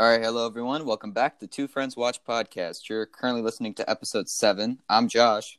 All 0.00 0.08
right, 0.08 0.22
hello 0.22 0.46
everyone. 0.46 0.86
Welcome 0.86 1.12
back 1.12 1.38
to 1.40 1.46
Two 1.46 1.68
Friends 1.68 1.94
Watch 1.94 2.24
Podcast. 2.24 2.88
You're 2.88 3.04
currently 3.04 3.42
listening 3.42 3.74
to 3.74 3.90
episode 3.90 4.30
seven. 4.30 4.78
I'm 4.88 5.08
Josh, 5.08 5.58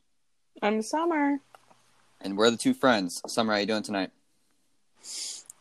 I'm 0.60 0.82
Summer. 0.82 1.38
and 2.20 2.36
we're 2.36 2.50
the 2.50 2.56
two 2.56 2.74
friends. 2.74 3.22
Summer, 3.28 3.52
how 3.52 3.58
are 3.58 3.60
you 3.60 3.68
doing 3.68 3.84
tonight? 3.84 4.10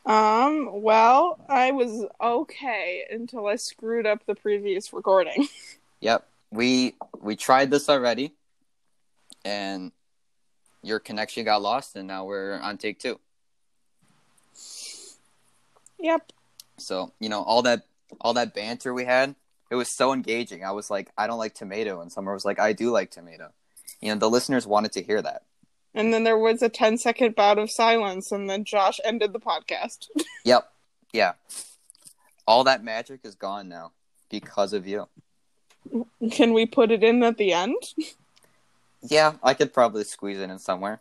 Um, 0.03 0.81
well, 0.81 1.37
I 1.47 1.69
was 1.69 2.07
okay 2.19 3.03
until 3.11 3.45
I 3.45 3.57
screwed 3.57 4.07
up 4.07 4.25
the 4.25 4.33
previous 4.33 4.91
recording. 4.91 5.47
Yep, 5.99 6.27
we 6.49 6.95
we 7.19 7.35
tried 7.35 7.69
this 7.69 7.87
already, 7.87 8.33
and 9.45 9.91
your 10.81 10.97
connection 10.97 11.45
got 11.45 11.61
lost, 11.61 11.95
and 11.95 12.07
now 12.07 12.25
we're 12.25 12.59
on 12.59 12.79
take 12.79 12.97
two. 12.97 13.19
yep. 15.99 16.31
So 16.79 17.11
you 17.19 17.29
know 17.29 17.43
all 17.43 17.61
that 17.61 17.83
all 18.19 18.33
that 18.33 18.53
banter 18.53 18.93
we 18.93 19.05
had, 19.05 19.35
it 19.69 19.75
was 19.75 19.95
so 19.95 20.13
engaging. 20.13 20.63
I 20.63 20.71
was 20.71 20.89
like, 20.89 21.11
I 21.17 21.27
don't 21.27 21.37
like 21.39 21.53
tomato, 21.53 22.01
and 22.01 22.11
Summer 22.11 22.33
was 22.33 22.45
like, 22.45 22.59
I 22.59 22.73
do 22.73 22.91
like 22.91 23.11
tomato. 23.11 23.51
You 24.01 24.09
know, 24.13 24.19
the 24.19 24.29
listeners 24.29 24.67
wanted 24.67 24.91
to 24.93 25.03
hear 25.03 25.21
that. 25.21 25.43
And 25.93 26.13
then 26.13 26.23
there 26.23 26.37
was 26.37 26.61
a 26.61 26.69
10 26.69 26.97
second 26.97 27.35
bout 27.35 27.57
of 27.57 27.69
silence, 27.69 28.31
and 28.31 28.49
then 28.49 28.65
Josh 28.65 28.99
ended 29.03 29.33
the 29.33 29.39
podcast. 29.39 30.07
Yep, 30.43 30.71
yeah. 31.13 31.33
All 32.47 32.63
that 32.63 32.83
magic 32.83 33.19
is 33.23 33.35
gone 33.35 33.69
now 33.69 33.91
because 34.31 34.73
of 34.73 34.87
you. 34.87 35.07
Can 36.31 36.53
we 36.53 36.65
put 36.65 36.89
it 36.89 37.03
in 37.03 37.21
at 37.21 37.37
the 37.37 37.53
end? 37.53 37.75
Yeah, 39.03 39.33
I 39.43 39.53
could 39.53 39.71
probably 39.71 40.03
squeeze 40.03 40.39
it 40.39 40.49
in 40.49 40.57
somewhere. 40.57 40.99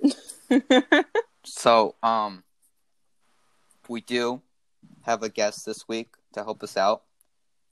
So, 1.44 1.94
um, 2.02 2.42
we 3.88 4.00
do 4.00 4.40
have 5.04 5.22
a 5.22 5.28
guest 5.28 5.60
this 5.66 5.86
week 5.88 6.14
to 6.34 6.42
help 6.44 6.62
us 6.62 6.76
out, 6.76 7.02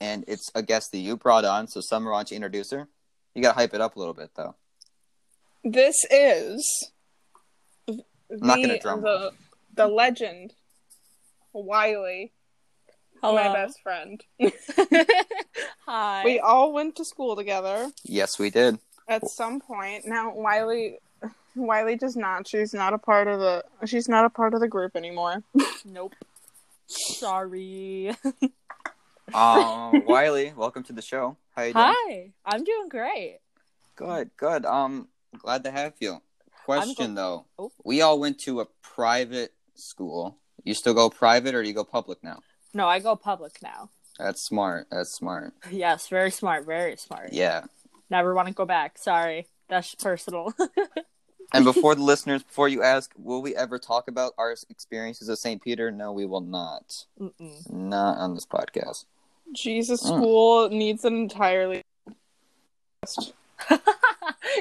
and 0.00 0.24
it's 0.28 0.50
a 0.54 0.62
guest 0.62 0.92
that 0.92 0.98
you 0.98 1.16
brought 1.16 1.44
on. 1.44 1.68
So, 1.68 1.80
Summer, 1.80 2.10
why 2.10 2.18
don't 2.18 2.30
you 2.30 2.36
introduce 2.36 2.70
her? 2.70 2.88
You 3.34 3.42
gotta 3.42 3.58
hype 3.58 3.74
it 3.74 3.80
up 3.80 3.96
a 3.96 3.98
little 3.98 4.14
bit, 4.14 4.30
though. 4.36 4.54
this 5.64 5.96
is 6.10 6.90
the, 7.86 8.02
not 8.30 8.56
gonna 8.56 8.78
drum 8.78 9.00
the, 9.02 9.32
the 9.74 9.86
legend, 9.88 10.54
Wiley, 11.52 12.32
Hello. 13.22 13.34
my 13.36 13.52
best 13.52 13.80
friend. 13.82 14.22
Hi. 15.86 16.22
We 16.24 16.38
all 16.40 16.72
went 16.72 16.96
to 16.96 17.04
school 17.04 17.36
together 17.36 17.90
Yes, 18.04 18.38
we 18.38 18.50
did. 18.50 18.78
at 19.08 19.28
some 19.28 19.60
point. 19.60 20.04
Now 20.06 20.32
Wiley 20.34 20.98
Wiley 21.56 21.96
does 21.96 22.16
not. 22.16 22.46
She's 22.48 22.72
not 22.72 22.92
a 22.94 22.98
part 22.98 23.28
of 23.28 23.40
the 23.40 23.64
she's 23.86 24.08
not 24.08 24.24
a 24.24 24.30
part 24.30 24.54
of 24.54 24.60
the 24.60 24.68
group 24.68 24.96
anymore. 24.96 25.42
Nope. 25.84 26.14
Sorry. 26.92 28.14
Um, 29.32 30.04
Wiley, 30.06 30.52
welcome 30.56 30.82
to 30.84 30.92
the 30.92 31.02
show. 31.02 31.36
How 31.56 31.62
you 31.62 31.72
doing? 31.72 31.84
Hi. 31.86 32.30
I'm 32.44 32.64
doing 32.64 32.88
great. 32.88 33.38
Good, 33.96 34.30
good. 34.36 34.64
Um, 34.66 35.08
glad 35.38 35.64
to 35.64 35.70
have 35.70 35.94
you. 36.00 36.20
Question 36.64 37.14
though, 37.14 37.46
Oh. 37.58 37.72
we 37.84 38.02
all 38.02 38.20
went 38.20 38.38
to 38.40 38.60
a 38.60 38.66
private 38.82 39.52
school. 39.74 40.38
You 40.64 40.74
still 40.74 40.94
go 40.94 41.10
private, 41.10 41.54
or 41.56 41.62
do 41.62 41.68
you 41.68 41.74
go 41.74 41.82
public 41.84 42.22
now? 42.22 42.40
No, 42.72 42.86
I 42.86 43.00
go 43.00 43.16
public 43.16 43.60
now. 43.62 43.90
That's 44.18 44.40
smart. 44.42 44.86
That's 44.90 45.10
smart. 45.12 45.54
Yes, 45.70 46.08
very 46.08 46.30
smart. 46.30 46.64
Very 46.64 46.96
smart. 46.96 47.32
Yeah. 47.32 47.64
Never 48.10 48.34
want 48.34 48.46
to 48.48 48.54
go 48.54 48.64
back. 48.64 48.96
Sorry. 48.98 49.48
That's 49.68 49.94
personal. 49.96 50.52
And 51.52 51.64
before 51.72 51.94
the 51.94 52.02
listeners, 52.02 52.42
before 52.42 52.68
you 52.68 52.82
ask, 52.82 53.12
will 53.16 53.42
we 53.42 53.54
ever 53.56 53.78
talk 53.78 54.08
about 54.08 54.32
our 54.38 54.54
experiences 54.70 55.28
at 55.28 55.38
St. 55.38 55.62
Peter? 55.62 55.90
No, 55.90 56.12
we 56.12 56.26
will 56.26 56.40
not. 56.40 57.04
Mm-mm. 57.20 57.70
Not 57.72 58.18
on 58.18 58.34
this 58.34 58.46
podcast. 58.46 59.04
Jesus 59.52 60.02
Mm. 60.02 60.06
school 60.06 60.68
needs 60.70 61.04
an 61.04 61.14
entirely 61.14 61.82
it 63.70 63.80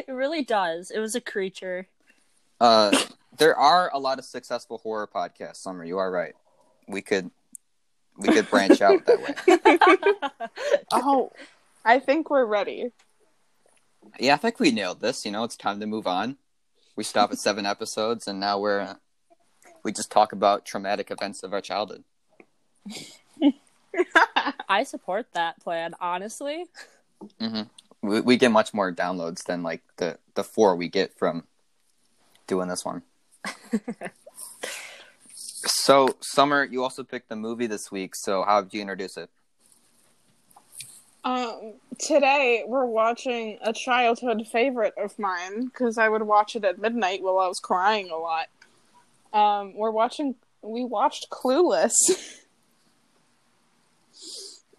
really 0.08 0.44
does. 0.44 0.92
It 0.92 1.00
was 1.00 1.16
a 1.16 1.22
creature. 1.22 1.88
Uh, 2.60 2.96
there 3.38 3.56
are 3.56 3.90
a 3.94 4.00
lot 4.00 4.20
of 4.20 4.26
successful 4.26 4.80
horror 4.80 5.08
podcasts. 5.08 5.58
Summer, 5.58 5.86
you 5.86 5.98
are 5.98 6.12
right. 6.12 6.34
We 6.88 7.02
could, 7.02 7.30
we 8.18 8.30
could 8.30 8.50
branch 8.50 8.82
out 8.82 9.06
that 9.06 9.22
way. 9.22 10.50
Oh 10.92 11.32
I 11.86 12.00
think 12.00 12.30
we're 12.30 12.46
ready. 12.46 12.92
Yeah, 14.20 14.34
I 14.34 14.38
think 14.38 14.60
we 14.60 14.72
nailed 14.72 15.00
this. 15.00 15.26
You 15.26 15.32
know, 15.32 15.44
it's 15.44 15.56
time 15.56 15.80
to 15.80 15.88
move 15.88 16.06
on. 16.06 16.38
We 16.96 17.04
stop 17.04 17.32
at 17.32 17.40
seven 17.40 17.66
episodes, 17.66 18.28
and 18.28 18.40
now 18.40 18.60
we're 18.60 18.98
we 19.84 19.92
just 19.92 20.12
talk 20.12 20.34
about 20.34 20.66
traumatic 20.66 21.12
events 21.12 21.44
of 21.44 21.54
our 21.54 21.62
childhood. 21.62 22.04
I 24.70 24.84
support 24.84 25.28
that 25.34 25.60
plan, 25.60 25.96
honestly. 26.00 26.66
hmm 27.40 27.62
We 28.02 28.22
we 28.22 28.38
get 28.38 28.52
much 28.52 28.74
more 28.74 28.94
downloads 28.94 29.44
than 29.46 29.64
like 29.64 29.82
the 29.98 30.18
the 30.36 30.44
four 30.44 30.76
we 30.76 30.90
get 30.90 31.18
from 31.18 31.46
doing 32.48 32.68
this 32.68 32.84
one. 32.84 33.04
so, 35.34 36.18
Summer, 36.20 36.64
you 36.64 36.84
also 36.84 37.04
picked 37.04 37.30
the 37.30 37.36
movie 37.36 37.68
this 37.68 37.92
week. 37.92 38.16
So, 38.16 38.44
how 38.44 38.62
would 38.62 38.74
you 38.74 38.82
introduce 38.82 39.18
it? 39.18 39.30
Um, 41.24 41.74
today 42.00 42.64
we're 42.66 42.86
watching 42.86 43.60
a 43.62 43.72
childhood 43.72 44.48
favorite 44.52 44.96
of 44.98 45.18
mine 45.20 45.66
because 45.66 46.00
I 46.00 46.10
would 46.10 46.24
watch 46.24 46.56
it 46.56 46.66
at 46.66 46.80
midnight 46.80 47.22
while 47.22 47.38
I 47.38 47.48
was 47.48 47.60
crying 47.60 48.10
a 48.10 48.18
lot. 48.18 48.48
Um, 49.32 49.76
we're 49.76 49.92
watching. 49.92 50.36
We 50.64 50.84
watched 50.84 51.30
Clueless, 51.30 51.94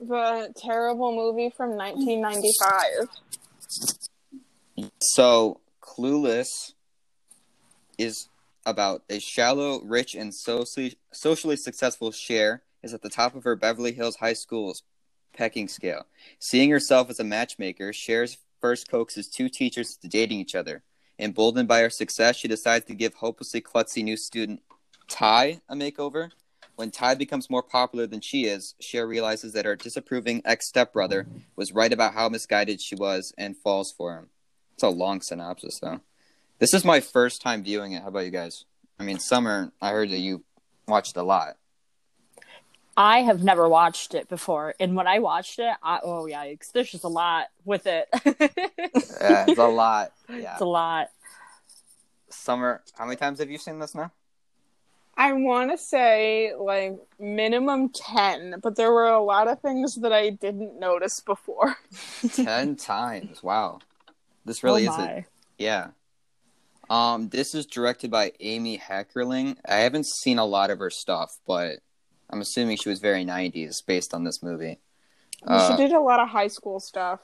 the 0.00 0.52
terrible 0.56 1.14
movie 1.14 1.50
from 1.56 1.76
1995. 1.76 3.08
So, 5.00 5.60
Clueless 5.80 6.74
is 7.98 8.28
about 8.66 9.02
a 9.08 9.20
shallow, 9.20 9.80
rich, 9.82 10.14
and 10.16 10.34
socially 10.34 10.98
socially 11.12 11.56
successful 11.56 12.10
Cher 12.10 12.62
is 12.82 12.92
at 12.92 13.02
the 13.02 13.10
top 13.10 13.36
of 13.36 13.44
her 13.44 13.54
Beverly 13.54 13.92
Hills 13.92 14.16
High 14.16 14.32
School's 14.32 14.82
pecking 15.32 15.68
scale. 15.68 16.06
Seeing 16.38 16.70
herself 16.70 17.10
as 17.10 17.20
a 17.20 17.24
matchmaker, 17.24 17.92
Cher's 17.92 18.38
first 18.60 18.90
coaxes 18.90 19.28
two 19.28 19.48
teachers 19.48 19.96
to 19.96 20.08
dating 20.08 20.38
each 20.38 20.54
other. 20.54 20.82
Emboldened 21.18 21.68
by 21.68 21.80
her 21.80 21.90
success, 21.90 22.36
she 22.36 22.48
decides 22.48 22.84
to 22.86 22.94
give 22.94 23.14
hopelessly 23.14 23.60
klutzy 23.60 24.02
new 24.02 24.16
student 24.16 24.60
Tai 25.08 25.60
a 25.68 25.74
makeover. 25.74 26.30
When 26.76 26.90
Tai 26.90 27.16
becomes 27.16 27.50
more 27.50 27.62
popular 27.62 28.06
than 28.06 28.20
she 28.20 28.44
is, 28.44 28.74
Cher 28.80 29.06
realizes 29.06 29.52
that 29.52 29.66
her 29.66 29.76
disapproving 29.76 30.42
ex 30.44 30.68
stepbrother 30.68 31.26
was 31.54 31.72
right 31.72 31.92
about 31.92 32.14
how 32.14 32.28
misguided 32.28 32.80
she 32.80 32.94
was 32.94 33.32
and 33.36 33.56
falls 33.56 33.92
for 33.92 34.16
him. 34.16 34.30
It's 34.74 34.82
a 34.82 34.88
long 34.88 35.20
synopsis, 35.20 35.78
though. 35.80 36.00
This 36.58 36.72
is 36.72 36.84
my 36.84 37.00
first 37.00 37.42
time 37.42 37.62
viewing 37.62 37.92
it. 37.92 38.02
How 38.02 38.08
about 38.08 38.24
you 38.24 38.30
guys? 38.30 38.64
I 38.98 39.04
mean, 39.04 39.18
Summer, 39.18 39.72
I 39.80 39.90
heard 39.90 40.10
that 40.10 40.18
you 40.18 40.44
watched 40.88 41.16
a 41.16 41.22
lot. 41.22 41.56
I 42.96 43.20
have 43.20 43.42
never 43.42 43.68
watched 43.68 44.14
it 44.14 44.28
before, 44.28 44.74
and 44.78 44.94
when 44.94 45.06
I 45.06 45.18
watched 45.18 45.58
it, 45.58 45.74
I, 45.82 46.00
oh 46.02 46.24
yikes! 46.24 46.72
There's 46.72 46.90
just 46.90 47.04
a 47.04 47.08
lot 47.08 47.46
with 47.64 47.86
it. 47.86 48.08
Yeah, 49.22 49.44
it's 49.48 49.58
a 49.58 49.66
lot. 49.66 50.12
Yeah. 50.28 50.52
It's 50.52 50.60
a 50.60 50.66
lot. 50.66 51.08
Summer, 52.28 52.82
how 52.98 53.04
many 53.04 53.16
times 53.16 53.38
have 53.38 53.50
you 53.50 53.58
seen 53.58 53.78
this 53.78 53.94
now? 53.94 54.10
I 55.16 55.32
want 55.32 55.70
to 55.70 55.78
say 55.78 56.52
like 56.58 56.98
minimum 57.20 57.90
10, 57.90 58.56
but 58.62 58.76
there 58.76 58.92
were 58.92 59.06
a 59.06 59.22
lot 59.22 59.46
of 59.46 59.60
things 59.60 59.96
that 59.96 60.12
I 60.12 60.30
didn't 60.30 60.78
notice 60.80 61.20
before. 61.20 61.76
Ten 62.34 62.76
times. 62.76 63.42
Wow. 63.42 63.80
This 64.44 64.64
really 64.64 64.88
oh 64.88 64.92
is 64.92 64.98
it. 64.98 65.24
Yeah. 65.58 65.88
Um, 66.90 67.28
this 67.28 67.54
is 67.54 67.66
directed 67.66 68.10
by 68.10 68.32
Amy 68.40 68.78
Heckerling. 68.78 69.56
I 69.66 69.76
haven't 69.76 70.06
seen 70.06 70.38
a 70.38 70.44
lot 70.44 70.70
of 70.70 70.78
her 70.78 70.90
stuff, 70.90 71.30
but 71.46 71.78
I'm 72.32 72.40
assuming 72.40 72.78
she 72.78 72.88
was 72.88 72.98
very 72.98 73.24
90s 73.24 73.84
based 73.84 74.14
on 74.14 74.24
this 74.24 74.42
movie. 74.42 74.78
Uh, 75.46 75.70
she 75.70 75.76
did 75.76 75.92
a 75.92 76.00
lot 76.00 76.20
of 76.20 76.28
high 76.28 76.48
school 76.48 76.80
stuff. 76.80 77.20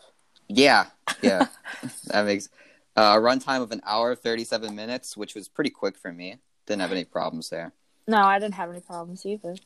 Yeah, 0.48 0.86
yeah, 1.22 1.46
that 2.06 2.24
makes 2.24 2.48
uh, 2.96 3.14
a 3.16 3.20
runtime 3.20 3.62
of 3.62 3.70
an 3.70 3.82
hour 3.84 4.14
thirty 4.14 4.44
seven 4.44 4.74
minutes, 4.74 5.16
which 5.16 5.34
was 5.34 5.46
pretty 5.46 5.70
quick 5.70 5.96
for 5.96 6.10
me. 6.10 6.36
Didn't 6.66 6.80
have 6.80 6.90
any 6.90 7.04
problems 7.04 7.50
there. 7.50 7.72
No, 8.06 8.22
I 8.22 8.38
didn't 8.38 8.54
have 8.54 8.70
any 8.70 8.80
problems 8.80 9.26
either. 9.26 9.56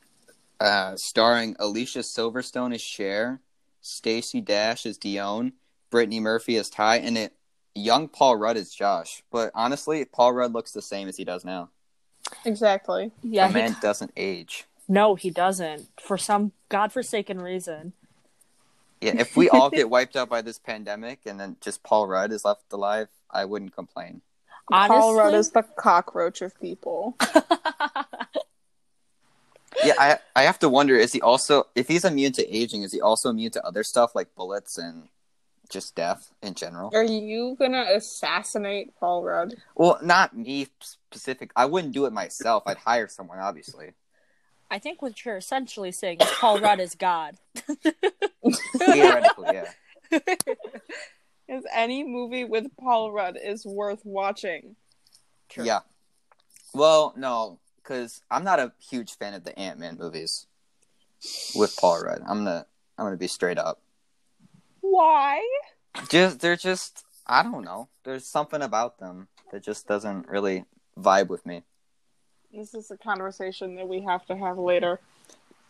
Uh, 0.61 0.97
starring 0.97 1.56
Alicia 1.59 2.00
Silverstone 2.00 2.75
as 2.75 2.81
Cher, 2.81 3.41
Stacey 3.81 4.41
Dash 4.41 4.85
as 4.85 4.99
Dion, 4.99 5.53
Brittany 5.91 6.21
Murphy 6.21 6.56
as 6.56 6.69
Tai, 6.69 6.97
and 6.97 7.17
it 7.17 7.33
young 7.75 8.09
Paul 8.09 8.37
Rudd 8.37 8.56
as 8.56 8.75
Josh. 8.75 9.23
But 9.31 9.53
honestly, 9.55 10.05
Paul 10.05 10.33
Rudd 10.33 10.53
looks 10.53 10.73
the 10.73 10.83
same 10.83 11.09
as 11.09 11.17
he 11.17 11.25
does 11.25 11.44
now. 11.44 11.71
Exactly. 12.44 13.12
Yeah, 13.23 13.47
the 13.49 13.55
he 13.55 13.61
man 13.61 13.77
doesn't 13.81 14.12
age. 14.17 14.67
No, 14.93 15.15
he 15.15 15.31
doesn't. 15.31 15.89
For 15.99 16.19
some 16.19 16.53
godforsaken 16.69 17.41
reason. 17.41 17.94
Yeah, 19.00 19.15
if 19.19 19.35
we 19.39 19.49
all 19.49 19.71
get 19.71 19.89
wiped 19.97 20.17
out 20.17 20.29
by 20.29 20.43
this 20.43 20.59
pandemic 20.59 21.21
and 21.25 21.41
then 21.41 21.56
just 21.62 21.83
Paul 21.83 22.06
Rudd 22.06 22.31
is 22.31 22.44
left 22.44 22.71
alive, 22.71 23.09
I 23.31 23.47
wouldn't 23.47 23.75
complain. 23.75 24.21
Honestly, 24.71 25.00
Paul 25.00 25.17
Rudd 25.17 25.35
is 25.35 25.50
the 25.53 25.62
cockroach 25.62 26.43
of 26.43 26.61
people. 26.61 27.17
Yeah, 29.85 29.94
I 29.99 30.19
I 30.37 30.43
have 30.43 30.59
to 30.61 30.69
wonder 30.69 30.94
is 30.97 31.12
he 31.12 31.21
also 31.23 31.65
if 31.75 31.89
he's 31.89 32.05
immune 32.05 32.33
to 32.33 32.47
aging, 32.55 32.83
is 32.83 32.93
he 32.93 33.00
also 33.00 33.31
immune 33.31 33.50
to 33.53 33.67
other 33.67 33.83
stuff 33.83 34.15
like 34.15 34.35
bullets 34.37 34.79
and 34.79 35.09
just 35.71 35.97
death 35.97 36.31
in 36.43 36.55
general? 36.55 36.91
Are 36.94 37.03
you 37.03 37.56
gonna 37.59 37.87
assassinate 37.94 38.94
Paul 39.00 39.25
Rudd? 39.25 39.55
Well, 39.75 39.99
not 40.03 40.37
me 40.37 40.69
specific. 40.81 41.50
I 41.56 41.65
wouldn't 41.65 41.94
do 41.94 42.05
it 42.05 42.12
myself. 42.12 42.62
I'd 42.67 42.77
hire 42.77 43.09
someone, 43.09 43.39
obviously. 43.39 43.94
I 44.72 44.78
think 44.78 45.02
what 45.02 45.22
you're 45.22 45.36
essentially 45.36 45.92
saying 45.92 46.22
is 46.22 46.30
Paul 46.40 46.58
Rudd 46.58 46.80
is 46.80 46.94
God. 46.94 47.36
Theoretically, 48.78 49.48
yeah. 49.52 49.70
Because 51.46 51.64
any 51.74 52.04
movie 52.04 52.44
with 52.44 52.74
Paul 52.80 53.12
Rudd 53.12 53.36
is 53.42 53.66
worth 53.66 54.00
watching. 54.04 54.76
True. 55.50 55.64
Yeah. 55.64 55.80
Well, 56.72 57.12
no, 57.14 57.58
because 57.76 58.22
I'm 58.30 58.44
not 58.44 58.58
a 58.60 58.72
huge 58.90 59.19
fan 59.19 59.34
of 59.34 59.44
the 59.44 59.58
Ant 59.58 59.78
Man 59.78 59.98
movies 60.00 60.46
with 61.54 61.76
Paul 61.76 62.00
Rudd. 62.00 62.22
I'm 62.26 62.44
gonna 62.44 62.64
I'm 62.96 63.04
gonna 63.04 63.19
be 63.19 63.26
straight 63.26 63.58
up. 63.58 63.82
Why? 64.80 65.46
Just 66.08 66.40
they're 66.40 66.56
just 66.56 67.04
I 67.26 67.42
don't 67.42 67.64
know. 67.64 67.88
There's 68.04 68.26
something 68.26 68.62
about 68.62 68.98
them 68.98 69.28
that 69.50 69.62
just 69.62 69.86
doesn't 69.86 70.28
really 70.28 70.64
vibe 70.98 71.28
with 71.28 71.44
me. 71.44 71.64
This 72.52 72.75
is 72.75 72.90
a 72.90 72.99
conversation 72.99 73.76
that 73.76 73.88
we 73.88 74.02
have 74.02 74.26
to 74.26 74.37
have 74.37 74.58
later. 74.58 75.00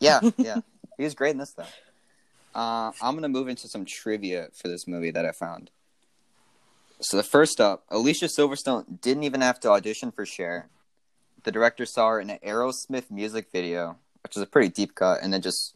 Yeah, 0.00 0.20
yeah. 0.37 0.61
he 0.96 1.05
was 1.05 1.14
great 1.14 1.31
in 1.31 1.38
this 1.38 1.52
though. 1.52 1.64
Uh, 2.55 2.93
I'm 3.00 3.14
gonna 3.14 3.29
move 3.29 3.49
into 3.49 3.69
some 3.69 3.84
trivia 3.84 4.49
for 4.52 4.69
this 4.69 4.88
movie 4.88 5.12
that 5.12 5.25
I 5.25 5.32
found. 5.32 5.70
So 7.00 7.17
the 7.17 7.23
first 7.23 7.61
up, 7.61 7.84
Alicia 7.88 8.26
Silverstone 8.26 9.00
didn't 9.00 9.23
even 9.25 9.40
have 9.40 9.61
to 9.61 9.70
audition 9.70 10.11
for 10.12 10.26
Cher. 10.26 10.69
The 11.44 11.52
director 11.52 11.87
saw 11.87 12.11
her 12.11 12.20
in 12.20 12.31
an 12.31 12.38
Aerosmith 12.44 13.11
music 13.11 13.49
video, 13.52 13.96
which 14.23 14.37
is 14.37 14.43
a 14.43 14.46
pretty 14.46 14.69
deep 14.69 14.94
cut, 14.94 15.20
and 15.23 15.32
then 15.32 15.43
just 15.43 15.75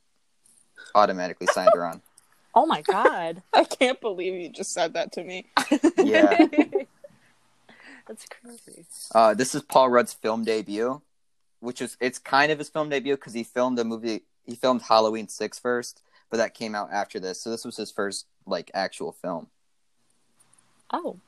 automatically 0.95 1.47
signed 1.49 1.73
her 1.75 1.85
on. 1.85 2.03
Oh 2.59 2.65
my 2.65 2.81
god. 2.81 3.43
I 3.53 3.65
can't 3.65 4.01
believe 4.01 4.33
you 4.33 4.49
just 4.49 4.73
said 4.73 4.95
that 4.95 5.13
to 5.13 5.23
me. 5.23 5.45
Yeah. 5.99 6.47
That's 8.07 8.27
crazy. 8.27 8.85
Uh, 9.15 9.35
this 9.35 9.55
is 9.55 9.63
Paul 9.63 9.91
Rudd's 9.91 10.13
film 10.13 10.45
debut, 10.45 11.01
which 11.61 11.83
is 11.83 11.97
it's 12.01 12.19
kind 12.19 12.53
of 12.53 12.59
his 12.59 12.69
film 12.69 12.89
debut 12.89 13.17
because 13.17 13.33
he 13.35 13.43
filmed 13.45 13.79
a 13.79 13.85
movie. 13.85 14.23
He 14.45 14.55
filmed 14.55 14.83
Halloween 14.83 15.29
Six 15.29 15.59
first, 15.59 16.03
but 16.31 16.37
that 16.37 16.55
came 16.55 16.75
out 16.75 16.91
after 16.93 17.19
this. 17.19 17.43
So 17.43 17.51
this 17.51 17.65
was 17.65 17.77
his 17.77 17.91
first 17.91 18.27
like 18.47 18.71
actual 18.75 19.13
film. 19.13 19.49
Oh. 20.93 21.19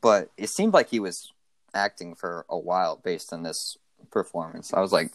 But 0.00 0.30
it 0.36 0.48
seemed 0.48 0.72
like 0.72 0.90
he 0.90 1.00
was 1.00 1.32
acting 1.74 2.14
for 2.14 2.46
a 2.48 2.58
while 2.58 2.96
based 2.96 3.32
on 3.32 3.42
this 3.42 3.76
performance. 4.10 4.72
I 4.72 4.80
was 4.80 4.92
like, 4.92 5.12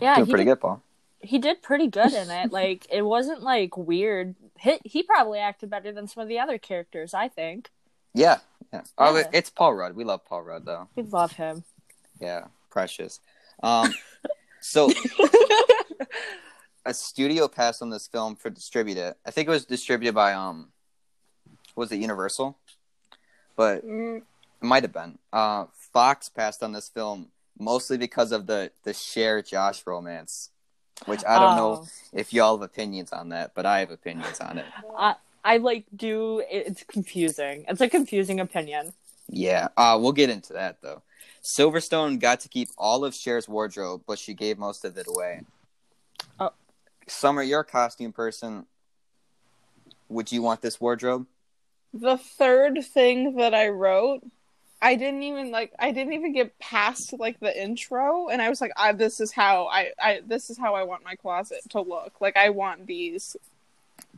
Yeah, 0.00 0.16
doing 0.16 0.26
he 0.26 0.30
pretty 0.30 0.44
did, 0.44 0.50
good, 0.50 0.60
Paul. 0.60 0.82
he 1.20 1.38
did 1.38 1.62
pretty 1.62 1.86
good 1.86 2.12
in 2.12 2.30
it. 2.30 2.50
Like 2.52 2.86
it 2.90 3.02
wasn't 3.02 3.42
like 3.42 3.76
weird. 3.76 4.34
He, 4.58 4.78
he 4.84 5.02
probably 5.02 5.38
acted 5.38 5.70
better 5.70 5.92
than 5.92 6.08
some 6.08 6.22
of 6.22 6.28
the 6.28 6.38
other 6.40 6.58
characters, 6.58 7.14
I 7.14 7.28
think. 7.28 7.70
Yeah, 8.14 8.38
yeah. 8.72 8.82
Oh, 8.98 9.16
Yeah. 9.16 9.24
it's 9.32 9.50
Paul 9.50 9.74
Rudd. 9.74 9.94
We 9.96 10.04
love 10.04 10.24
Paul 10.24 10.42
Rudd 10.42 10.64
though. 10.64 10.88
We 10.94 11.02
love 11.02 11.32
him. 11.32 11.64
Yeah, 12.20 12.46
precious. 12.70 13.20
Um, 13.62 13.92
so 14.60 14.90
a 16.86 16.94
studio 16.94 17.48
passed 17.48 17.82
on 17.82 17.90
this 17.90 18.06
film 18.06 18.36
for 18.36 18.50
distribute 18.50 18.96
it. 18.98 19.16
I 19.26 19.30
think 19.30 19.48
it 19.48 19.50
was 19.50 19.64
distributed 19.64 20.14
by 20.14 20.32
um, 20.32 20.68
was 21.76 21.92
it 21.92 21.96
Universal? 21.96 22.58
But 23.56 23.84
Mm, 23.86 24.18
it 24.18 24.24
might 24.64 24.82
have 24.84 24.92
been. 24.92 25.18
Uh, 25.32 25.66
Fox 25.92 26.28
passed 26.28 26.62
on 26.62 26.72
this 26.72 26.88
film 26.88 27.28
mostly 27.58 27.98
because 27.98 28.32
of 28.32 28.46
the 28.46 28.70
the 28.84 28.94
Cher 28.94 29.42
Josh 29.42 29.86
romance, 29.86 30.50
which 31.06 31.22
I 31.26 31.38
don't 31.38 31.56
know 31.56 31.72
Oh. 31.82 31.86
if 32.12 32.32
y'all 32.32 32.56
have 32.56 32.62
opinions 32.62 33.12
on 33.12 33.30
that, 33.30 33.52
but 33.54 33.66
I 33.66 33.80
have 33.80 33.90
opinions 33.90 34.40
on 34.40 34.58
it. 34.58 34.66
I 34.96 35.16
I 35.44 35.58
like 35.58 35.86
do 35.94 36.42
it's 36.50 36.84
confusing. 36.84 37.64
It's 37.68 37.80
a 37.80 37.88
confusing 37.88 38.40
opinion. 38.40 38.92
Yeah, 39.28 39.68
uh, 39.76 39.98
we'll 40.00 40.12
get 40.12 40.30
into 40.30 40.52
that 40.54 40.82
though. 40.82 41.02
Silverstone 41.42 42.20
got 42.20 42.40
to 42.40 42.48
keep 42.48 42.68
all 42.76 43.04
of 43.04 43.14
Cher's 43.14 43.48
wardrobe, 43.48 44.02
but 44.06 44.18
she 44.18 44.34
gave 44.34 44.58
most 44.58 44.84
of 44.84 44.96
it 44.98 45.06
away. 45.08 45.42
Oh. 46.38 46.52
Summer, 47.06 47.42
you're 47.42 47.60
a 47.60 47.64
costume 47.64 48.12
person. 48.12 48.66
Would 50.08 50.32
you 50.32 50.42
want 50.42 50.60
this 50.60 50.80
wardrobe? 50.80 51.26
the 51.92 52.16
third 52.16 52.84
thing 52.84 53.36
that 53.36 53.54
I 53.54 53.68
wrote, 53.68 54.22
I 54.82 54.94
didn't 54.94 55.22
even 55.22 55.50
like. 55.50 55.72
I 55.78 55.92
didn't 55.92 56.14
even 56.14 56.32
get 56.32 56.58
past 56.58 57.14
like 57.18 57.38
the 57.40 57.60
intro, 57.60 58.28
and 58.28 58.40
I 58.40 58.48
was 58.48 58.60
like, 58.60 58.72
I, 58.76 58.92
"This 58.92 59.20
is 59.20 59.32
how 59.32 59.66
I, 59.66 59.90
I, 60.02 60.20
this 60.26 60.48
is 60.48 60.56
how 60.56 60.74
I 60.74 60.84
want 60.84 61.04
my 61.04 61.16
closet 61.16 61.60
to 61.70 61.80
look. 61.80 62.20
Like, 62.20 62.36
I 62.36 62.50
want 62.50 62.86
these. 62.86 63.36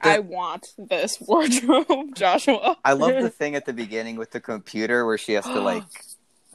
The- 0.03 0.09
I 0.09 0.19
want 0.21 0.75
this 0.79 1.21
wardrobe, 1.27 2.15
Joshua." 2.15 2.77
I 2.85 2.93
love 2.93 3.23
the 3.23 3.31
thing 3.31 3.55
at 3.55 3.67
the 3.67 3.73
beginning 3.73 4.17
with 4.17 4.31
the 4.31 4.41
computer 4.41 5.05
where 5.07 5.19
she 5.19 5.33
has 5.35 5.45
to 5.45 5.61
like 5.73 5.85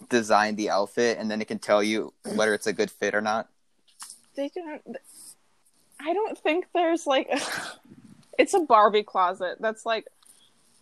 design 0.09 0.55
the 0.55 0.69
outfit 0.69 1.17
and 1.17 1.29
then 1.29 1.41
it 1.41 1.47
can 1.47 1.59
tell 1.59 1.81
you 1.81 2.13
whether 2.35 2.53
it's 2.53 2.67
a 2.67 2.73
good 2.73 2.91
fit 2.91 3.15
or 3.15 3.21
not. 3.21 3.49
they 4.35 4.49
don't 4.53 4.97
i 5.99 6.13
don't 6.13 6.37
think 6.37 6.65
there's 6.73 7.07
like 7.07 7.27
it's 8.37 8.53
a 8.53 8.59
barbie 8.59 9.01
closet 9.03 9.57
that's 9.59 9.85
like 9.85 10.05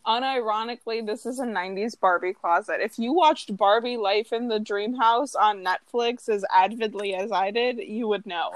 unironically 0.08 1.06
this 1.06 1.26
is 1.26 1.40
a 1.40 1.46
90s 1.46 2.00
barbie 2.00 2.34
closet 2.34 2.80
if 2.82 3.00
you 3.00 3.14
watched 3.14 3.56
barbie 3.58 3.98
life 3.98 4.32
in 4.32 4.48
the 4.48 4.60
dream 4.60 4.96
house 4.96 5.36
on 5.36 5.64
netflix 5.64 6.30
as 6.30 6.46
avidly 6.54 7.16
as 7.16 7.32
i 7.32 7.52
did 7.52 7.78
you 7.78 8.08
would 8.08 8.26
know 8.26 8.52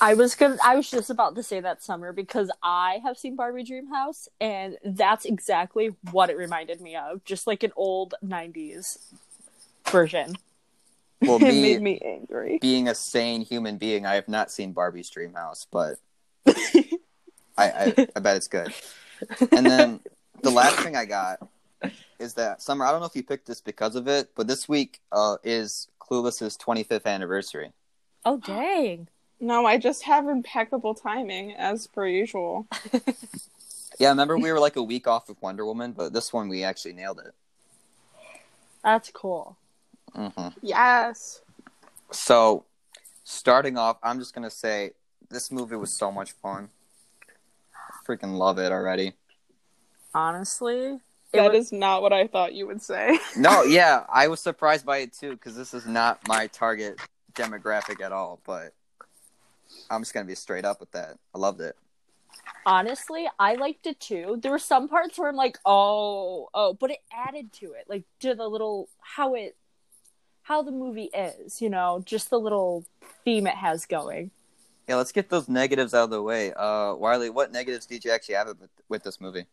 I 0.00 0.14
was 0.14 0.34
gonna 0.34 0.56
I 0.64 0.76
was 0.76 0.90
just 0.90 1.10
about 1.10 1.34
to 1.34 1.42
say 1.42 1.60
that 1.60 1.82
summer 1.82 2.12
because 2.12 2.50
I 2.62 3.00
have 3.04 3.18
seen 3.18 3.34
Barbie 3.34 3.64
Dreamhouse 3.64 4.28
and 4.40 4.78
that's 4.84 5.24
exactly 5.24 5.94
what 6.12 6.30
it 6.30 6.36
reminded 6.36 6.80
me 6.80 6.96
of. 6.96 7.24
Just 7.24 7.46
like 7.46 7.62
an 7.62 7.72
old 7.76 8.14
nineties 8.22 8.98
version. 9.90 10.36
Well, 11.20 11.36
it 11.42 11.42
me, 11.42 11.62
made 11.62 11.82
me 11.82 12.00
angry 12.04 12.58
being 12.60 12.88
a 12.88 12.94
sane 12.94 13.42
human 13.42 13.76
being, 13.76 14.06
I 14.06 14.14
have 14.14 14.28
not 14.28 14.52
seen 14.52 14.72
Barbie's 14.72 15.10
Dream 15.10 15.34
House, 15.34 15.66
but 15.70 15.96
I, 16.46 16.54
I, 17.58 18.08
I 18.14 18.20
bet 18.20 18.36
it's 18.36 18.48
good. 18.48 18.72
And 19.50 19.66
then 19.66 20.00
the 20.42 20.50
last 20.50 20.76
thing 20.76 20.96
I 20.96 21.04
got 21.04 21.40
is 22.18 22.34
that 22.34 22.62
Summer. 22.62 22.84
I 22.84 22.90
don't 22.90 23.00
know 23.00 23.06
if 23.06 23.16
you 23.16 23.22
picked 23.22 23.46
this 23.46 23.60
because 23.60 23.94
of 23.96 24.08
it, 24.08 24.30
but 24.34 24.46
this 24.46 24.68
week 24.68 25.00
uh, 25.12 25.36
is 25.44 25.88
Clueless's 26.00 26.56
25th 26.56 27.06
anniversary. 27.06 27.72
Oh 28.24 28.36
dang. 28.38 29.08
no 29.40 29.64
i 29.66 29.78
just 29.78 30.02
have 30.04 30.28
impeccable 30.28 30.94
timing 30.94 31.52
as 31.54 31.86
per 31.86 32.06
usual 32.06 32.66
Yeah, 33.98 34.10
remember 34.10 34.38
we 34.38 34.52
were 34.52 34.60
like 34.60 34.76
a 34.76 34.82
week 34.82 35.08
off 35.08 35.28
of 35.28 35.42
Wonder 35.42 35.64
Woman, 35.66 35.92
but 35.92 36.12
this 36.12 36.32
one 36.32 36.48
we 36.48 36.62
actually 36.62 36.92
nailed 36.92 37.18
it. 37.18 37.34
That's 38.84 39.10
cool. 39.10 39.56
hmm 40.14 40.48
yes 40.62 41.42
So, 42.12 42.64
starting 43.24 43.76
off, 43.76 43.98
I'm 44.02 44.18
just 44.20 44.34
gonna 44.34 44.50
say 44.50 44.92
this 45.30 45.50
movie 45.50 45.76
was 45.76 45.96
so 45.98 46.12
much 46.12 46.32
fun. 46.32 46.70
Freaking 48.06 48.36
love 48.38 48.58
it 48.58 48.72
already. 48.72 49.14
Honestly. 50.14 51.00
It 51.30 51.36
that 51.36 51.52
was, 51.52 51.66
is 51.66 51.72
not 51.72 52.00
what 52.00 52.14
i 52.14 52.26
thought 52.26 52.54
you 52.54 52.66
would 52.66 52.80
say 52.80 53.18
No, 53.36 53.62
yeah, 53.62 54.04
I 54.10 54.28
was 54.28 54.40
surprised 54.40 54.86
by 54.86 54.98
it 54.98 55.12
too 55.12 55.32
because 55.32 55.54
this 55.54 55.74
is 55.74 55.84
not 55.84 56.26
my 56.26 56.46
target 56.46 56.98
demographic 57.34 58.00
at 58.00 58.12
all. 58.12 58.40
But 58.44 58.72
I'm 59.90 60.00
just 60.02 60.14
gonna 60.14 60.26
be 60.26 60.34
straight 60.34 60.64
up 60.64 60.80
with 60.80 60.90
that. 60.92 61.18
I 61.34 61.38
loved 61.38 61.60
it. 61.60 61.76
honestly, 62.66 63.28
I 63.38 63.54
liked 63.54 63.86
it 63.86 64.00
too. 64.00 64.38
There 64.42 64.50
were 64.50 64.58
some 64.58 64.88
parts 64.88 65.18
where 65.18 65.28
I'm 65.28 65.36
like, 65.36 65.58
oh, 65.64 66.48
oh, 66.54 66.74
but 66.74 66.90
it 66.90 66.98
added 67.12 67.52
to 67.54 67.72
it, 67.72 67.84
like 67.88 68.04
to 68.20 68.34
the 68.34 68.48
little 68.48 68.88
how 69.00 69.34
it 69.34 69.56
how 70.42 70.62
the 70.62 70.72
movie 70.72 71.10
is, 71.12 71.60
you 71.60 71.68
know, 71.68 72.02
just 72.06 72.30
the 72.30 72.40
little 72.40 72.86
theme 73.24 73.46
it 73.46 73.54
has 73.54 73.84
going. 73.84 74.30
Yeah, 74.88 74.96
let's 74.96 75.12
get 75.12 75.28
those 75.28 75.46
negatives 75.46 75.92
out 75.92 76.04
of 76.04 76.10
the 76.10 76.22
way. 76.22 76.54
Uh, 76.54 76.94
Wiley, 76.94 77.28
what 77.28 77.52
negatives 77.52 77.84
did 77.84 78.02
you 78.02 78.10
actually 78.10 78.36
have 78.36 78.48
with, 78.58 78.70
with 78.88 79.02
this 79.02 79.20
movie? 79.20 79.44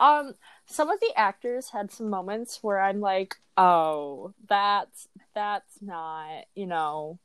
Um, 0.00 0.34
some 0.66 0.90
of 0.90 0.98
the 1.00 1.12
actors 1.16 1.70
had 1.70 1.92
some 1.92 2.10
moments 2.10 2.58
where 2.62 2.80
I'm 2.80 3.00
like, 3.00 3.36
oh, 3.56 4.34
that's 4.48 5.06
that's 5.34 5.80
not, 5.80 6.44
you 6.54 6.66
know, 6.66 7.18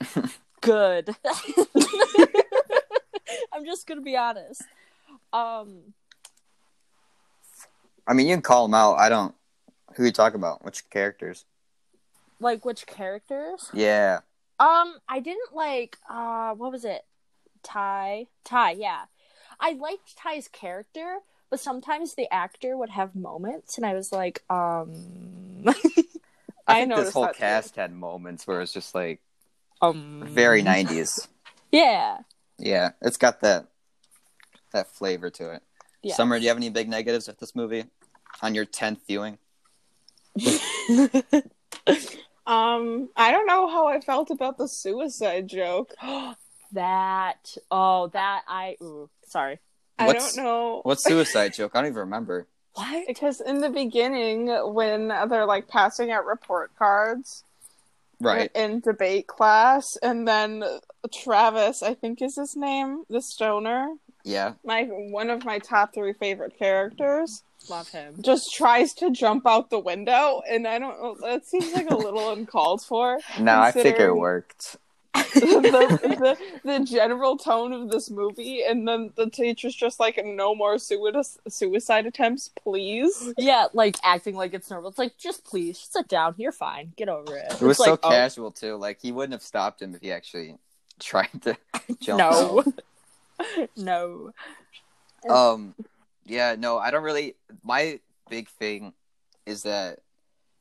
good. 0.60 1.10
I'm 3.52 3.64
just 3.64 3.86
gonna 3.86 4.00
be 4.00 4.16
honest. 4.16 4.62
Um, 5.32 5.94
I 8.06 8.14
mean, 8.14 8.26
you 8.26 8.34
can 8.34 8.42
call 8.42 8.66
them 8.66 8.74
out. 8.74 8.94
I 8.94 9.08
don't. 9.08 9.34
Who 9.94 10.04
you 10.04 10.12
talk 10.12 10.34
about? 10.34 10.64
Which 10.64 10.90
characters? 10.90 11.44
like 12.40 12.64
which 12.64 12.86
characters? 12.86 13.70
Yeah. 13.72 14.20
Um, 14.58 14.96
I 15.08 15.20
didn't 15.20 15.54
like. 15.54 15.96
Uh, 16.08 16.54
what 16.54 16.72
was 16.72 16.84
it? 16.84 17.04
Tai. 17.62 18.26
Tai. 18.44 18.72
Yeah, 18.72 19.04
I 19.60 19.72
liked 19.72 20.16
Tai's 20.16 20.48
character, 20.48 21.18
but 21.50 21.60
sometimes 21.60 22.14
the 22.14 22.32
actor 22.32 22.76
would 22.76 22.90
have 22.90 23.14
moments, 23.14 23.76
and 23.76 23.86
I 23.86 23.94
was 23.94 24.12
like, 24.12 24.42
um, 24.50 25.64
I, 25.66 25.74
I 26.66 26.74
think 26.80 26.94
this 26.94 27.12
whole 27.12 27.24
that 27.24 27.34
too. 27.34 27.40
cast 27.40 27.76
had 27.76 27.92
moments 27.92 28.46
where 28.46 28.60
it's 28.60 28.72
just 28.72 28.94
like 28.94 29.20
Um, 29.80 30.22
very 30.24 30.62
90s. 30.62 31.28
Yeah. 31.70 32.20
Yeah, 32.58 32.92
it's 33.02 33.18
got 33.18 33.42
that 33.42 33.66
that 34.72 34.90
flavor 34.90 35.28
to 35.28 35.52
it. 35.52 35.62
Yeah. 36.02 36.14
Summer, 36.14 36.38
do 36.38 36.42
you 36.44 36.48
have 36.48 36.56
any 36.56 36.70
big 36.70 36.88
negatives 36.88 37.28
with 37.28 37.38
this 37.38 37.54
movie 37.54 37.84
on 38.40 38.54
your 38.54 38.64
10th 38.64 39.00
viewing? 39.06 39.38
Um, 42.46 43.10
I 43.14 43.30
don't 43.30 43.46
know 43.46 43.68
how 43.68 43.88
I 43.88 44.00
felt 44.00 44.30
about 44.30 44.56
the 44.56 44.68
suicide 44.68 45.48
joke. 45.48 45.92
that. 46.72 47.56
Oh, 47.70 48.08
that 48.08 48.42
I. 48.48 48.76
Ooh, 48.82 49.08
sorry. 49.26 49.58
I 49.98 50.12
don't 50.12 50.36
know. 50.36 50.80
What 50.84 50.96
suicide 50.96 51.54
joke? 51.54 51.72
I 51.74 51.80
don't 51.80 51.88
even 51.90 52.00
remember. 52.00 52.46
What? 52.74 53.08
Because 53.08 53.40
in 53.40 53.58
the 53.60 53.70
beginning, 53.70 54.46
when 54.72 55.08
they're 55.08 55.46
like 55.46 55.66
passing 55.66 56.12
out 56.12 56.24
report 56.26 56.70
cards 56.78 57.42
Right. 58.20 58.52
in 58.54 58.78
debate 58.80 59.26
class, 59.26 59.96
and 60.00 60.28
then 60.28 60.62
Travis, 61.12 61.82
I 61.82 61.94
think 61.94 62.22
is 62.22 62.36
his 62.36 62.54
name, 62.54 63.02
the 63.10 63.20
stoner, 63.20 63.94
Yeah. 64.22 64.52
my 64.64 64.84
one 64.84 65.28
of 65.30 65.44
my 65.44 65.58
top 65.58 65.92
three 65.92 66.12
favorite 66.12 66.56
characters, 66.56 67.42
Love 67.68 67.88
him. 67.88 68.14
just 68.20 68.54
tries 68.54 68.92
to 68.94 69.10
jump 69.10 69.44
out 69.44 69.70
the 69.70 69.78
window, 69.80 70.42
and 70.48 70.66
I 70.68 70.78
don't 70.78 71.00
know. 71.02 71.16
That 71.20 71.46
seems 71.46 71.72
like 71.72 71.90
a 71.90 71.96
little 71.96 72.30
uncalled 72.32 72.82
for. 72.82 73.18
No, 73.40 73.58
I 73.58 73.72
think 73.72 73.98
it 73.98 74.12
worked. 74.14 74.76
the, 75.14 75.98
the 76.02 76.38
the 76.64 76.84
general 76.84 77.36
tone 77.36 77.72
of 77.72 77.90
this 77.90 78.10
movie, 78.10 78.62
and 78.62 78.86
then 78.86 79.10
the 79.16 79.28
teacher's 79.28 79.74
just 79.74 79.98
like, 79.98 80.20
"No 80.24 80.54
more 80.54 80.78
suicide 80.78 81.24
suicide 81.48 82.06
attempts, 82.06 82.50
please." 82.62 83.32
Yeah, 83.38 83.66
like 83.72 83.96
acting 84.04 84.36
like 84.36 84.54
it's 84.54 84.70
normal. 84.70 84.90
It's 84.90 84.98
like, 84.98 85.16
just 85.16 85.44
please 85.44 85.78
sit 85.78 86.08
down. 86.08 86.34
You're 86.36 86.52
fine. 86.52 86.92
Get 86.96 87.08
over 87.08 87.36
it. 87.36 87.52
It 87.52 87.60
was 87.60 87.78
It's 87.78 87.84
so 87.84 87.92
like, 87.92 88.00
oh, 88.02 88.10
casual 88.10 88.50
too. 88.50 88.76
Like 88.76 89.00
he 89.00 89.12
wouldn't 89.12 89.32
have 89.32 89.42
stopped 89.42 89.80
him 89.80 89.94
if 89.94 90.02
he 90.02 90.12
actually 90.12 90.56
tried 91.00 91.42
to 91.42 91.56
jump. 92.00 92.18
no. 93.76 94.32
no. 95.24 95.32
Um, 95.34 95.74
yeah, 96.24 96.54
no, 96.58 96.78
I 96.78 96.90
don't 96.90 97.02
really. 97.02 97.34
My 97.62 98.00
big 98.28 98.48
thing 98.48 98.92
is 99.46 99.62
that 99.62 100.00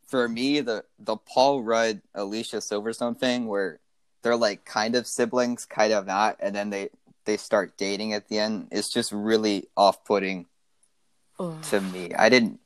for 0.06 0.28
me, 0.28 0.62
the 0.62 0.86
the 1.00 1.18
Paul 1.18 1.64
Rudd 1.64 2.02
Alicia 2.16 2.58
Silverstone 2.58 3.18
thing, 3.18 3.48
where 3.48 3.80
they're 4.28 4.36
like 4.36 4.66
kind 4.66 4.96
of 4.96 5.08
siblings, 5.08 5.64
kind 5.64 5.94
of 5.94 6.06
not, 6.06 6.36
and 6.42 6.54
then 6.54 6.70
they 6.70 6.90
they 7.24 7.38
start 7.38 7.78
dating 7.78 8.12
at 8.12 8.28
the 8.28 8.40
end, 8.40 8.68
It's 8.72 8.92
just 8.92 9.12
really 9.14 9.68
off 9.78 10.04
putting 10.04 10.48
to 11.38 11.80
me. 11.80 12.14
I 12.14 12.28
didn't. 12.28 12.60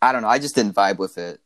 I 0.00 0.12
don't 0.12 0.22
know. 0.22 0.28
I 0.28 0.38
just 0.38 0.54
didn't 0.54 0.74
vibe 0.74 0.96
with 0.96 1.18
it. 1.18 1.40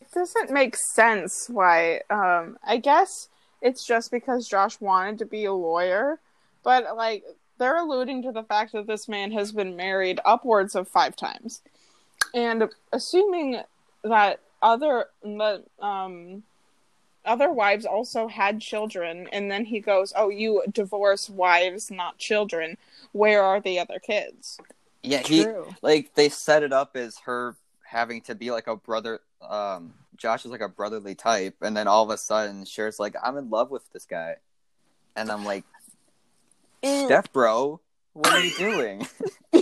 It 0.00 0.10
doesn't 0.14 0.50
make 0.50 0.76
sense 0.94 1.48
why. 1.50 2.00
Um, 2.08 2.56
I 2.66 2.78
guess 2.78 3.28
it's 3.60 3.86
just 3.86 4.10
because 4.10 4.48
Josh 4.48 4.80
wanted 4.80 5.18
to 5.18 5.26
be 5.26 5.44
a 5.44 5.52
lawyer, 5.52 6.18
but 6.64 6.96
like 6.96 7.24
they're 7.58 7.76
alluding 7.76 8.22
to 8.22 8.32
the 8.32 8.42
fact 8.42 8.72
that 8.72 8.86
this 8.86 9.06
man 9.06 9.32
has 9.32 9.52
been 9.52 9.76
married 9.76 10.18
upwards 10.24 10.74
of 10.74 10.88
five 10.88 11.14
times, 11.14 11.60
and 12.32 12.70
assuming 12.90 13.60
that 14.02 14.40
other 14.62 15.06
the 15.22 15.62
um 15.80 16.42
other 17.24 17.52
wives 17.52 17.84
also 17.84 18.28
had 18.28 18.60
children, 18.60 19.28
and 19.32 19.50
then 19.50 19.64
he 19.64 19.80
goes, 19.80 20.12
"Oh, 20.16 20.28
you 20.28 20.62
divorce 20.70 21.30
wives, 21.30 21.90
not 21.90 22.18
children. 22.18 22.76
Where 23.12 23.42
are 23.42 23.60
the 23.60 23.78
other 23.78 23.98
kids?" 23.98 24.58
Yeah, 25.02 25.18
he 25.18 25.44
True. 25.44 25.74
like 25.82 26.14
they 26.14 26.28
set 26.28 26.62
it 26.62 26.72
up 26.72 26.96
as 26.96 27.18
her 27.20 27.56
having 27.84 28.20
to 28.22 28.34
be 28.34 28.50
like 28.50 28.68
a 28.68 28.76
brother 28.76 29.20
um 29.42 29.92
Josh 30.16 30.44
is 30.44 30.50
like 30.50 30.60
a 30.60 30.68
brotherly 30.68 31.14
type 31.14 31.56
and 31.60 31.76
then 31.76 31.88
all 31.88 32.04
of 32.04 32.10
a 32.10 32.16
sudden 32.16 32.64
Cher's 32.64 32.98
like 32.98 33.16
I'm 33.22 33.36
in 33.36 33.50
love 33.50 33.70
with 33.70 33.90
this 33.92 34.04
guy. 34.04 34.36
And 35.16 35.30
I'm 35.30 35.44
like. 35.44 35.64
Steph 36.84 37.32
bro, 37.32 37.80
what 38.12 38.32
are 38.32 38.40
you 38.40 38.56
doing? 38.56 39.06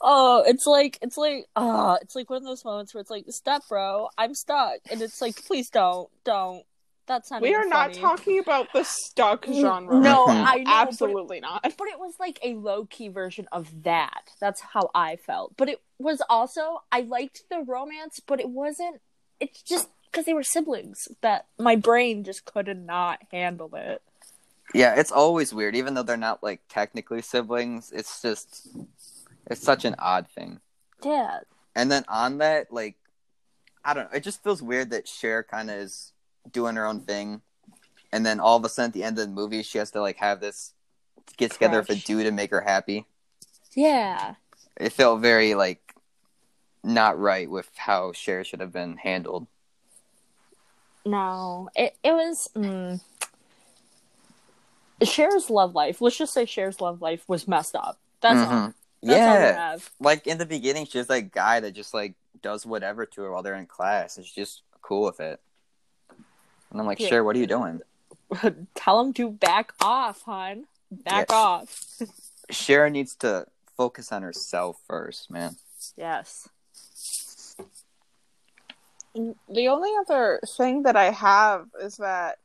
Oh, 0.00 0.44
it's 0.46 0.66
like 0.66 0.98
it's 1.02 1.16
like 1.16 1.46
uh 1.56 1.96
it's 2.02 2.14
like 2.14 2.30
one 2.30 2.38
of 2.38 2.44
those 2.44 2.64
moments 2.64 2.94
where 2.94 3.00
it's 3.00 3.10
like, 3.10 3.24
step 3.30 3.62
bro, 3.68 4.08
I'm 4.16 4.34
stuck. 4.34 4.78
And 4.90 5.02
it's 5.02 5.20
like, 5.20 5.44
please 5.44 5.70
don't, 5.70 6.08
don't. 6.24 6.64
That's 7.06 7.30
not 7.30 7.40
We 7.40 7.48
even 7.48 7.62
are 7.62 7.66
not 7.68 7.94
talking 7.94 8.38
about 8.38 8.70
the 8.74 8.84
stuck 8.84 9.46
genre. 9.46 9.98
No. 9.98 10.26
I 10.28 10.58
know, 10.58 10.64
but- 10.64 10.88
absolutely 10.88 11.40
not. 11.40 11.62
but 11.62 11.88
it 11.88 11.98
was 11.98 12.14
like 12.20 12.38
a 12.44 12.54
low 12.54 12.84
key 12.84 13.08
version 13.08 13.48
of 13.50 13.84
that. 13.84 14.30
That's 14.40 14.60
how 14.60 14.90
I 14.94 15.16
felt. 15.16 15.56
But 15.56 15.70
it 15.70 15.80
was 15.98 16.20
also 16.28 16.82
I 16.92 17.00
liked 17.00 17.44
the 17.50 17.64
romance, 17.66 18.20
but 18.26 18.40
it 18.40 18.48
wasn't. 18.50 19.00
It's 19.40 19.62
just 19.62 19.88
because 20.10 20.26
they 20.26 20.34
were 20.34 20.42
siblings 20.42 21.08
that 21.22 21.46
my 21.58 21.76
brain 21.76 22.24
just 22.24 22.44
could 22.44 22.68
not 22.76 23.20
handle 23.32 23.70
it. 23.74 24.02
yeah, 24.74 24.94
it's 24.96 25.10
always 25.12 25.54
weird, 25.54 25.74
even 25.76 25.94
though 25.94 26.02
they're 26.02 26.16
not 26.18 26.42
like 26.42 26.60
technically 26.68 27.22
siblings, 27.22 27.90
it's 27.90 28.20
just 28.20 28.68
it's 29.48 29.62
such 29.62 29.84
an 29.84 29.94
odd 29.98 30.28
thing. 30.28 30.60
Yeah, 31.04 31.40
And 31.74 31.90
then 31.90 32.04
on 32.08 32.38
that, 32.38 32.72
like 32.72 32.96
I 33.84 33.94
don't 33.94 34.10
know, 34.10 34.16
it 34.16 34.22
just 34.24 34.42
feels 34.42 34.60
weird 34.62 34.90
that 34.90 35.06
Cher 35.08 35.42
kinda 35.42 35.74
is 35.74 36.12
doing 36.50 36.76
her 36.76 36.86
own 36.86 37.00
thing. 37.00 37.42
And 38.12 38.24
then 38.24 38.40
all 38.40 38.56
of 38.56 38.64
a 38.64 38.68
sudden 38.68 38.90
at 38.90 38.94
the 38.94 39.04
end 39.04 39.18
of 39.18 39.26
the 39.26 39.32
movie 39.32 39.62
she 39.62 39.78
has 39.78 39.90
to 39.92 40.00
like 40.00 40.16
have 40.18 40.40
this 40.40 40.72
get 41.36 41.52
together 41.52 41.78
with 41.80 41.90
a 41.90 41.94
dude 41.96 42.24
to 42.26 42.32
make 42.32 42.50
her 42.50 42.60
happy. 42.62 43.06
yeah. 43.74 44.34
it 44.76 44.92
felt 44.92 45.20
very 45.20 45.54
like 45.54 45.94
not 46.82 47.18
right 47.18 47.50
with 47.50 47.68
how 47.76 48.12
Cher 48.12 48.44
should 48.44 48.60
have 48.60 48.72
been 48.72 48.96
handled. 48.96 49.46
No, 51.06 51.68
it 51.76 51.96
it 52.02 52.12
was. 52.12 52.48
Mm, 52.54 53.00
Cher's 55.04 55.48
love 55.48 55.74
life. 55.74 56.00
Let's 56.00 56.16
just 56.18 56.34
say 56.34 56.44
Cher's 56.44 56.80
love 56.80 57.00
life 57.00 57.24
was 57.28 57.46
messed 57.46 57.74
up. 57.76 57.98
That's 58.20 58.40
all. 58.40 58.46
Mhm. 58.46 58.64
All 58.66 58.74
yeah, 59.02 59.70
have. 59.70 59.90
like 60.00 60.26
in 60.26 60.38
the 60.38 60.46
beginning, 60.46 60.86
she's 60.86 61.08
like 61.08 61.32
guy 61.32 61.60
that 61.60 61.72
just 61.72 61.94
like 61.94 62.14
does 62.42 62.64
whatever 62.66 63.06
to 63.06 63.22
her 63.22 63.30
while 63.30 63.42
they're 63.42 63.54
in 63.54 63.66
class, 63.66 64.16
and 64.16 64.26
she's 64.26 64.34
just 64.34 64.62
cool 64.82 65.04
with 65.04 65.20
it. 65.20 65.40
And 66.70 66.80
I'm 66.80 66.86
like, 66.86 67.00
Yeah. 67.00 67.08
Cher, 67.08 67.24
what 67.24 67.36
are 67.36 67.38
you 67.38 67.46
doing? 67.46 67.80
Tell 68.74 69.00
him 69.00 69.12
to 69.14 69.30
back 69.30 69.72
off, 69.80 70.22
hon. 70.22 70.64
Back 70.90 71.26
Yes. 71.30 71.36
off. 71.36 71.84
Cher 72.50 72.90
needs 72.90 73.14
to 73.16 73.46
focus 73.76 74.10
on 74.12 74.22
herself 74.22 74.80
first, 74.86 75.30
man. 75.30 75.56
Yes. 75.96 76.48
The 79.14 79.68
only 79.68 79.90
other 80.00 80.40
thing 80.56 80.82
that 80.84 80.96
I 80.96 81.10
have 81.10 81.66
is 81.80 81.96
that 81.96 82.38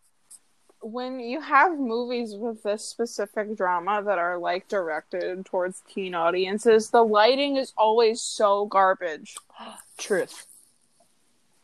when 0.83 1.19
you 1.19 1.39
have 1.41 1.79
movies 1.79 2.35
with 2.35 2.61
this 2.63 2.83
specific 2.83 3.55
drama 3.55 4.03
that 4.03 4.19
are 4.19 4.37
like 4.37 4.67
directed 4.67 5.45
towards 5.45 5.81
teen 5.87 6.13
audiences, 6.13 6.89
the 6.89 7.03
lighting 7.03 7.55
is 7.55 7.73
always 7.77 8.21
so 8.21 8.65
garbage. 8.65 9.35
Truth. 9.97 10.45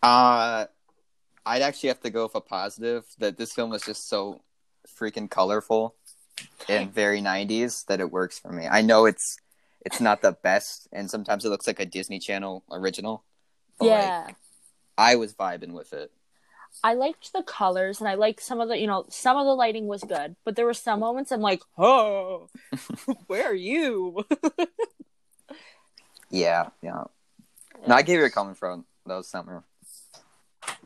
Uh, 0.02 0.66
I'd 1.46 1.62
actually 1.62 1.90
have 1.90 2.02
to 2.02 2.10
go 2.10 2.24
with 2.24 2.36
a 2.36 2.42
positive 2.42 3.06
that 3.20 3.38
this 3.38 3.54
film 3.54 3.74
is 3.74 3.82
just 3.82 4.08
so 4.08 4.42
freaking 4.88 5.30
colorful 5.30 5.96
and 6.70 6.94
very 6.94 7.22
90s 7.22 7.86
that 7.88 8.00
it 8.00 8.12
works 8.12 8.40
for 8.40 8.52
me. 8.52 8.68
I 8.68 8.82
know 8.82 9.06
it's 9.06 9.38
it's 9.86 10.02
not 10.02 10.22
the 10.22 10.34
best, 10.34 10.88
and 10.92 11.10
sometimes 11.10 11.46
it 11.46 11.50
looks 11.50 11.66
like 11.66 11.80
a 11.80 11.86
Disney 11.86 12.20
Channel 12.20 12.64
original. 12.70 13.24
But 13.78 13.88
like, 13.88 13.98
yeah. 13.98 14.28
I 14.98 15.16
was 15.16 15.34
vibing 15.34 15.72
with 15.72 15.94
it. 15.94 16.12
I 16.84 16.94
liked 16.94 17.34
the 17.34 17.44
colors 17.44 18.00
and 18.00 18.08
I 18.10 18.16
liked 18.16 18.42
some 18.42 18.62
of 18.62 18.70
the, 18.70 18.78
you 18.78 18.88
know, 18.88 19.06
some 19.10 19.38
of 19.38 19.46
the 19.46 19.54
lighting 19.54 19.88
was 19.88 20.04
good, 20.04 20.36
but 20.46 20.56
there 20.56 20.66
were 20.66 20.74
some 20.74 21.02
moments 21.02 21.32
I'm 21.32 21.42
like, 21.42 21.62
oh, 21.78 22.50
where 23.28 23.46
are 23.52 23.54
you? 23.56 24.26
Yeah, 26.30 26.70
yeah. 26.82 27.04
No, 27.88 27.96
I 27.96 28.02
get 28.02 28.14
where 28.14 28.22
you're 28.22 28.30
coming 28.30 28.56
from. 28.56 28.86
Those 29.06 29.28
summer 29.28 29.64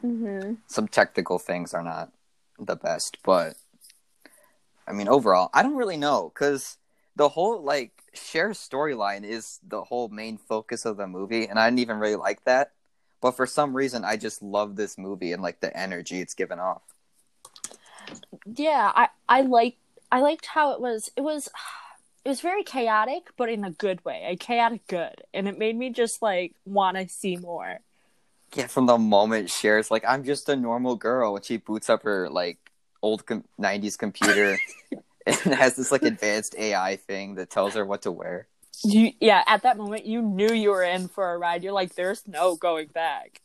Mm-hmm. 0.04 0.56
some 0.68 0.88
technical 0.88 1.40
things 1.40 1.74
are 1.74 1.84
not 1.84 2.12
the 2.60 2.76
best, 2.76 3.18
but 3.24 3.56
I 4.88 4.92
mean 4.94 5.08
overall, 5.08 5.50
I 5.54 5.64
don't 5.64 5.76
really 5.76 5.98
know 5.98 6.32
because 6.34 6.78
the 7.16 7.30
whole 7.30 7.62
like 7.62 7.92
Cher's 8.14 8.58
storyline 8.60 9.24
is 9.24 9.60
the 9.68 9.84
whole 9.84 10.10
main 10.10 10.38
focus 10.38 10.86
of 10.86 10.98
the 10.98 11.08
movie, 11.08 11.48
and 11.48 11.60
I 11.60 11.70
didn't 11.70 11.80
even 11.80 11.98
really 12.00 12.16
like 12.16 12.44
that. 12.46 12.72
But 13.24 13.38
for 13.38 13.46
some 13.46 13.74
reason, 13.74 14.04
I 14.04 14.18
just 14.18 14.44
love 14.44 14.76
this 14.76 14.98
movie 14.98 15.32
and 15.32 15.42
like 15.42 15.62
the 15.62 15.76
energy 15.76 16.20
it's 16.20 16.34
given 16.34 16.60
off. 16.60 16.82
yeah, 18.46 18.92
I 18.94 19.08
I 19.30 19.42
liked 19.44 19.78
I 20.12 20.20
liked 20.20 20.46
how 20.46 20.74
it 20.74 20.82
was 20.82 21.10
it 21.16 21.22
was 21.22 21.48
it 22.26 22.30
was 22.30 22.42
very 22.42 22.64
chaotic, 22.64 23.30
but 23.38 23.48
in 23.48 23.64
a 23.64 23.72
good 23.72 24.04
way, 24.04 24.26
a 24.28 24.36
chaotic 24.36 24.86
good, 24.88 25.24
and 25.34 25.48
it 25.48 25.58
made 25.58 25.78
me 25.78 25.90
just 25.90 26.22
like 26.22 26.54
want 26.66 26.98
to 26.98 27.08
see 27.08 27.38
more. 27.38 27.80
Yeah, 28.56 28.68
from 28.68 28.88
the 28.88 28.98
moment 28.98 29.50
Cher's 29.50 29.90
like, 29.90 30.04
"I'm 30.06 30.26
just 30.26 30.50
a 30.50 30.58
normal 30.58 30.98
girl," 30.98 31.38
and 31.38 31.46
she 31.46 31.56
boots 31.56 31.90
up 31.90 32.04
her 32.04 32.30
like 32.30 32.58
old 33.02 33.26
com- 33.26 33.46
'90s 33.58 33.98
computer 33.98 34.58
and 35.26 35.38
has 35.54 35.78
this 35.78 35.94
like 35.94 36.04
advanced 36.04 36.56
AI 36.58 36.98
thing 36.98 37.36
that 37.36 37.50
tells 37.50 37.76
her 37.76 37.86
what 37.86 38.02
to 38.02 38.12
wear. 38.12 38.48
You 38.84 39.12
yeah, 39.20 39.44
at 39.48 39.64
that 39.64 39.78
moment 39.78 40.06
you 40.06 40.22
knew 40.22 40.54
you 40.54 40.70
were 40.72 40.84
in 40.84 41.08
for 41.08 41.34
a 41.34 41.38
ride. 41.38 41.64
You're 41.64 41.74
like, 41.74 41.96
there's 41.96 42.28
no 42.28 42.56
going 42.56 42.88
back. 42.88 43.42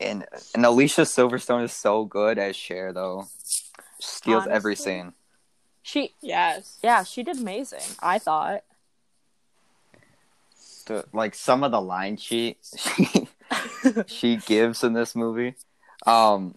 And 0.00 0.26
and 0.54 0.66
Alicia 0.66 1.02
Silverstone 1.02 1.64
is 1.64 1.72
so 1.72 2.04
good 2.04 2.38
as 2.38 2.56
Cher 2.56 2.92
though. 2.92 3.26
Steals 4.00 4.46
every 4.46 4.76
scene. 4.76 5.12
She, 5.82 6.14
Yes. 6.22 6.78
yeah, 6.82 7.02
she 7.04 7.22
did 7.22 7.38
amazing. 7.38 7.96
I 8.00 8.18
thought. 8.18 8.62
The, 10.86 11.04
like 11.12 11.34
some 11.34 11.64
of 11.64 11.72
the 11.72 11.80
lines 11.80 12.22
she 12.22 12.58
she 12.76 13.28
she 14.06 14.36
gives 14.36 14.84
in 14.84 14.92
this 14.92 15.16
movie. 15.16 15.54
Um 16.06 16.56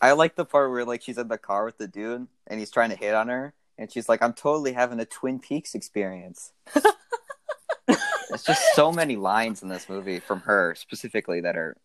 I 0.00 0.12
like 0.12 0.34
the 0.34 0.44
part 0.44 0.70
where 0.70 0.84
like 0.84 1.02
she's 1.02 1.18
in 1.18 1.28
the 1.28 1.38
car 1.38 1.64
with 1.64 1.78
the 1.78 1.88
dude 1.88 2.26
and 2.46 2.60
he's 2.60 2.70
trying 2.70 2.90
to 2.90 2.96
hit 2.96 3.14
on 3.14 3.28
her 3.28 3.54
and 3.78 3.90
she's 3.92 4.08
like, 4.08 4.22
I'm 4.22 4.32
totally 4.32 4.72
having 4.72 5.00
a 5.00 5.04
Twin 5.06 5.38
Peaks 5.38 5.74
experience. 5.74 6.52
It's 8.34 8.44
just 8.44 8.62
so 8.74 8.90
many 8.90 9.16
lines 9.16 9.62
in 9.62 9.68
this 9.68 9.90
movie 9.90 10.18
from 10.18 10.40
her 10.40 10.74
specifically 10.74 11.42
that 11.42 11.54
are 11.54 11.76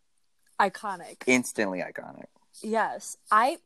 Iconic. 0.58 1.16
instantly 1.26 1.80
iconic. 1.80 2.24
Yes, 2.62 3.18
I 3.30 3.58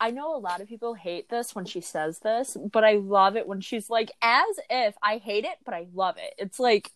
I 0.00 0.10
know 0.10 0.34
a 0.34 0.38
lot 0.38 0.60
of 0.60 0.68
people 0.68 0.94
hate 0.94 1.28
this 1.28 1.54
when 1.54 1.64
she 1.64 1.80
says 1.80 2.18
this, 2.18 2.56
but 2.72 2.82
I 2.84 2.94
love 2.94 3.36
it 3.36 3.46
when 3.46 3.60
she's 3.60 3.88
like 3.88 4.10
as 4.20 4.58
if 4.68 4.96
I 5.00 5.18
hate 5.18 5.44
it, 5.44 5.58
but 5.64 5.74
I 5.74 5.86
love 5.94 6.16
it. 6.18 6.34
It's 6.38 6.58
like 6.58 6.90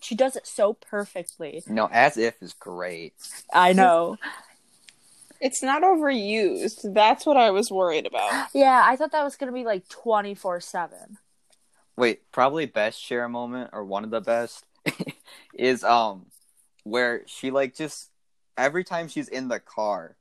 she 0.00 0.14
does 0.14 0.36
it 0.36 0.46
so 0.46 0.74
perfectly. 0.74 1.64
No, 1.66 1.88
as 1.90 2.16
if 2.16 2.40
is 2.40 2.52
great. 2.54 3.14
I 3.52 3.72
know. 3.72 4.18
It's 5.40 5.62
not 5.62 5.82
overused. 5.82 6.92
That's 6.94 7.24
what 7.24 7.36
I 7.36 7.50
was 7.50 7.70
worried 7.70 8.06
about. 8.06 8.48
yeah, 8.54 8.82
I 8.84 8.96
thought 8.96 9.12
that 9.12 9.24
was 9.24 9.36
going 9.36 9.52
to 9.52 9.58
be 9.58 9.64
like 9.64 9.88
24/7. 9.88 11.16
Wait, 11.96 12.30
probably 12.32 12.66
best 12.66 13.00
Cher 13.00 13.24
a 13.24 13.28
moment 13.28 13.70
or 13.72 13.84
one 13.84 14.04
of 14.04 14.10
the 14.10 14.20
best 14.20 14.64
is 15.54 15.84
um 15.84 16.26
where 16.84 17.22
she 17.26 17.50
like 17.50 17.74
just 17.74 18.10
every 18.56 18.84
time 18.84 19.08
she's 19.08 19.28
in 19.28 19.48
the 19.48 19.60
car 19.60 20.16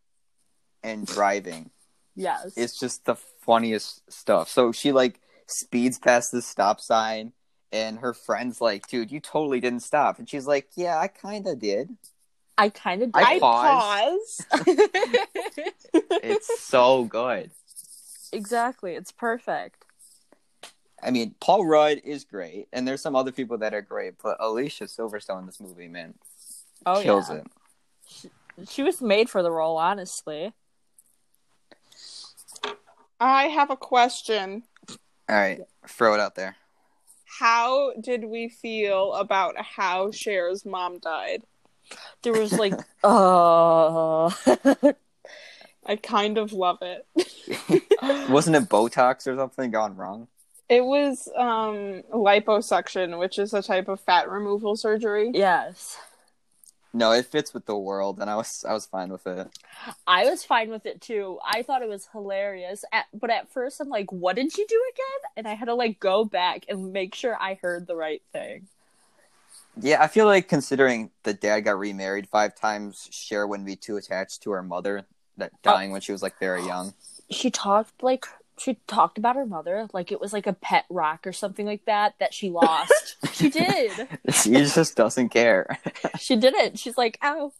and 0.83 1.05
driving, 1.05 1.69
Yes. 2.15 2.53
it's 2.55 2.79
just 2.79 3.05
the 3.05 3.15
funniest 3.15 4.09
stuff. 4.11 4.49
So 4.49 4.71
she 4.71 4.91
like 4.91 5.19
speeds 5.47 5.99
past 5.99 6.31
the 6.31 6.41
stop 6.41 6.79
sign 6.81 7.33
and 7.71 7.99
her 7.99 8.13
friend's 8.13 8.61
like, 8.61 8.87
dude, 8.87 9.11
you 9.11 9.19
totally 9.19 9.59
didn't 9.59 9.81
stop. 9.81 10.19
And 10.19 10.29
she's 10.29 10.47
like, 10.47 10.69
Yeah, 10.75 10.97
I 10.97 11.07
kinda 11.07 11.55
did. 11.55 11.95
I 12.59 12.69
kind 12.69 13.01
of 13.03 13.11
I 13.13 13.35
I 13.35 13.39
paused. 13.39 14.45
pause. 14.49 14.65
It's 16.21 16.59
so 16.59 17.05
good. 17.05 17.49
exactly. 18.33 18.93
It's 18.95 19.11
perfect. 19.11 19.85
I 21.01 21.11
mean, 21.11 21.33
Paul 21.39 21.65
Rudd 21.65 22.01
is 22.03 22.25
great, 22.25 22.67
and 22.73 22.85
there's 22.87 23.01
some 23.01 23.15
other 23.15 23.31
people 23.31 23.57
that 23.59 23.73
are 23.73 23.81
great, 23.81 24.15
but 24.21 24.35
Alicia 24.39 24.83
Silverstone 24.85 25.39
in 25.39 25.45
this 25.45 25.61
movie, 25.61 25.87
man, 25.87 26.13
Oh 26.85 27.01
kills 27.01 27.29
yeah. 27.29 27.37
it. 27.37 28.67
She 28.69 28.83
was 28.83 29.01
made 29.01 29.29
for 29.29 29.41
the 29.41 29.51
role, 29.51 29.77
honestly. 29.77 30.53
I 33.19 33.43
have 33.45 33.69
a 33.69 33.77
question. 33.77 34.63
All 35.29 35.35
right, 35.35 35.61
throw 35.87 36.13
it 36.13 36.19
out 36.19 36.35
there. 36.35 36.57
How 37.39 37.93
did 38.01 38.25
we 38.25 38.49
feel 38.49 39.13
about 39.13 39.55
how 39.57 40.11
Cher's 40.11 40.65
mom 40.65 40.99
died? 40.99 41.43
There 42.23 42.33
was 42.33 42.53
like, 42.53 42.73
uh 43.03 44.29
I 45.85 45.95
kind 45.95 46.37
of 46.37 46.53
love 46.53 46.79
it. 46.81 47.07
Wasn't 48.29 48.55
it 48.55 48.69
Botox 48.69 49.27
or 49.27 49.35
something 49.35 49.71
gone 49.71 49.95
wrong? 49.95 50.27
It 50.67 50.85
was 50.85 51.27
um 51.35 52.03
liposuction, 52.13 53.17
which 53.19 53.39
is 53.39 53.53
a 53.53 53.63
type 53.63 53.87
of 53.87 53.99
fat 54.01 54.29
removal 54.29 54.75
surgery. 54.75 55.31
yes. 55.33 55.97
No, 56.91 57.11
it 57.11 57.27
fits 57.27 57.53
with 57.53 57.67
the 57.67 57.77
world, 57.77 58.19
and 58.19 58.29
I 58.31 58.35
was 58.35 58.65
I 58.67 58.73
was 58.73 58.87
fine 58.87 59.11
with 59.11 59.27
it. 59.27 59.47
I 60.07 60.25
was 60.25 60.43
fine 60.43 60.71
with 60.71 60.87
it 60.87 61.01
too. 61.01 61.37
I 61.45 61.61
thought 61.61 61.83
it 61.83 61.89
was 61.89 62.07
hilarious. 62.11 62.83
At, 62.91 63.05
but 63.13 63.29
at 63.29 63.51
first, 63.51 63.79
I'm 63.79 63.89
like, 63.89 64.11
what 64.11 64.35
did 64.35 64.57
you 64.57 64.65
do 64.67 64.81
again? 64.93 65.31
And 65.37 65.47
I 65.47 65.53
had 65.53 65.65
to 65.65 65.75
like 65.75 65.99
go 65.99 66.25
back 66.25 66.65
and 66.67 66.91
make 66.91 67.13
sure 67.13 67.37
I 67.39 67.59
heard 67.61 67.85
the 67.85 67.95
right 67.95 68.23
thing. 68.33 68.67
Yeah, 69.81 70.01
I 70.01 70.07
feel 70.07 70.25
like 70.25 70.47
considering 70.47 71.11
the 71.23 71.33
dad 71.33 71.61
got 71.61 71.77
remarried 71.77 72.27
five 72.27 72.55
times, 72.55 73.07
Cher 73.11 73.47
wouldn't 73.47 73.67
be 73.67 73.75
too 73.75 73.97
attached 73.97 74.43
to 74.43 74.51
her 74.51 74.63
mother 74.63 75.05
that 75.37 75.51
oh. 75.53 75.57
dying 75.63 75.91
when 75.91 76.01
she 76.01 76.11
was 76.11 76.21
like 76.21 76.37
very 76.39 76.65
young. 76.65 76.93
She 77.31 77.51
talked 77.51 78.03
like, 78.03 78.25
she 78.57 78.77
talked 78.87 79.17
about 79.17 79.35
her 79.37 79.45
mother 79.45 79.87
like 79.93 80.11
it 80.11 80.19
was 80.19 80.33
like 80.33 80.45
a 80.45 80.53
pet 80.53 80.85
rock 80.89 81.25
or 81.25 81.31
something 81.31 81.65
like 81.65 81.85
that 81.85 82.15
that 82.19 82.33
she 82.33 82.49
lost. 82.49 83.15
she 83.33 83.49
did. 83.49 83.91
she 84.33 84.51
just 84.51 84.95
doesn't 84.95 85.29
care. 85.29 85.79
She 86.19 86.35
didn't. 86.35 86.77
She's 86.77 86.97
like, 86.97 87.17
oh, 87.21 87.53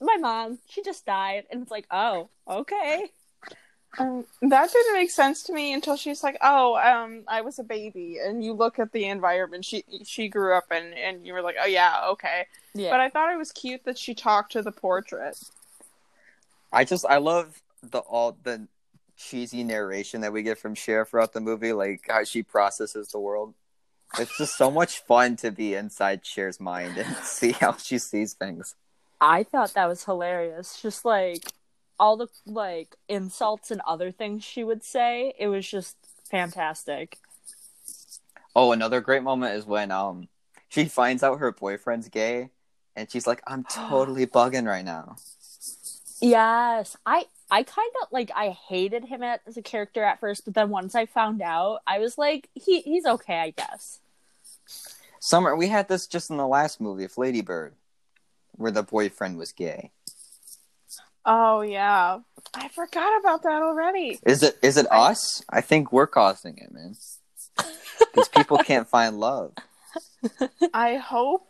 my 0.00 0.16
mom, 0.16 0.58
she 0.68 0.82
just 0.82 1.04
died. 1.04 1.44
And 1.50 1.62
it's 1.62 1.70
like, 1.70 1.86
oh, 1.90 2.30
okay. 2.48 3.10
Um, 3.98 4.26
that 4.42 4.70
didn't 4.72 4.94
make 4.94 5.10
sense 5.10 5.42
to 5.44 5.52
me 5.52 5.72
until 5.72 5.96
she's 5.96 6.22
like, 6.22 6.36
"Oh, 6.42 6.76
um, 6.76 7.22
I 7.28 7.40
was 7.40 7.58
a 7.58 7.62
baby," 7.62 8.18
and 8.22 8.44
you 8.44 8.52
look 8.52 8.78
at 8.78 8.92
the 8.92 9.06
environment 9.06 9.64
she 9.64 9.84
she 10.04 10.28
grew 10.28 10.54
up 10.54 10.70
in, 10.70 10.92
and 10.94 11.26
you 11.26 11.32
were 11.32 11.42
like, 11.42 11.56
"Oh 11.60 11.66
yeah, 11.66 12.08
okay." 12.08 12.46
Yeah. 12.74 12.90
But 12.90 13.00
I 13.00 13.08
thought 13.08 13.32
it 13.32 13.38
was 13.38 13.52
cute 13.52 13.84
that 13.84 13.96
she 13.96 14.14
talked 14.14 14.52
to 14.52 14.62
the 14.62 14.72
portrait. 14.72 15.38
I 16.72 16.84
just 16.84 17.06
I 17.06 17.16
love 17.18 17.62
the 17.82 18.00
all 18.00 18.36
the 18.42 18.68
cheesy 19.16 19.64
narration 19.64 20.20
that 20.20 20.32
we 20.32 20.42
get 20.42 20.58
from 20.58 20.74
Cher 20.74 21.04
throughout 21.04 21.32
the 21.32 21.40
movie, 21.40 21.72
like 21.72 22.06
how 22.08 22.24
she 22.24 22.42
processes 22.42 23.08
the 23.08 23.18
world. 23.18 23.54
It's 24.18 24.36
just 24.36 24.56
so 24.56 24.70
much 24.70 25.00
fun 25.00 25.36
to 25.36 25.50
be 25.50 25.74
inside 25.74 26.22
Cher's 26.22 26.60
mind 26.60 26.98
and 26.98 27.16
see 27.22 27.52
how 27.52 27.76
she 27.76 27.98
sees 27.98 28.34
things. 28.34 28.74
I 29.20 29.42
thought 29.42 29.74
that 29.74 29.86
was 29.86 30.04
hilarious. 30.04 30.80
Just 30.80 31.04
like 31.04 31.50
all 31.98 32.16
the 32.16 32.28
like 32.46 32.96
insults 33.08 33.70
and 33.70 33.80
other 33.86 34.10
things 34.10 34.44
she 34.44 34.64
would 34.64 34.82
say, 34.82 35.34
it 35.38 35.48
was 35.48 35.68
just 35.68 35.96
fantastic. 36.28 37.18
Oh, 38.54 38.72
another 38.72 39.00
great 39.00 39.22
moment 39.22 39.56
is 39.56 39.66
when 39.66 39.90
um 39.90 40.28
she 40.68 40.86
finds 40.86 41.22
out 41.22 41.38
her 41.38 41.52
boyfriend's 41.52 42.08
gay 42.08 42.50
and 42.94 43.10
she's 43.10 43.26
like, 43.26 43.42
I'm 43.46 43.64
totally 43.70 44.26
bugging 44.26 44.66
right 44.66 44.84
now. 44.84 45.16
Yes, 46.20 46.96
I 47.04 47.26
I 47.50 47.62
kind 47.62 47.90
of 48.02 48.08
like 48.10 48.30
I 48.34 48.50
hated 48.50 49.04
him 49.04 49.22
at, 49.22 49.42
as 49.46 49.56
a 49.56 49.62
character 49.62 50.02
at 50.02 50.20
first, 50.20 50.44
but 50.44 50.54
then 50.54 50.70
once 50.70 50.94
I 50.94 51.06
found 51.06 51.42
out, 51.42 51.80
I 51.86 51.98
was 51.98 52.18
like, 52.18 52.48
he 52.54 52.80
he's 52.80 53.06
okay, 53.06 53.38
I 53.40 53.50
guess. 53.50 54.00
Summer 55.20 55.54
we 55.56 55.68
had 55.68 55.88
this 55.88 56.06
just 56.06 56.30
in 56.30 56.36
the 56.36 56.46
last 56.46 56.80
movie 56.80 57.04
of 57.04 57.18
Lady 57.18 57.42
Bird, 57.42 57.74
where 58.52 58.70
the 58.70 58.82
boyfriend 58.82 59.38
was 59.38 59.52
gay. 59.52 59.92
Oh 61.28 61.60
yeah, 61.62 62.20
I 62.54 62.68
forgot 62.68 63.20
about 63.20 63.42
that 63.42 63.60
already. 63.60 64.20
Is 64.24 64.44
it 64.44 64.56
is 64.62 64.76
it 64.76 64.86
I- 64.90 65.10
us? 65.10 65.44
I 65.50 65.60
think 65.60 65.92
we're 65.92 66.06
causing 66.06 66.56
it, 66.58 66.72
man. 66.72 66.94
Because 67.98 68.28
people 68.28 68.58
can't 68.58 68.88
find 68.88 69.18
love. 69.18 69.52
I 70.72 70.96
hope, 70.96 71.48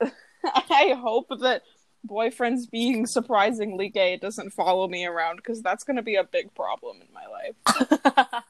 I 0.44 0.96
hope 0.98 1.26
that 1.40 1.62
boyfriends 2.08 2.70
being 2.70 3.06
surprisingly 3.06 3.88
gay 3.88 4.16
doesn't 4.16 4.50
follow 4.50 4.86
me 4.86 5.06
around 5.06 5.36
because 5.36 5.62
that's 5.62 5.82
going 5.84 5.96
to 5.96 6.02
be 6.02 6.16
a 6.16 6.24
big 6.24 6.54
problem 6.54 6.98
in 7.00 7.08
my 7.12 7.26
life. 7.26 8.42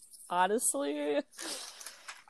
Honestly, 0.30 1.20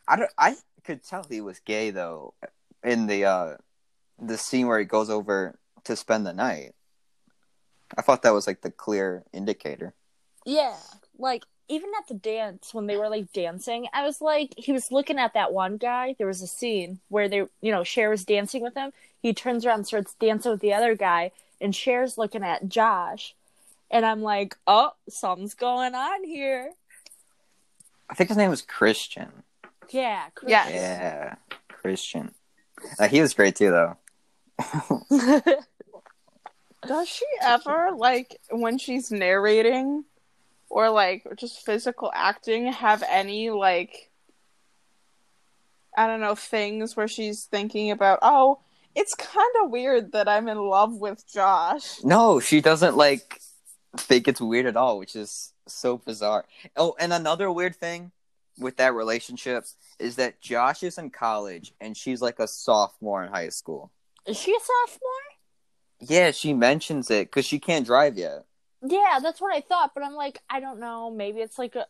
I 0.09 0.17
don't, 0.17 0.31
I 0.37 0.57
could 0.85 1.05
tell 1.05 1.25
he 1.29 1.41
was 1.41 1.61
gay 1.61 1.91
though 1.91 2.35
in 2.83 3.07
the 3.07 3.25
uh 3.25 3.57
the 4.19 4.37
scene 4.39 4.67
where 4.67 4.79
he 4.79 4.85
goes 4.85 5.11
over 5.11 5.59
to 5.85 5.97
spend 5.97 6.27
the 6.27 6.33
night. 6.35 6.73
I 7.97 8.03
thought 8.03 8.23
that 8.23 8.35
was 8.35 8.47
like 8.47 8.63
the 8.63 8.71
clear 8.71 9.25
indicator. 9.33 9.95
yeah, 10.45 10.77
like 11.19 11.45
even 11.69 11.91
at 11.99 12.09
the 12.09 12.15
dance 12.15 12.75
when 12.75 12.87
they 12.87 12.97
were 12.97 13.09
like 13.09 13.33
dancing, 13.33 13.87
I 13.93 14.05
was 14.05 14.21
like, 14.21 14.53
he 14.57 14.73
was 14.73 14.91
looking 14.91 15.19
at 15.19 15.35
that 15.35 15.53
one 15.53 15.77
guy. 15.77 16.15
There 16.19 16.27
was 16.27 16.43
a 16.43 16.47
scene 16.47 17.01
where 17.09 17.29
they, 17.29 17.47
you 17.61 17.73
know, 17.73 17.85
Cher 17.85 18.11
was 18.11 18.25
dancing 18.25 18.63
with 18.63 18.75
him. 18.75 18.93
He 19.21 19.33
turns 19.33 19.65
around, 19.65 19.79
and 19.79 19.87
starts 19.87 20.15
dancing 20.15 20.53
with 20.53 20.61
the 20.61 20.75
other 20.75 20.95
guy, 20.97 21.31
and 21.61 21.75
Cher's 21.75 22.19
looking 22.19 22.43
at 22.43 22.69
Josh, 22.69 23.35
and 23.91 24.05
I'm 24.05 24.21
like, 24.23 24.57
oh, 24.67 24.91
something's 25.09 25.55
going 25.55 25.95
on 25.95 26.25
here. 26.25 26.73
I 28.11 28.15
think 28.15 28.29
his 28.29 28.37
name 28.37 28.51
was 28.51 28.63
Christian. 28.63 29.45
Yeah, 29.91 30.27
Chris. 30.35 30.51
Yes. 30.51 30.71
Yeah, 30.75 31.35
Christian. 31.69 32.35
Uh, 32.99 33.09
he 33.09 33.21
was 33.21 33.33
great 33.33 33.57
too, 33.57 33.71
though. 33.71 33.97
Does 36.87 37.09
she 37.09 37.27
ever 37.41 37.91
like 37.97 38.39
when 38.51 38.79
she's 38.79 39.11
narrating 39.11 40.05
or 40.69 40.91
like 40.91 41.27
just 41.37 41.65
physical 41.65 42.11
acting 42.15 42.73
have 42.73 43.03
any 43.09 43.51
like 43.51 44.11
I 45.97 46.07
don't 46.07 46.21
know 46.21 46.35
things 46.35 46.97
where 46.97 47.09
she's 47.09 47.45
thinking 47.45 47.91
about 47.91 48.19
oh 48.23 48.61
it's 48.95 49.15
kind 49.15 49.55
of 49.63 49.71
weird 49.71 50.13
that 50.13 50.29
I'm 50.29 50.49
in 50.49 50.59
love 50.59 50.95
with 50.95 51.25
Josh. 51.33 52.03
No, 52.05 52.41
she 52.41 52.61
doesn't 52.61 52.97
like 52.97 53.41
think 53.97 54.29
it's 54.29 54.41
weird 54.41 54.67
at 54.67 54.77
all, 54.77 54.99
which 54.99 55.17
is 55.17 55.53
so 55.67 55.99
bizarre. 55.99 56.45
Oh, 56.77 56.95
and 56.99 57.13
another 57.13 57.51
weird 57.51 57.77
thing 57.77 58.13
with 58.59 58.77
that 58.77 58.95
relationship 58.95 59.65
is 59.99 60.17
that 60.17 60.41
Josh 60.41 60.83
is 60.83 60.99
in 60.99 61.11
college 61.11 61.73
and 61.81 61.97
she's 61.97 62.21
like 62.21 62.39
a 62.39 62.49
sophomore 62.49 63.25
in 63.25 63.33
high 63.33 63.49
school. 63.49 63.91
Is 64.27 64.39
she 64.39 64.53
a 64.53 64.61
sophomore? 64.61 65.32
Yeah, 66.03 66.33
she 66.33 66.53
mentions 66.53 67.11
it 67.11 67.29
because 67.29 67.47
she 67.47 67.59
can't 67.59 67.87
drive 67.87 68.19
yet. 68.19 68.45
Yeah, 68.85 69.21
that's 69.23 69.41
what 69.41 69.55
I 69.55 69.61
thought, 69.61 69.93
but 69.95 70.03
I'm 70.03 70.15
like, 70.15 70.41
I 70.51 70.59
don't 70.59 70.81
know. 70.81 71.11
Maybe 71.11 71.41
it's 71.41 71.59
like 71.59 71.77
a, 71.77 71.87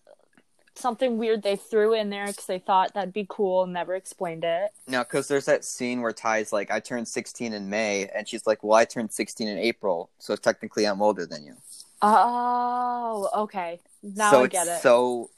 something 0.74 1.16
weird 1.16 1.42
they 1.42 1.56
threw 1.56 1.94
in 1.94 2.10
there 2.10 2.26
because 2.26 2.44
they 2.44 2.58
thought 2.58 2.92
that'd 2.92 3.14
be 3.14 3.26
cool 3.28 3.62
and 3.62 3.72
never 3.72 3.94
explained 3.94 4.44
it. 4.44 4.72
No, 4.86 5.02
because 5.02 5.28
there's 5.28 5.46
that 5.46 5.64
scene 5.64 6.02
where 6.02 6.12
Tai's 6.12 6.52
like, 6.52 6.70
I 6.70 6.80
turned 6.80 7.08
16 7.08 7.54
in 7.54 7.70
May, 7.70 8.08
and 8.14 8.28
she's 8.28 8.46
like, 8.46 8.62
Well, 8.62 8.76
I 8.76 8.84
turned 8.84 9.12
16 9.12 9.48
in 9.48 9.58
April, 9.58 10.10
so 10.18 10.36
technically 10.36 10.86
I'm 10.86 11.00
older 11.00 11.24
than 11.24 11.44
you. 11.44 11.56
Oh, 12.02 13.30
okay. 13.34 13.80
Now 14.02 14.30
so 14.32 14.44
I 14.44 14.46
get 14.48 14.66
it's 14.66 14.78
it. 14.78 14.82
so 14.82 15.30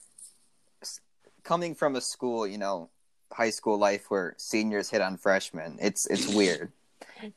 coming 1.44 1.74
from 1.74 1.94
a 1.94 2.00
school, 2.00 2.46
you 2.46 2.58
know, 2.58 2.88
high 3.32 3.50
school 3.50 3.78
life 3.78 4.10
where 4.10 4.34
seniors 4.38 4.90
hit 4.90 5.00
on 5.00 5.16
freshmen, 5.16 5.78
it's 5.80 6.06
it's 6.06 6.26
weird. 6.26 6.72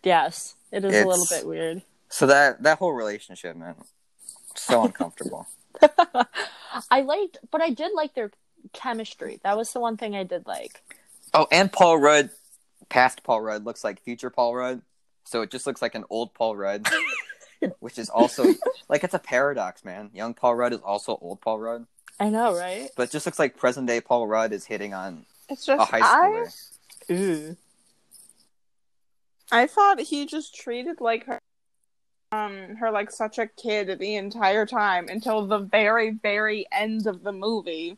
Yes, 0.04 0.56
it 0.71 0.84
is 0.86 0.93
a 0.93 1.06
little 1.08 1.26
bit 1.30 1.45
weird. 1.45 1.82
So 2.10 2.28
that 2.28 2.63
that 2.63 2.78
whole 2.80 2.93
relationship, 2.93 3.56
man, 3.56 3.76
so 4.56 4.84
uncomfortable. 4.86 5.47
I 6.91 7.02
liked, 7.02 7.38
but 7.52 7.62
I 7.62 7.69
did 7.69 7.91
like 7.93 8.13
their 8.15 8.32
chemistry. 8.73 9.39
That 9.43 9.58
was 9.58 9.71
the 9.73 9.80
one 9.80 9.97
thing 9.97 10.15
I 10.15 10.23
did 10.23 10.47
like. 10.47 10.82
Oh, 11.34 11.47
and 11.52 11.71
Paul 11.71 11.97
Rudd, 11.97 12.30
past 12.89 13.23
Paul 13.23 13.41
Rudd, 13.41 13.65
looks 13.65 13.84
like 13.84 14.02
future 14.02 14.30
Paul 14.30 14.56
Rudd. 14.56 14.82
So 15.26 15.41
it 15.41 15.52
just 15.52 15.67
looks 15.67 15.82
like 15.82 15.95
an 15.95 16.06
old 16.10 16.34
Paul 16.34 16.56
Rudd, 16.56 16.88
which 17.80 17.97
is 17.97 18.10
also 18.10 18.45
like 18.89 19.04
it's 19.04 19.13
a 19.13 19.19
paradox, 19.19 19.84
man. 19.84 20.10
Young 20.13 20.34
Paul 20.34 20.56
Rudd 20.56 20.73
is 20.73 20.80
also 20.80 21.17
old 21.21 21.41
Paul 21.41 21.60
Rudd, 21.60 21.86
I 22.19 22.30
know, 22.30 22.56
right? 22.56 22.89
but 22.95 23.04
it 23.04 23.12
just 23.12 23.26
looks 23.26 23.39
like 23.39 23.58
present 23.58 23.88
day 23.88 24.00
Paul 24.02 24.28
Rudd 24.28 24.54
is 24.54 24.65
hitting 24.65 24.93
on 24.93 25.26
It's 25.50 25.65
just 25.65 25.76
a 25.76 25.91
just 25.91 25.91
high 25.91 26.00
I 26.02 26.30
schooler. 26.30 27.12
Ooh. 27.12 27.58
I 29.51 29.67
thought 29.67 29.99
he 29.99 30.25
just 30.25 30.55
treated 30.55 30.99
like 31.01 31.25
her 31.25 31.39
um 32.31 32.75
her 32.75 32.91
like 32.91 33.10
such 33.10 33.38
a 33.38 33.47
kid 33.47 33.99
the 33.99 34.15
entire 34.15 34.65
time 34.65 35.07
until 35.07 35.47
the 35.47 35.60
very 35.60 36.12
very 36.12 36.65
end 36.71 37.07
of 37.07 37.23
the 37.23 37.31
movie 37.31 37.97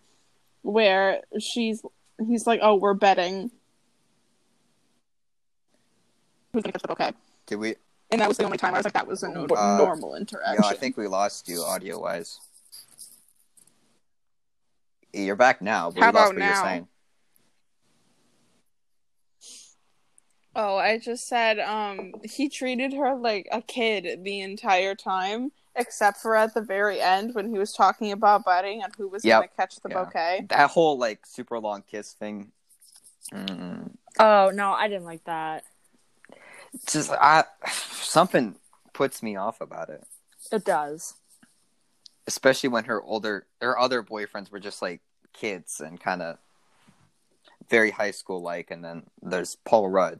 where 0.61 1.21
she's 1.39 1.81
he's 2.27 2.45
like 2.45 2.59
oh 2.61 2.75
we're 2.75 2.93
betting 2.93 3.49
who's 6.53 6.61
gonna 6.61 6.73
catch 6.73 6.81
the 6.83 6.87
bouquet 6.87 7.13
Did 7.47 7.55
we? 7.55 7.75
and 8.11 8.21
that 8.21 8.27
was 8.27 8.37
the 8.37 8.43
only 8.43 8.57
time 8.59 8.75
I 8.75 8.77
was 8.77 8.85
like 8.85 8.93
that 8.93 9.07
was 9.07 9.23
a 9.23 9.29
no- 9.29 9.47
Uh, 9.55 9.77
normal 9.77 10.13
interaction 10.15 10.63
I 10.63 10.73
think 10.73 10.95
we 10.95 11.07
lost 11.07 11.47
you 11.47 11.63
audio 11.63 11.99
wise. 11.99 12.39
You're 15.11 15.35
back 15.35 15.59
now, 15.59 15.89
but 15.89 16.03
How 16.03 16.11
we 16.11 16.13
lost 16.13 16.31
about 16.31 16.35
what 16.35 16.43
you're 16.43 16.53
now? 16.53 16.63
saying. 16.63 16.87
Oh, 20.55 20.77
I 20.77 20.97
just 20.97 21.27
said 21.27 21.59
um 21.59 22.13
he 22.23 22.49
treated 22.49 22.93
her 22.93 23.15
like 23.15 23.47
a 23.51 23.61
kid 23.61 24.23
the 24.23 24.41
entire 24.41 24.95
time, 24.95 25.51
except 25.75 26.17
for 26.17 26.35
at 26.35 26.53
the 26.53 26.61
very 26.61 26.99
end 27.01 27.35
when 27.35 27.49
he 27.51 27.57
was 27.59 27.71
talking 27.73 28.11
about 28.11 28.45
betting 28.45 28.81
and 28.83 28.93
who 28.97 29.07
was 29.07 29.23
Yep. 29.23 29.41
gonna 29.41 29.47
catch 29.55 29.75
the 29.77 29.89
Yeah. 29.89 30.03
bouquet. 30.03 30.45
That 30.49 30.71
whole 30.71 30.97
like 30.97 31.25
super 31.25 31.59
long 31.59 31.83
kiss 31.83 32.13
thing. 32.13 32.51
Mm, 33.31 33.91
Oh 34.17 34.51
no, 34.53 34.71
I 34.71 34.87
didn't 34.87 35.05
like 35.05 35.23
that. 35.25 35.63
just 36.87 37.11
I 37.11 37.43
something 38.01 38.55
puts 38.93 39.21
me 39.23 39.35
off 39.35 39.61
about 39.61 39.89
it. 39.89 40.03
It 40.51 40.65
does. 40.65 41.13
especially 42.27 42.69
when 42.69 42.85
her 42.85 43.01
older 43.01 43.45
her 43.61 43.77
other 43.77 44.03
boyfriends 44.03 44.51
were 44.51 44.59
just 44.59 44.81
like 44.81 45.01
kids 45.33 45.79
and 45.79 45.99
kind 45.99 46.21
of 46.21 46.37
very 47.69 47.89
high 47.91 48.11
school 48.11 48.41
like 48.41 48.69
and 48.71 48.83
then 48.83 49.03
there's 49.21 49.55
paul 49.65 49.89
rudd 49.89 50.19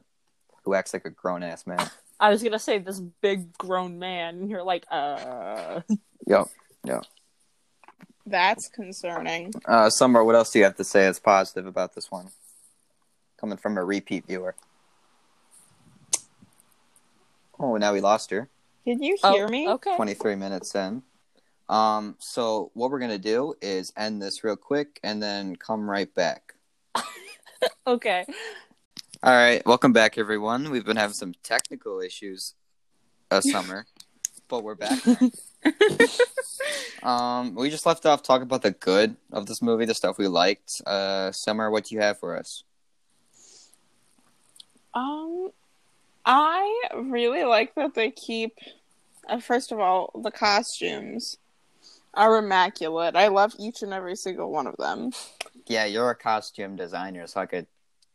who 0.70 0.76
acts 0.76 0.94
like 0.94 1.06
a 1.06 1.10
grown-ass 1.10 1.66
man 1.66 1.90
I 2.20 2.30
was 2.30 2.44
gonna 2.44 2.60
say 2.60 2.80
this 2.80 3.00
big 3.00 3.58
grown 3.58 3.98
man, 3.98 4.40
and 4.40 4.50
you're 4.50 4.62
like, 4.64 4.86
uh. 4.92 5.82
yep 6.28 6.48
Yep. 6.86 7.06
That's 8.26 8.68
concerning. 8.70 9.54
uh 9.66 9.90
summer 9.90 10.24
what 10.24 10.36
else 10.36 10.52
do 10.52 10.60
you 10.60 10.66
have 10.66 10.76
to 10.76 10.84
say 10.84 11.04
that's 11.06 11.20
positive 11.20 11.66
about 11.66 11.96
this 11.96 12.12
one 12.12 12.28
coming 13.40 13.58
from 13.58 13.78
a 13.78 13.84
repeat 13.84 14.28
viewer 14.28 14.54
oh 17.60 17.78
now 17.78 17.94
we 17.94 18.02
lost 18.02 18.30
her 18.32 18.48
Did 18.86 19.00
you 19.02 19.18
Oh, 19.24 19.34
hear 19.34 19.48
me? 19.48 19.68
Okay. 19.68 19.96
23 19.96 20.36
minutes 20.36 20.76
in 20.76 21.02
um 21.70 22.16
so 22.20 22.70
what 22.76 22.92
we're 22.92 23.00
gonna 23.00 23.18
do 23.18 23.56
is 23.62 23.92
end 23.98 24.22
this 24.22 24.44
real 24.44 24.56
quick 24.58 25.00
and 25.04 25.24
then 25.24 25.56
come 25.56 25.90
right 25.90 26.14
back 26.14 26.54
Okay. 27.88 28.26
All 29.22 29.34
right, 29.34 29.62
welcome 29.66 29.92
back, 29.92 30.18
everyone. 30.18 30.72
We've 30.72 30.86
been 30.86 30.96
having 30.96 31.14
some 31.14 31.34
technical 31.44 32.00
issues 32.00 32.54
uh, 33.30 33.42
summer, 33.42 33.86
but 34.48 34.64
we're 34.64 34.76
back. 34.76 34.98
um, 37.04 37.54
we 37.54 37.70
just 37.70 37.86
left 37.86 38.06
off 38.06 38.24
talking 38.24 38.44
about 38.44 38.62
the 38.62 38.72
good 38.72 39.18
of 39.34 39.46
this 39.46 39.62
movie, 39.62 39.84
the 39.84 39.94
stuff 39.94 40.18
we 40.18 40.30
liked. 40.30 40.82
Uh, 40.88 41.34
summer, 41.34 41.70
what 41.70 41.84
do 41.84 41.96
you 41.96 42.02
have 42.02 42.18
for 42.18 42.38
us? 42.38 42.64
Um, 44.94 45.50
I 46.26 46.84
really 46.96 47.44
like 47.44 47.76
that 47.76 47.96
they 47.96 48.12
keep. 48.12 48.54
Uh, 49.28 49.42
first 49.42 49.74
of 49.74 49.82
all, 49.82 50.12
the 50.24 50.32
costumes 50.32 51.38
are 52.14 52.38
immaculate. 52.38 53.18
I 53.18 53.28
love 53.28 53.54
each 53.60 53.82
and 53.82 53.92
every 53.92 54.16
single 54.16 54.50
one 54.50 54.66
of 54.66 54.78
them. 54.78 55.12
Yeah, 55.68 55.84
you're 55.84 56.10
a 56.10 56.16
costume 56.16 56.78
designer, 56.78 57.28
so 57.28 57.42
I 57.42 57.48
could, 57.48 57.68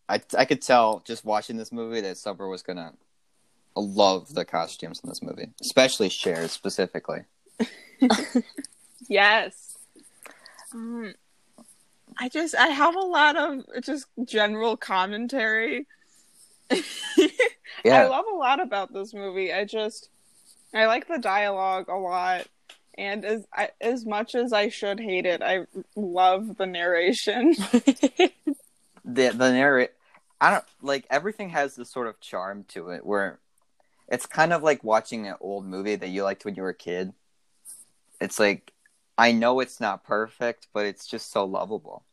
I, 0.09 0.21
I 0.37 0.45
could 0.45 0.63
tell 0.63 1.03
just 1.07 1.25
watching 1.25 1.57
this 1.57 1.73
movie 1.73 2.01
that 2.03 2.17
Summer 2.17 2.49
was 2.49 2.63
gonna 2.63 2.93
love 3.77 4.35
the 4.35 4.45
costumes 4.45 5.01
in 5.03 5.09
this 5.09 5.23
movie, 5.23 5.51
especially 5.61 6.09
Cher 6.09 6.49
specifically. 6.49 7.25
Yes. 9.09 9.77
Um, 10.73 11.15
I 12.19 12.29
just 12.29 12.55
I 12.55 12.69
have 12.69 12.95
a 12.95 13.01
lot 13.01 13.37
of 13.37 13.65
just 13.83 14.07
general 14.25 14.77
commentary. 14.77 15.87
yeah. 17.85 18.03
I 18.03 18.05
love 18.07 18.25
a 18.33 18.37
lot 18.37 18.61
about 18.61 18.93
this 18.93 19.13
movie. 19.15 19.53
I 19.53 19.65
just 19.65 20.09
I 20.73 20.87
like 20.87 21.07
the 21.07 21.19
dialogue 21.19 21.89
a 21.89 21.97
lot, 21.97 22.47
and 22.97 23.25
as 23.25 23.47
I, 23.53 23.71
as 23.81 24.05
much 24.05 24.35
as 24.35 24.53
I 24.53 24.69
should 24.69 25.01
hate 25.01 25.27
it, 25.27 25.43
I 25.43 25.67
love 25.95 26.57
the 26.57 26.67
narration. 26.67 27.55
the 29.05 29.29
the 29.31 29.53
narrate 29.53 29.93
I 30.41 30.51
don't 30.51 30.65
like 30.83 31.07
everything 31.11 31.51
has 31.51 31.77
this 31.77 31.91
sort 31.91 32.07
of 32.07 32.21
charm 32.21 32.65
to 32.69 32.91
it 32.91 33.05
where 33.05 33.39
it's 34.09 34.27
kind 34.27 34.53
of 34.53 34.63
like 34.63 34.85
watching 34.85 35.27
an 35.27 35.37
old 35.41 35.65
movie 35.65 35.97
that 35.97 36.09
you 36.09 36.25
liked 36.25 36.45
when 36.45 36.55
you 36.55 36.63
were 36.63 36.71
a 36.71 36.75
kid. 36.75 37.13
It's 38.21 38.39
like 38.39 38.73
I 39.17 39.33
know 39.33 39.61
it's 39.61 39.81
not 39.81 40.05
perfect, 40.05 40.69
but 40.73 40.87
it's 40.87 41.07
just 41.07 41.31
so 41.31 41.45
lovable. 41.45 42.05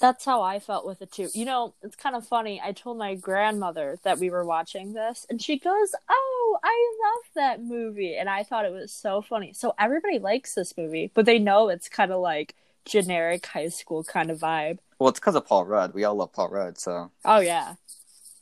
That's 0.00 0.24
how 0.24 0.42
I 0.42 0.58
felt 0.58 0.84
with 0.84 1.00
it 1.00 1.12
too. 1.12 1.28
You 1.32 1.44
know, 1.44 1.74
it's 1.82 1.94
kind 1.94 2.16
of 2.16 2.26
funny. 2.26 2.60
I 2.60 2.72
told 2.72 2.98
my 2.98 3.14
grandmother 3.14 4.00
that 4.02 4.18
we 4.18 4.30
were 4.30 4.44
watching 4.44 4.94
this, 4.94 5.26
and 5.30 5.40
she 5.40 5.58
goes, 5.58 5.94
"Oh, 6.08 6.58
I 6.64 6.96
love 7.04 7.24
that 7.36 7.62
movie," 7.62 8.16
and 8.16 8.28
I 8.28 8.42
thought 8.42 8.64
it 8.64 8.72
was 8.72 8.92
so 8.92 9.22
funny. 9.22 9.52
So 9.52 9.74
everybody 9.78 10.18
likes 10.18 10.54
this 10.54 10.76
movie, 10.76 11.12
but 11.14 11.26
they 11.26 11.38
know 11.38 11.68
it's 11.68 11.88
kind 11.88 12.10
of 12.10 12.20
like 12.20 12.56
generic 12.84 13.46
high 13.46 13.68
school 13.68 14.02
kind 14.02 14.30
of 14.30 14.40
vibe. 14.40 14.78
Well, 15.02 15.08
it's 15.08 15.18
because 15.18 15.34
of 15.34 15.44
Paul 15.44 15.64
Rudd. 15.64 15.94
We 15.94 16.04
all 16.04 16.14
love 16.14 16.32
Paul 16.32 16.48
Rudd, 16.50 16.78
so 16.78 17.10
Oh 17.24 17.40
yeah, 17.40 17.74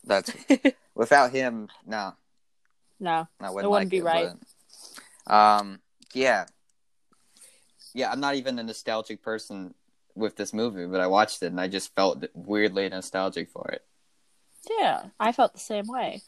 that's 0.04 0.30
without 0.94 1.30
him, 1.32 1.68
no, 1.86 2.12
no, 3.00 3.26
I 3.40 3.48
wouldn't, 3.48 3.64
It 3.64 3.70
wouldn't 3.70 3.72
like 3.72 3.88
be 3.88 3.96
it, 3.96 4.04
right. 4.04 4.28
but, 5.26 5.34
um, 5.34 5.80
yeah, 6.12 6.44
yeah. 7.94 8.10
I'm 8.12 8.20
not 8.20 8.34
even 8.34 8.58
a 8.58 8.62
nostalgic 8.62 9.22
person 9.22 9.72
with 10.14 10.36
this 10.36 10.52
movie, 10.52 10.84
but 10.84 11.00
I 11.00 11.06
watched 11.06 11.42
it 11.42 11.46
and 11.46 11.58
I 11.58 11.66
just 11.66 11.94
felt 11.94 12.26
weirdly 12.34 12.90
nostalgic 12.90 13.48
for 13.48 13.70
it. 13.70 13.82
yeah, 14.78 15.04
I 15.18 15.32
felt 15.32 15.54
the 15.54 15.60
same 15.60 15.86
way. 15.86 16.20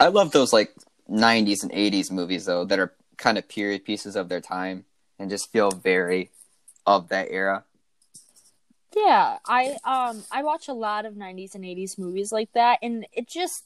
I 0.00 0.08
love 0.08 0.32
those 0.32 0.50
like 0.54 0.72
90s 1.10 1.62
and 1.62 1.72
80s 1.72 2.10
movies 2.10 2.46
though 2.46 2.64
that 2.64 2.78
are 2.78 2.94
kind 3.18 3.36
of 3.36 3.48
period 3.48 3.84
pieces 3.84 4.16
of 4.16 4.30
their 4.30 4.40
time 4.40 4.86
and 5.18 5.28
just 5.28 5.52
feel 5.52 5.70
very 5.72 6.30
of 6.86 7.10
that 7.10 7.28
era. 7.30 7.64
Yeah, 8.96 9.38
I 9.46 9.76
um 9.84 10.22
I 10.30 10.42
watch 10.42 10.68
a 10.68 10.72
lot 10.72 11.04
of 11.06 11.16
90s 11.16 11.54
and 11.54 11.64
80s 11.64 11.98
movies 11.98 12.30
like 12.32 12.52
that 12.54 12.78
and 12.82 13.06
it 13.12 13.28
just 13.28 13.64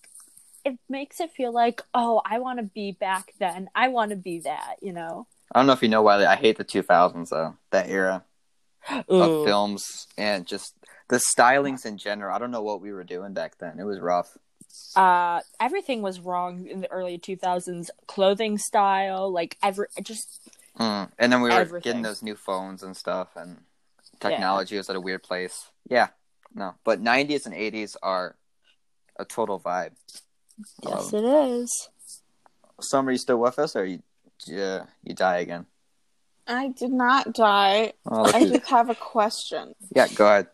it 0.64 0.78
makes 0.88 1.20
it 1.20 1.30
feel 1.30 1.52
like, 1.52 1.82
"Oh, 1.94 2.20
I 2.24 2.38
want 2.40 2.58
to 2.58 2.64
be 2.64 2.92
back 2.92 3.32
then. 3.38 3.70
I 3.74 3.88
want 3.88 4.10
to 4.10 4.16
be 4.16 4.40
that," 4.40 4.76
you 4.82 4.92
know. 4.92 5.26
I 5.52 5.58
don't 5.60 5.66
know 5.66 5.72
if 5.72 5.82
you 5.82 5.88
know 5.88 6.02
why 6.02 6.24
I 6.26 6.36
hate 6.36 6.58
the 6.58 6.64
2000s 6.64 7.30
though. 7.30 7.56
That 7.70 7.88
era 7.88 8.24
Ooh. 9.10 9.22
of 9.22 9.44
films 9.44 10.06
and 10.16 10.46
just 10.46 10.74
the 11.08 11.20
stylings 11.34 11.86
in 11.86 11.96
general. 11.98 12.34
I 12.34 12.38
don't 12.38 12.50
know 12.50 12.62
what 12.62 12.80
we 12.80 12.92
were 12.92 13.04
doing 13.04 13.32
back 13.34 13.58
then. 13.58 13.78
It 13.78 13.84
was 13.84 14.00
rough. 14.00 14.36
uh 14.96 15.40
everything 15.60 16.02
was 16.02 16.20
wrong 16.20 16.66
in 16.66 16.80
the 16.80 16.90
early 16.90 17.18
2000s 17.18 17.90
clothing 18.06 18.58
style 18.58 19.30
like 19.32 19.56
every 19.62 19.86
just 20.02 20.40
Mm. 20.78 21.10
And 21.18 21.32
then 21.32 21.40
we 21.40 21.48
were 21.50 21.56
Everything. 21.56 21.82
getting 21.82 22.02
those 22.02 22.22
new 22.22 22.36
phones 22.36 22.82
and 22.84 22.96
stuff 22.96 23.28
and 23.34 23.62
technology 24.20 24.76
was 24.76 24.88
at 24.90 24.96
a 24.96 25.00
weird 25.00 25.22
place. 25.22 25.70
Yeah. 25.88 26.08
No. 26.54 26.74
But 26.84 27.02
90s 27.02 27.46
and 27.46 27.54
80s 27.54 27.96
are 28.02 28.36
a 29.18 29.24
total 29.24 29.60
vibe. 29.60 29.92
Yes, 30.82 31.12
Um, 31.12 31.24
it 31.24 31.24
is. 31.62 31.88
Summer, 32.80 33.12
you 33.12 33.18
still 33.18 33.38
with 33.38 33.58
us, 33.58 33.74
or 33.76 33.84
you 33.84 34.02
yeah, 34.46 34.84
you 35.02 35.14
die 35.14 35.38
again? 35.38 35.66
I 36.46 36.68
did 36.68 36.92
not 36.92 37.32
die. 37.32 37.92
Oh, 38.06 38.24
I 38.32 38.46
just 38.46 38.66
have 38.68 38.88
a 38.88 38.94
question. 38.94 39.74
yeah, 39.94 40.06
go 40.14 40.26
ahead. 40.26 40.46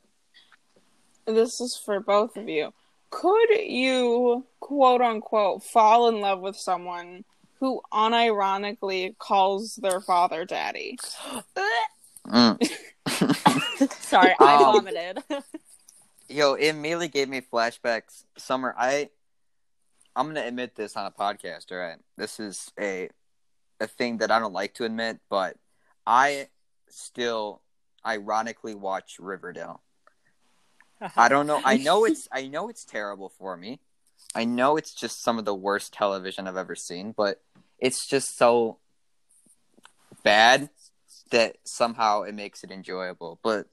This 1.27 1.61
is 1.61 1.81
for 1.85 2.01
both 2.01 2.37
of 2.37 2.49
you. 2.49 2.73
Could 3.11 3.51
you, 3.51 4.45
quote 4.61 5.01
unquote, 5.03 5.63
fall 5.65 6.09
in 6.09 6.21
love 6.21 6.41
with 6.41 6.57
someone 6.57 7.25
who 7.61 7.81
unironically 7.93 9.17
calls 9.19 9.77
their 9.77 10.01
father 10.01 10.45
daddy? 10.45 10.99
Mm. 12.27 12.59
Sorry, 14.01 14.35
I 14.41 14.55
Um, 14.55 14.63
vomited. 14.85 15.19
Yo, 16.29 16.55
it 16.55 16.69
immediately 16.69 17.09
gave 17.09 17.29
me 17.29 17.41
flashbacks. 17.41 18.25
Summer, 18.39 18.75
I, 18.79 19.11
I'm 20.17 20.27
gonna 20.29 20.47
admit 20.47 20.75
this 20.75 20.97
on 20.97 21.07
a 21.07 21.11
podcast. 21.11 21.71
All 21.71 21.79
right, 21.79 21.99
this 22.17 22.41
is 22.41 22.73
a, 22.81 23.11
a 23.81 23.87
thing 23.87 24.19
that 24.19 24.31
I 24.31 24.39
don't 24.39 24.55
like 24.55 24.75
to 24.75 24.85
admit, 24.85 25.19
but 25.29 25.57
I 26.07 26.49
still 26.89 27.61
ironically 28.07 28.75
watch 28.75 29.17
Riverdale. 29.19 29.83
I 31.17 31.29
don't 31.29 31.47
know. 31.47 31.61
I 31.65 31.77
know 31.77 32.05
it's. 32.07 32.27
I 32.33 32.47
know 32.47 32.69
it's 32.69 32.85
terrible 32.85 33.29
for 33.29 33.57
me. 33.57 33.81
I 34.35 34.45
know 34.45 34.77
it's 34.79 34.95
just 34.95 35.23
some 35.23 35.39
of 35.39 35.45
the 35.45 35.55
worst 35.55 35.93
television 35.93 36.49
I've 36.49 36.57
ever 36.57 36.75
seen, 36.75 37.13
but 37.13 37.43
it's 37.79 38.07
just 38.07 38.39
so 38.39 38.79
bad 40.23 40.71
that 41.35 41.57
somehow 41.65 42.23
it 42.23 42.35
makes 42.35 42.63
it 42.63 42.71
enjoyable. 42.71 43.41
But, 43.43 43.67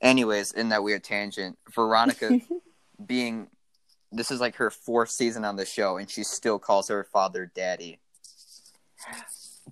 anyways, 0.00 0.52
in 0.52 0.68
that 0.68 0.84
weird 0.84 1.02
tangent, 1.02 1.58
Veronica 1.74 2.40
being 3.06 3.48
this 4.12 4.30
is 4.30 4.40
like 4.40 4.56
her 4.56 4.70
fourth 4.70 5.10
season 5.10 5.44
on 5.44 5.56
the 5.56 5.66
show, 5.66 5.96
and 5.96 6.08
she 6.08 6.22
still 6.22 6.58
calls 6.58 6.88
her 6.88 7.04
father 7.04 7.50
daddy. 7.54 7.98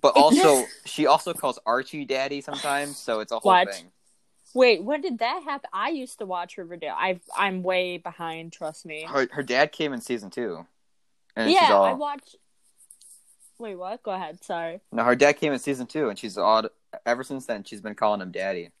But 0.01 0.15
also, 0.15 0.65
she 0.85 1.07
also 1.07 1.33
calls 1.33 1.59
Archie 1.65 2.05
daddy 2.05 2.41
sometimes, 2.41 2.97
so 2.97 3.21
it's 3.21 3.31
a 3.31 3.39
whole 3.39 3.51
What? 3.51 3.73
thing. 3.73 3.91
Wait, 4.53 4.83
when 4.83 5.01
did 5.01 5.19
that 5.19 5.43
happen? 5.43 5.69
I 5.71 5.89
used 5.89 6.19
to 6.19 6.25
watch 6.25 6.57
Riverdale. 6.57 6.95
I 6.97 7.19
I'm 7.37 7.63
way 7.63 7.97
behind. 7.97 8.51
Trust 8.51 8.85
me. 8.85 9.03
Her, 9.07 9.27
her 9.31 9.43
dad 9.43 9.71
came 9.71 9.93
in 9.93 10.01
season 10.01 10.29
two. 10.29 10.65
And 11.35 11.51
yeah, 11.51 11.71
all, 11.71 11.85
I 11.85 11.93
watched. 11.93 12.35
Wait, 13.59 13.75
what? 13.75 14.01
Go 14.03 14.11
ahead. 14.11 14.43
Sorry. 14.43 14.79
No, 14.91 15.03
her 15.03 15.15
dad 15.15 15.33
came 15.33 15.53
in 15.53 15.59
season 15.59 15.85
two, 15.85 16.09
and 16.09 16.17
she's 16.17 16.37
odd. 16.37 16.69
Ever 17.05 17.23
since 17.23 17.45
then, 17.45 17.63
she's 17.63 17.81
been 17.81 17.95
calling 17.95 18.21
him 18.21 18.31
daddy. 18.31 18.71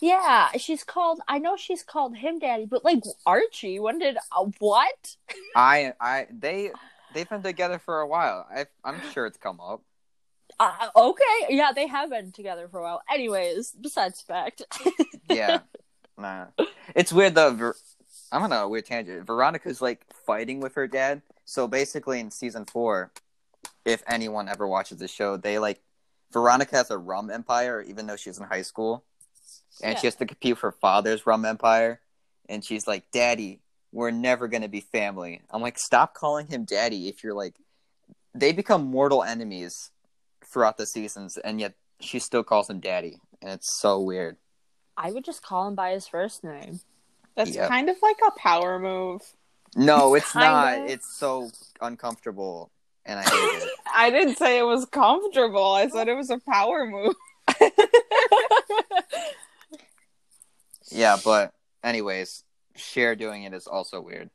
Yeah, 0.00 0.50
she's 0.58 0.84
called. 0.84 1.20
I 1.28 1.38
know 1.38 1.56
she's 1.56 1.82
called 1.82 2.16
him 2.16 2.38
daddy, 2.38 2.66
but 2.66 2.84
like 2.84 3.02
Archie. 3.26 3.80
When 3.80 3.98
did 3.98 4.18
uh, 4.32 4.46
what? 4.58 5.16
I, 5.56 5.94
I, 6.00 6.26
they, 6.30 6.70
they've 7.14 7.28
been 7.28 7.42
together 7.42 7.78
for 7.78 8.00
a 8.00 8.06
while. 8.06 8.46
I, 8.54 8.66
I'm 8.84 9.00
sure 9.12 9.26
it's 9.26 9.38
come 9.38 9.60
up. 9.60 9.82
Uh, 10.58 10.88
okay, 10.94 11.46
yeah, 11.48 11.72
they 11.74 11.86
have 11.86 12.10
been 12.10 12.32
together 12.32 12.68
for 12.68 12.80
a 12.80 12.82
while. 12.82 13.02
Anyways, 13.12 13.74
besides 13.80 14.20
fact. 14.20 14.62
Yeah, 15.30 15.60
nah. 16.18 16.46
It's 16.96 17.12
weird 17.12 17.36
though. 17.36 17.54
Ver- 17.54 17.76
I'm 18.32 18.42
on 18.42 18.52
a 18.52 18.68
weird 18.68 18.86
tangent. 18.86 19.24
Veronica's 19.24 19.80
like 19.80 20.04
fighting 20.26 20.58
with 20.58 20.74
her 20.74 20.88
dad. 20.88 21.22
So 21.44 21.68
basically, 21.68 22.18
in 22.18 22.32
season 22.32 22.64
four, 22.64 23.12
if 23.84 24.02
anyone 24.08 24.48
ever 24.48 24.66
watches 24.66 24.98
the 24.98 25.06
show, 25.06 25.36
they 25.36 25.60
like 25.60 25.80
Veronica 26.32 26.76
has 26.76 26.90
a 26.90 26.98
rum 26.98 27.30
empire, 27.30 27.82
even 27.82 28.06
though 28.06 28.16
she's 28.16 28.38
in 28.38 28.44
high 28.44 28.62
school, 28.62 29.04
and 29.82 29.98
she 29.98 30.06
has 30.06 30.14
to 30.16 30.26
compete 30.26 30.58
for 30.58 30.68
her 30.70 30.76
father's 30.80 31.26
rum 31.26 31.44
empire. 31.44 32.00
And 32.48 32.64
she's 32.64 32.86
like, 32.86 33.10
"Daddy, 33.10 33.60
we're 33.92 34.10
never 34.10 34.48
gonna 34.48 34.68
be 34.68 34.80
family." 34.80 35.42
I'm 35.50 35.62
like, 35.62 35.78
"Stop 35.78 36.14
calling 36.14 36.46
him 36.48 36.64
daddy." 36.64 37.08
If 37.08 37.22
you're 37.24 37.34
like, 37.34 37.54
they 38.34 38.52
become 38.52 38.84
mortal 38.86 39.22
enemies 39.22 39.90
throughout 40.46 40.76
the 40.76 40.86
seasons, 40.86 41.36
and 41.38 41.60
yet 41.60 41.74
she 42.00 42.18
still 42.18 42.42
calls 42.44 42.68
him 42.70 42.80
daddy, 42.80 43.20
and 43.40 43.50
it's 43.50 43.78
so 43.80 44.00
weird. 44.00 44.36
I 44.96 45.12
would 45.12 45.24
just 45.24 45.42
call 45.42 45.66
him 45.68 45.74
by 45.74 45.92
his 45.92 46.06
first 46.08 46.44
name. 46.44 46.80
That's 47.36 47.54
Yep. 47.54 47.68
kind 47.68 47.88
of 47.88 47.96
like 48.02 48.18
a 48.26 48.32
power 48.32 48.78
move. 48.78 49.22
No, 49.76 50.14
it's 50.14 50.34
not. 50.34 50.74
Kinda. 50.74 50.92
It's 50.92 51.16
so 51.18 51.50
uncomfortable, 51.80 52.70
and 53.06 53.20
I. 53.20 53.66
I 53.94 54.10
didn't 54.10 54.36
say 54.36 54.58
it 54.58 54.64
was 54.64 54.86
comfortable. 54.86 55.72
I 55.72 55.88
said 55.88 56.08
it 56.08 56.14
was 56.14 56.30
a 56.30 56.38
power 56.38 56.86
move. 56.86 57.14
Yeah, 60.90 61.18
but 61.24 61.52
anyways, 61.84 62.42
Cher 62.76 63.14
doing 63.14 63.44
it 63.44 63.54
is 63.54 63.66
also 63.66 64.00
weird. 64.00 64.30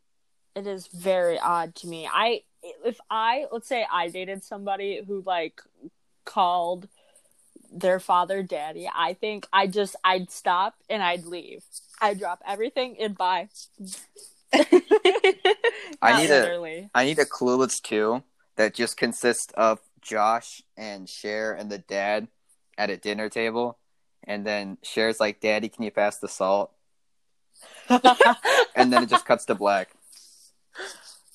it 0.55 0.65
is 0.65 0.87
very 0.87 1.37
odd 1.37 1.75
to 1.75 1.87
me. 1.87 2.07
I 2.11 2.41
if 2.83 2.97
I 3.09 3.45
let's 3.51 3.67
say 3.67 3.85
I 3.91 4.07
dated 4.09 4.43
somebody 4.43 5.01
who 5.05 5.21
like 5.25 5.61
called 6.23 6.87
their 7.71 7.99
father 7.99 8.41
daddy, 8.41 8.89
I 8.93 9.13
think 9.13 9.47
I 9.51 9.67
just 9.67 9.95
I'd 10.03 10.31
stop 10.31 10.75
and 10.89 11.03
I'd 11.03 11.25
leave. 11.25 11.63
I'd 12.01 12.19
drop 12.19 12.41
everything 12.47 12.95
and 12.99 13.17
bye. 13.17 13.49
I 14.53 16.21
need 16.21 16.29
a 16.29 16.39
literally. 16.39 16.89
I 16.95 17.05
need 17.05 17.19
a 17.19 17.25
Clueless 17.25 17.81
too 17.81 18.23
that 18.55 18.73
just 18.73 18.97
consists 18.97 19.51
of 19.55 19.79
Josh 20.01 20.61
and 20.77 21.09
Cher 21.09 21.53
and 21.53 21.71
the 21.71 21.77
dad 21.77 22.27
at 22.77 22.89
a 22.89 22.97
dinner 22.97 23.29
table, 23.29 23.77
and 24.23 24.45
then 24.45 24.77
Cher's 24.83 25.19
like, 25.19 25.39
"Daddy, 25.39 25.69
can 25.69 25.83
you 25.83 25.91
pass 25.91 26.17
the 26.19 26.27
salt?" 26.27 26.71
And 28.75 28.91
then 28.91 29.03
it 29.03 29.09
just 29.09 29.25
cuts 29.25 29.45
to 29.45 29.55
black. 29.55 29.89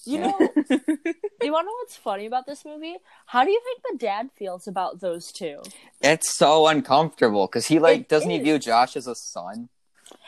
you 0.05 0.19
Yeah. 0.19 0.27
know, 0.29 0.39
you 0.69 1.53
want 1.53 1.65
to 1.65 1.67
know 1.67 1.77
what's 1.81 1.97
funny 1.97 2.27
about 2.27 2.47
this 2.47 2.65
movie? 2.65 2.97
How 3.27 3.45
do 3.45 3.51
you 3.51 3.61
think 3.65 3.83
the 3.91 3.99
dad 4.07 4.31
feels 4.37 4.67
about 4.69 5.01
those 5.01 5.33
two? 5.33 5.63
It's 6.03 6.37
so 6.37 6.67
uncomfortable 6.67 7.47
because 7.47 7.67
he 7.67 7.79
like 7.79 8.01
It 8.01 8.09
doesn't 8.09 8.31
he 8.31 8.39
view 8.39 8.59
Josh 8.59 8.97
as 8.97 9.07
a 9.07 9.15
son? 9.15 9.69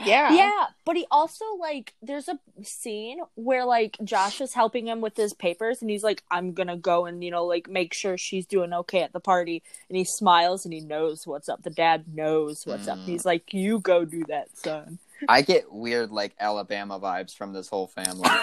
Yeah. 0.04 0.32
Yeah, 0.34 0.66
but 0.84 0.96
he 0.96 1.06
also 1.10 1.44
like 1.60 1.94
there's 2.02 2.28
a 2.28 2.38
scene 2.62 3.20
where 3.34 3.64
like 3.64 3.96
Josh 4.04 4.40
is 4.40 4.54
helping 4.54 4.86
him 4.86 5.00
with 5.00 5.16
his 5.16 5.32
papers 5.32 5.80
and 5.80 5.90
he's 5.90 6.02
like 6.02 6.22
I'm 6.30 6.52
going 6.52 6.68
to 6.68 6.76
go 6.76 7.06
and 7.06 7.22
you 7.22 7.30
know 7.30 7.44
like 7.44 7.68
make 7.68 7.94
sure 7.94 8.16
she's 8.18 8.46
doing 8.46 8.72
okay 8.72 9.02
at 9.02 9.12
the 9.12 9.20
party 9.20 9.62
and 9.88 9.96
he 9.96 10.04
smiles 10.04 10.64
and 10.64 10.72
he 10.74 10.80
knows 10.80 11.26
what's 11.26 11.48
up. 11.48 11.62
The 11.62 11.70
dad 11.70 12.04
knows 12.14 12.66
what's 12.66 12.88
up. 12.88 12.98
Mm. 12.98 13.04
He's 13.04 13.24
like 13.24 13.52
you 13.54 13.78
go 13.80 14.04
do 14.04 14.24
that, 14.28 14.56
son. 14.56 14.98
I 15.28 15.42
get 15.42 15.72
weird 15.72 16.10
like 16.10 16.34
Alabama 16.40 16.98
vibes 16.98 17.34
from 17.36 17.52
this 17.52 17.68
whole 17.68 17.86
family. 17.86 18.28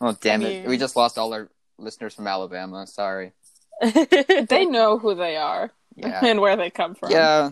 Oh 0.00 0.16
damn 0.20 0.42
I 0.42 0.44
it! 0.44 0.60
mean- 0.60 0.68
We 0.68 0.76
just 0.76 0.96
lost 0.96 1.16
all 1.18 1.32
our 1.32 1.48
listeners 1.78 2.14
from 2.14 2.26
Alabama. 2.26 2.86
Sorry. 2.86 3.32
They 3.80 4.66
know 4.66 4.98
who 4.98 5.14
they 5.14 5.36
are 5.36 5.70
Yeah. 5.96 6.20
and 6.24 6.40
where 6.40 6.56
they 6.56 6.70
come 6.70 6.94
from. 6.94 7.10
Yeah. 7.10 7.50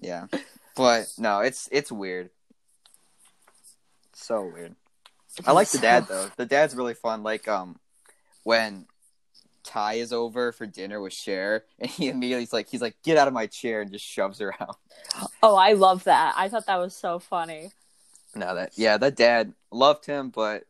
Yeah. 0.00 0.26
But 0.78 1.12
no, 1.18 1.40
it's 1.40 1.68
it's 1.72 1.90
weird. 1.90 2.30
So 4.14 4.42
weird. 4.42 4.76
I 5.44 5.50
like 5.50 5.68
the 5.70 5.78
dad 5.78 6.06
though. 6.08 6.30
The 6.36 6.46
dad's 6.46 6.76
really 6.76 6.94
fun. 6.94 7.24
Like 7.24 7.48
um 7.48 7.80
when 8.44 8.86
Tai 9.64 9.94
is 9.94 10.12
over 10.12 10.52
for 10.52 10.66
dinner 10.66 11.00
with 11.00 11.12
Cher 11.12 11.64
and 11.80 11.90
he 11.90 12.08
immediately 12.08 12.42
he's 12.42 12.52
like 12.52 12.68
he's 12.68 12.80
like, 12.80 12.94
get 13.02 13.18
out 13.18 13.26
of 13.26 13.34
my 13.34 13.48
chair 13.48 13.80
and 13.80 13.90
just 13.90 14.04
shoves 14.04 14.38
her 14.38 14.54
out. 14.60 14.76
Oh, 15.42 15.56
I 15.56 15.72
love 15.72 16.04
that. 16.04 16.34
I 16.36 16.48
thought 16.48 16.66
that 16.66 16.78
was 16.78 16.94
so 16.94 17.18
funny. 17.18 17.72
No, 18.36 18.54
that 18.54 18.72
yeah, 18.76 18.98
that 18.98 19.16
dad 19.16 19.54
loved 19.72 20.06
him, 20.06 20.30
but 20.30 20.64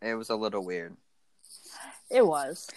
it 0.00 0.14
was 0.14 0.30
a 0.30 0.36
little 0.36 0.64
weird. 0.64 0.96
It 2.10 2.26
was. 2.26 2.68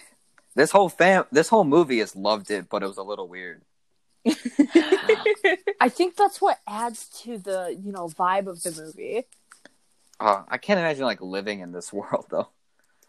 This 0.54 0.70
whole 0.70 0.90
fam 0.90 1.24
this 1.32 1.48
whole 1.48 1.64
movie 1.64 2.00
has 2.00 2.14
loved 2.14 2.50
it, 2.50 2.68
but 2.68 2.82
it 2.82 2.86
was 2.86 2.98
a 2.98 3.02
little 3.02 3.28
weird. 3.28 3.62
I 5.80 5.88
think 5.88 6.16
that's 6.16 6.40
what 6.40 6.58
adds 6.66 7.08
to 7.22 7.38
the, 7.38 7.78
you 7.80 7.92
know, 7.92 8.08
vibe 8.08 8.46
of 8.46 8.62
the 8.62 8.72
movie. 8.72 9.26
Uh, 10.18 10.42
I 10.48 10.58
can't 10.58 10.78
imagine 10.80 11.04
like 11.04 11.20
living 11.20 11.60
in 11.60 11.72
this 11.72 11.92
world 11.92 12.26
though. 12.30 12.48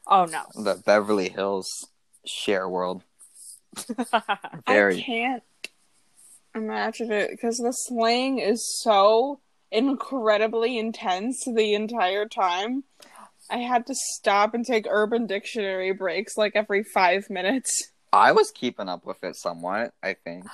Oh 0.06 0.26
no. 0.26 0.44
The 0.56 0.76
Beverly 0.76 1.30
Hills 1.30 1.68
Cher 2.26 2.68
world. 2.68 3.04
I 4.68 5.02
can't 5.06 5.44
imagine 6.56 7.12
it 7.12 7.32
because 7.32 7.58
the 7.58 7.72
slang 7.72 8.40
is 8.40 8.82
so 8.82 9.40
incredibly 9.72 10.78
intense 10.78 11.44
the 11.46 11.74
entire 11.74 12.26
time. 12.26 12.84
I 13.50 13.58
had 13.58 13.86
to 13.88 13.96
stop 13.96 14.54
and 14.54 14.66
take 14.66 14.88
Urban 14.90 15.26
Dictionary 15.26 15.94
breaks 15.94 16.38
like 16.38 16.54
every 16.56 16.84
five 16.84 17.30
minutes. 17.30 17.92
I 18.12 18.32
was 18.32 18.52
keeping 18.52 18.90
up 18.90 19.06
with 19.06 19.24
it 19.24 19.36
somewhat, 19.36 19.94
I 20.02 20.14
think. 20.14 20.46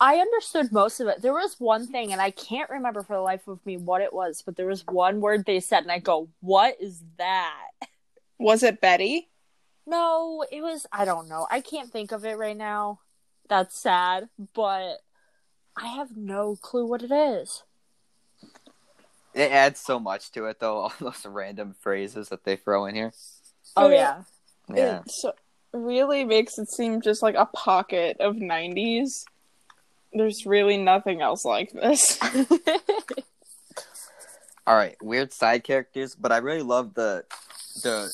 I 0.00 0.16
understood 0.16 0.72
most 0.72 0.98
of 1.00 1.08
it. 1.08 1.20
There 1.20 1.34
was 1.34 1.56
one 1.58 1.86
thing, 1.86 2.10
and 2.10 2.22
I 2.22 2.30
can't 2.30 2.70
remember 2.70 3.02
for 3.02 3.16
the 3.16 3.20
life 3.20 3.46
of 3.46 3.64
me 3.66 3.76
what 3.76 4.00
it 4.00 4.14
was, 4.14 4.42
but 4.42 4.56
there 4.56 4.66
was 4.66 4.86
one 4.86 5.20
word 5.20 5.44
they 5.44 5.60
said, 5.60 5.82
and 5.82 5.92
I 5.92 5.98
go, 5.98 6.28
What 6.40 6.76
is 6.80 7.02
that? 7.18 7.68
Was 8.38 8.62
it 8.62 8.80
Betty? 8.80 9.28
No, 9.86 10.44
it 10.50 10.62
was, 10.62 10.86
I 10.90 11.04
don't 11.04 11.28
know. 11.28 11.46
I 11.50 11.60
can't 11.60 11.90
think 11.90 12.12
of 12.12 12.24
it 12.24 12.38
right 12.38 12.56
now. 12.56 13.00
That's 13.48 13.78
sad, 13.78 14.28
but 14.54 14.98
I 15.76 15.88
have 15.88 16.16
no 16.16 16.56
clue 16.56 16.86
what 16.86 17.02
it 17.02 17.10
is. 17.10 17.64
It 19.34 19.52
adds 19.52 19.80
so 19.80 19.98
much 20.00 20.30
to 20.32 20.46
it 20.46 20.60
though, 20.60 20.76
all 20.78 20.92
those 20.98 21.26
random 21.26 21.74
phrases 21.78 22.28
that 22.30 22.44
they 22.44 22.56
throw 22.56 22.86
in 22.86 22.94
here. 22.94 23.12
Oh 23.76 23.88
yeah. 23.88 24.22
Yeah. 24.72 25.02
It 25.24 25.34
really 25.72 26.24
makes 26.24 26.58
it 26.58 26.70
seem 26.70 27.00
just 27.00 27.22
like 27.22 27.34
a 27.34 27.46
pocket 27.46 28.16
of 28.20 28.36
90s. 28.36 29.24
There's 30.12 30.44
really 30.46 30.76
nothing 30.76 31.20
else 31.22 31.44
like 31.44 31.72
this. 31.72 32.18
All 34.66 34.76
right, 34.76 34.96
weird 35.02 35.32
side 35.32 35.64
characters, 35.64 36.14
but 36.14 36.32
I 36.32 36.38
really 36.38 36.62
love 36.62 36.94
the 36.94 37.24
the 37.82 38.12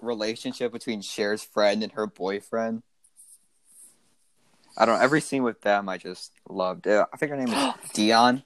relationship 0.00 0.72
between 0.72 1.00
Cher's 1.02 1.42
friend 1.42 1.82
and 1.82 1.92
her 1.92 2.06
boyfriend. 2.06 2.82
I 4.76 4.86
don't 4.86 4.96
know, 4.98 5.04
every 5.04 5.20
scene 5.20 5.42
with 5.42 5.60
them 5.60 5.88
I 5.88 5.98
just 5.98 6.32
loved. 6.48 6.86
Uh, 6.86 7.06
I 7.12 7.16
think 7.16 7.30
her 7.30 7.36
name 7.36 7.48
is 7.48 7.54
Dionne. 7.94 8.42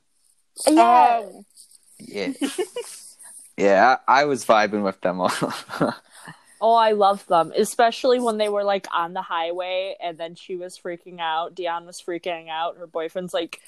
yeah. 0.69 1.23
Um, 1.25 1.45
Yeah. 1.99 2.33
yeah, 3.57 3.97
I, 4.09 4.23
I 4.23 4.25
was 4.25 4.45
vibing 4.45 4.83
with 4.83 5.01
them 5.01 5.21
all. 5.21 5.31
Oh, 6.61 6.75
I 6.75 6.93
love 6.93 7.27
them, 7.27 7.53
especially 7.57 8.19
when 8.19 8.39
they 8.39 8.49
were 8.49 8.65
like 8.65 8.87
on 8.93 9.13
the 9.13 9.23
highway, 9.23 9.97
and 10.03 10.17
then 10.17 10.35
she 10.35 10.57
was 10.57 10.79
freaking 10.79 11.21
out. 11.21 11.55
Dionne 11.55 11.85
was 11.87 12.01
freaking 12.01 12.49
out. 12.49 12.79
Her 12.79 12.87
boyfriend's 12.87 13.35
like, 13.35 13.61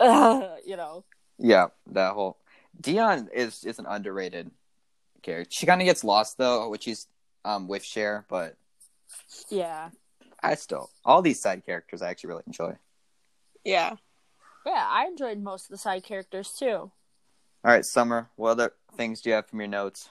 Ugh, 0.00 0.58
you 0.66 0.76
know. 0.76 1.04
yeah, 1.38 1.66
that 1.92 2.14
whole 2.14 2.38
Dionne 2.80 3.28
is 3.32 3.64
is 3.64 3.78
an 3.78 3.86
underrated 3.86 4.50
character. 5.22 5.50
She 5.52 5.66
kind 5.66 5.80
of 5.80 5.84
gets 5.86 6.02
lost 6.02 6.38
though, 6.38 6.68
which 6.68 6.88
is 6.88 7.06
um 7.44 7.68
with 7.68 7.84
Cher, 7.84 8.24
but 8.28 8.56
Yeah, 9.48 9.90
I 10.42 10.56
still 10.56 10.90
all 11.04 11.22
these 11.22 11.40
side 11.40 11.64
characters 11.64 12.02
I 12.02 12.08
actually 12.10 12.28
really 12.28 12.44
enjoy. 12.46 12.76
yeah. 13.64 13.94
yeah. 14.66 14.86
I 14.90 15.06
enjoyed 15.06 15.38
most 15.40 15.66
of 15.66 15.70
the 15.70 15.78
side 15.78 16.02
characters 16.02 16.52
too. 16.58 16.90
All 17.64 17.70
right, 17.70 17.84
Summer, 17.84 18.28
what 18.34 18.50
other 18.50 18.72
things 18.96 19.20
do 19.20 19.30
you 19.30 19.36
have 19.36 19.46
from 19.46 19.60
your 19.60 19.68
notes? 19.68 20.08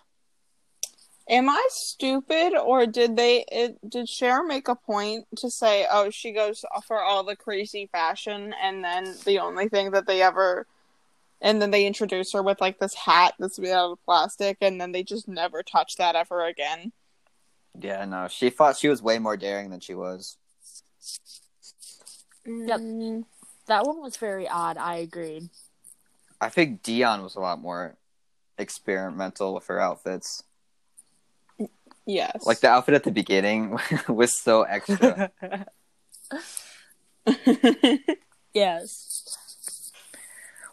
Am 1.31 1.49
I 1.49 1.65
stupid, 1.69 2.57
or 2.57 2.85
did 2.85 3.15
they? 3.15 3.45
It, 3.49 3.89
did 3.89 4.09
Cher 4.09 4.43
make 4.43 4.67
a 4.67 4.75
point 4.75 5.25
to 5.37 5.49
say, 5.49 5.87
"Oh, 5.89 6.09
she 6.09 6.33
goes 6.33 6.65
for 6.85 7.01
all 7.01 7.23
the 7.23 7.37
crazy 7.37 7.87
fashion," 7.89 8.53
and 8.61 8.83
then 8.83 9.15
the 9.23 9.39
only 9.39 9.69
thing 9.69 9.91
that 9.91 10.05
they 10.05 10.21
ever, 10.21 10.67
and 11.41 11.61
then 11.61 11.71
they 11.71 11.85
introduce 11.85 12.33
her 12.33 12.43
with 12.43 12.59
like 12.59 12.79
this 12.79 12.93
hat 12.93 13.35
that's 13.39 13.59
made 13.59 13.71
out 13.71 13.93
of 13.93 14.03
plastic, 14.03 14.57
and 14.59 14.81
then 14.81 14.91
they 14.91 15.03
just 15.03 15.29
never 15.29 15.63
touch 15.63 15.95
that 15.95 16.17
ever 16.17 16.45
again. 16.45 16.91
Yeah, 17.79 18.03
no, 18.03 18.27
she 18.27 18.49
thought 18.49 18.77
she 18.77 18.89
was 18.89 19.01
way 19.01 19.17
more 19.17 19.37
daring 19.37 19.69
than 19.69 19.79
she 19.79 19.93
was. 19.93 20.37
Yep. 22.45 22.81
That 23.67 23.85
one 23.85 24.01
was 24.01 24.17
very 24.17 24.49
odd. 24.49 24.75
I 24.75 24.95
agreed. 24.95 25.49
I 26.41 26.49
think 26.49 26.83
Dionne 26.83 27.23
was 27.23 27.35
a 27.35 27.39
lot 27.39 27.61
more 27.61 27.95
experimental 28.57 29.53
with 29.53 29.67
her 29.67 29.79
outfits. 29.79 30.43
Yes. 32.05 32.45
Like 32.45 32.59
the 32.59 32.67
outfit 32.69 32.95
at 32.95 33.03
the 33.03 33.11
beginning 33.11 33.77
was 34.07 34.37
so 34.39 34.63
extra. 34.63 35.31
yes. 38.53 39.91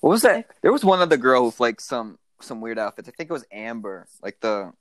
what 0.00 0.10
was 0.10 0.22
that? 0.22 0.46
There 0.62 0.72
was 0.72 0.84
one 0.84 1.00
other 1.00 1.16
girl 1.16 1.46
with 1.46 1.60
like 1.60 1.80
some 1.80 2.18
some 2.40 2.60
weird 2.60 2.78
outfits. 2.78 3.08
I 3.08 3.12
think 3.12 3.30
it 3.30 3.32
was 3.32 3.44
Amber. 3.52 4.06
Like 4.22 4.40
the 4.40 4.72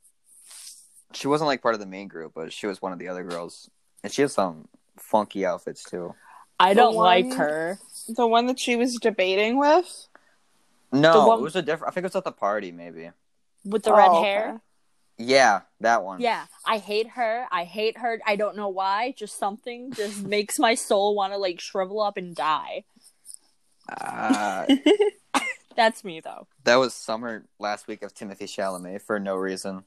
she 1.14 1.28
wasn't 1.28 1.48
like 1.48 1.62
part 1.62 1.74
of 1.74 1.80
the 1.80 1.86
main 1.86 2.08
group, 2.08 2.34
but 2.36 2.52
she 2.54 2.68
was 2.68 2.82
one 2.82 2.94
of 2.94 3.00
the 3.00 3.08
other 3.08 3.24
girls, 3.24 3.70
and 4.04 4.12
she 4.12 4.22
has 4.22 4.34
some 4.34 4.68
funky 4.98 5.46
outfits 5.46 5.84
too. 5.84 6.14
I 6.60 6.74
don't 6.74 6.96
like 6.96 7.34
her. 7.36 7.78
the 8.08 8.26
one 8.28 8.48
that 8.48 8.60
she 8.60 8.76
was 8.76 8.96
debating 8.96 9.58
with. 9.60 10.08
No, 10.92 11.28
one- 11.28 11.40
it 11.40 11.44
was 11.44 11.56
a 11.56 11.62
different. 11.62 11.92
I 11.92 11.94
think 11.94 12.04
it 12.04 12.08
was 12.08 12.16
at 12.16 12.24
the 12.24 12.32
party, 12.32 12.72
maybe. 12.72 13.12
With 13.66 13.84
the 13.84 13.94
red 13.94 14.08
Oh, 14.10 14.24
hair. 14.24 14.62
Okay. 15.20 15.30
Yeah, 15.30 15.62
that 15.82 16.04
one. 16.04 16.22
Yeah, 16.22 16.46
I 16.66 16.78
hate 16.78 17.10
her. 17.10 17.46
I 17.52 17.64
hate 17.64 17.98
her. 17.98 18.20
I 18.26 18.36
don't 18.36 18.56
know 18.56 18.70
why. 18.70 19.14
Just 19.18 19.38
something 19.40 19.92
just 19.94 20.24
makes 20.26 20.60
my 20.60 20.76
soul 20.76 21.16
want 21.16 21.34
to 21.34 21.38
like 21.38 21.60
shrivel 21.60 22.02
up 22.02 22.18
and 22.18 22.36
die. 22.36 22.84
Uh, 23.90 24.66
That's 25.76 26.04
me 26.04 26.20
though. 26.20 26.48
that 26.64 26.76
was 26.78 26.94
summer 26.94 27.46
last 27.60 27.88
week 27.88 28.02
of 28.04 28.14
Timothée 28.14 28.44
Chalamet 28.44 29.02
for 29.02 29.20
no 29.20 29.36
reason. 29.36 29.84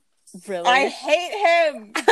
Really? 0.47 0.66
I 0.66 0.87
hate 0.88 1.33
him. 1.75 1.93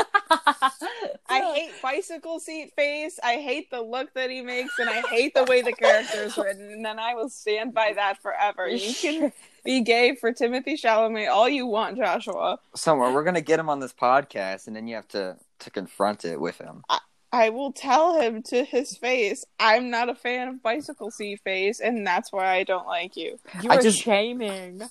I 1.28 1.40
hate 1.54 1.72
bicycle 1.82 2.40
seat 2.40 2.72
face. 2.74 3.18
I 3.22 3.34
hate 3.34 3.70
the 3.70 3.80
look 3.82 4.12
that 4.14 4.30
he 4.30 4.40
makes, 4.42 4.78
and 4.78 4.88
I 4.88 5.02
hate 5.08 5.34
the 5.34 5.44
way 5.44 5.62
the 5.62 5.72
character 5.72 6.22
is 6.24 6.36
written. 6.36 6.70
And 6.70 6.84
then 6.84 6.98
I 6.98 7.14
will 7.14 7.28
stand 7.28 7.74
by 7.74 7.92
that 7.94 8.20
forever. 8.22 8.68
You 8.78 8.94
can 8.94 9.32
be 9.64 9.80
gay 9.82 10.14
for 10.14 10.32
Timothée 10.32 10.80
Chalamet 10.80 11.28
all 11.28 11.48
you 11.48 11.66
want, 11.66 11.96
Joshua. 11.98 12.58
Somewhere 12.74 13.12
we're 13.12 13.24
gonna 13.24 13.40
get 13.40 13.58
him 13.60 13.68
on 13.68 13.80
this 13.80 13.92
podcast, 13.92 14.66
and 14.66 14.74
then 14.76 14.86
you 14.86 14.94
have 14.94 15.08
to 15.08 15.36
to 15.60 15.70
confront 15.70 16.24
it 16.24 16.40
with 16.40 16.58
him. 16.58 16.84
I 17.32 17.50
will 17.50 17.72
tell 17.72 18.18
him 18.18 18.42
to 18.44 18.64
his 18.64 18.96
face, 18.96 19.44
I'm 19.60 19.90
not 19.90 20.08
a 20.08 20.14
fan 20.14 20.48
of 20.48 20.62
bicycle 20.62 21.10
seat 21.10 21.40
face, 21.44 21.80
and 21.80 22.06
that's 22.06 22.32
why 22.32 22.54
I 22.56 22.64
don't 22.64 22.86
like 22.86 23.16
you. 23.16 23.38
You 23.62 23.70
I 23.70 23.76
are 23.76 23.82
just- 23.82 24.00
shaming. 24.00 24.82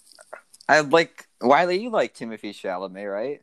I 0.70 0.82
like 0.82 1.28
Wiley. 1.41 1.82
You 1.82 1.89
like 1.89 2.13
Timothée 2.13 2.52
Chalamet, 2.54 3.12
right? 3.12 3.41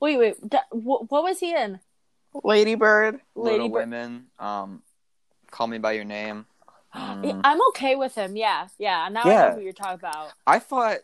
Wait, 0.00 0.18
wait. 0.18 0.50
That, 0.50 0.64
wh- 0.70 1.10
what 1.10 1.22
was 1.22 1.40
he 1.40 1.54
in? 1.54 1.80
Lady 2.44 2.74
Bird. 2.74 3.20
Little 3.34 3.58
Lady 3.58 3.68
Bird. 3.68 3.78
Women. 3.90 4.26
Um, 4.38 4.82
Call 5.50 5.66
Me 5.66 5.78
by 5.78 5.92
Your 5.92 6.04
Name. 6.04 6.46
Mm. 6.94 7.42
I'm 7.44 7.60
okay 7.68 7.96
with 7.96 8.14
him. 8.14 8.34
Yeah, 8.34 8.68
yeah. 8.78 9.10
Now 9.12 9.22
I 9.24 9.28
Yeah. 9.30 9.48
know 9.50 9.56
who 9.56 9.60
you're 9.60 9.74
talking 9.74 9.94
about. 9.96 10.32
I 10.46 10.58
thought 10.58 10.96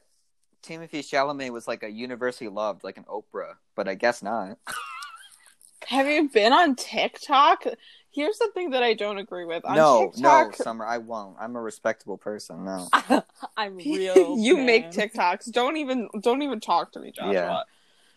Timothée 0.62 1.00
Chalamet 1.00 1.50
was 1.50 1.68
like 1.68 1.83
a 1.83 1.90
universally 1.90 2.48
loved, 2.48 2.83
like 2.85 2.96
an 2.96 3.04
Oprah, 3.04 3.57
but 3.76 3.87
I 3.87 3.94
guess 3.94 4.22
not. 4.22 4.57
Have 5.88 6.07
you 6.07 6.30
been 6.30 6.54
on 6.54 6.74
TikTok? 6.74 7.64
Here's 8.11 8.38
the 8.38 8.48
thing 8.54 8.70
that 8.70 8.83
I 8.83 8.94
don't 8.94 9.18
agree 9.18 9.44
with. 9.44 9.62
On 9.66 9.76
no, 9.76 10.11
TikTok, 10.14 10.59
no, 10.59 10.64
Summer, 10.64 10.87
I 10.87 10.98
won't. 10.98 11.37
I'm 11.38 11.54
a 11.54 11.61
respectable 11.61 12.16
person. 12.16 12.64
No. 12.64 12.88
I'm 13.57 13.76
real. 13.76 14.38
you 14.38 14.57
man. 14.57 14.66
make 14.66 14.90
TikToks. 14.90 15.52
Don't 15.52 15.76
even 15.76 16.09
don't 16.22 16.40
even 16.40 16.61
talk 16.61 16.92
to 16.92 17.00
me, 17.00 17.11
Joshua. 17.12 17.33
Yeah. 17.33 17.62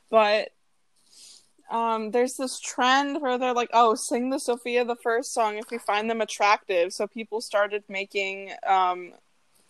But 0.09 0.49
um 1.69 2.11
there's 2.11 2.35
this 2.35 2.59
trend 2.59 3.21
where 3.21 3.37
they're 3.37 3.53
like, 3.53 3.69
"Oh, 3.73 3.95
sing 3.95 4.29
the 4.29 4.39
Sofia 4.39 4.85
the 4.85 4.95
First 4.95 5.33
song 5.33 5.57
if 5.57 5.71
you 5.71 5.79
find 5.79 6.09
them 6.09 6.21
attractive." 6.21 6.93
So 6.93 7.07
people 7.07 7.41
started 7.41 7.83
making 7.89 8.51
um 8.65 9.13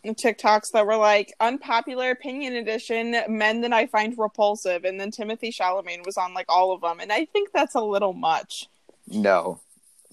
TikToks 0.06 0.72
that 0.72 0.86
were 0.86 0.96
like 0.96 1.34
unpopular 1.40 2.12
opinion 2.12 2.56
edition 2.56 3.16
men 3.28 3.62
that 3.62 3.74
I 3.74 3.88
find 3.88 4.18
repulsive 4.18 4.86
and 4.86 5.00
then 5.00 5.12
Timothée 5.12 5.54
Chalamet 5.54 6.06
was 6.06 6.18
on 6.18 6.34
like 6.34 6.46
all 6.48 6.72
of 6.72 6.82
them 6.82 7.00
and 7.00 7.12
I 7.12 7.26
think 7.26 7.50
that's 7.52 7.76
a 7.76 7.82
little 7.82 8.14
much. 8.14 8.68
No. 9.08 9.60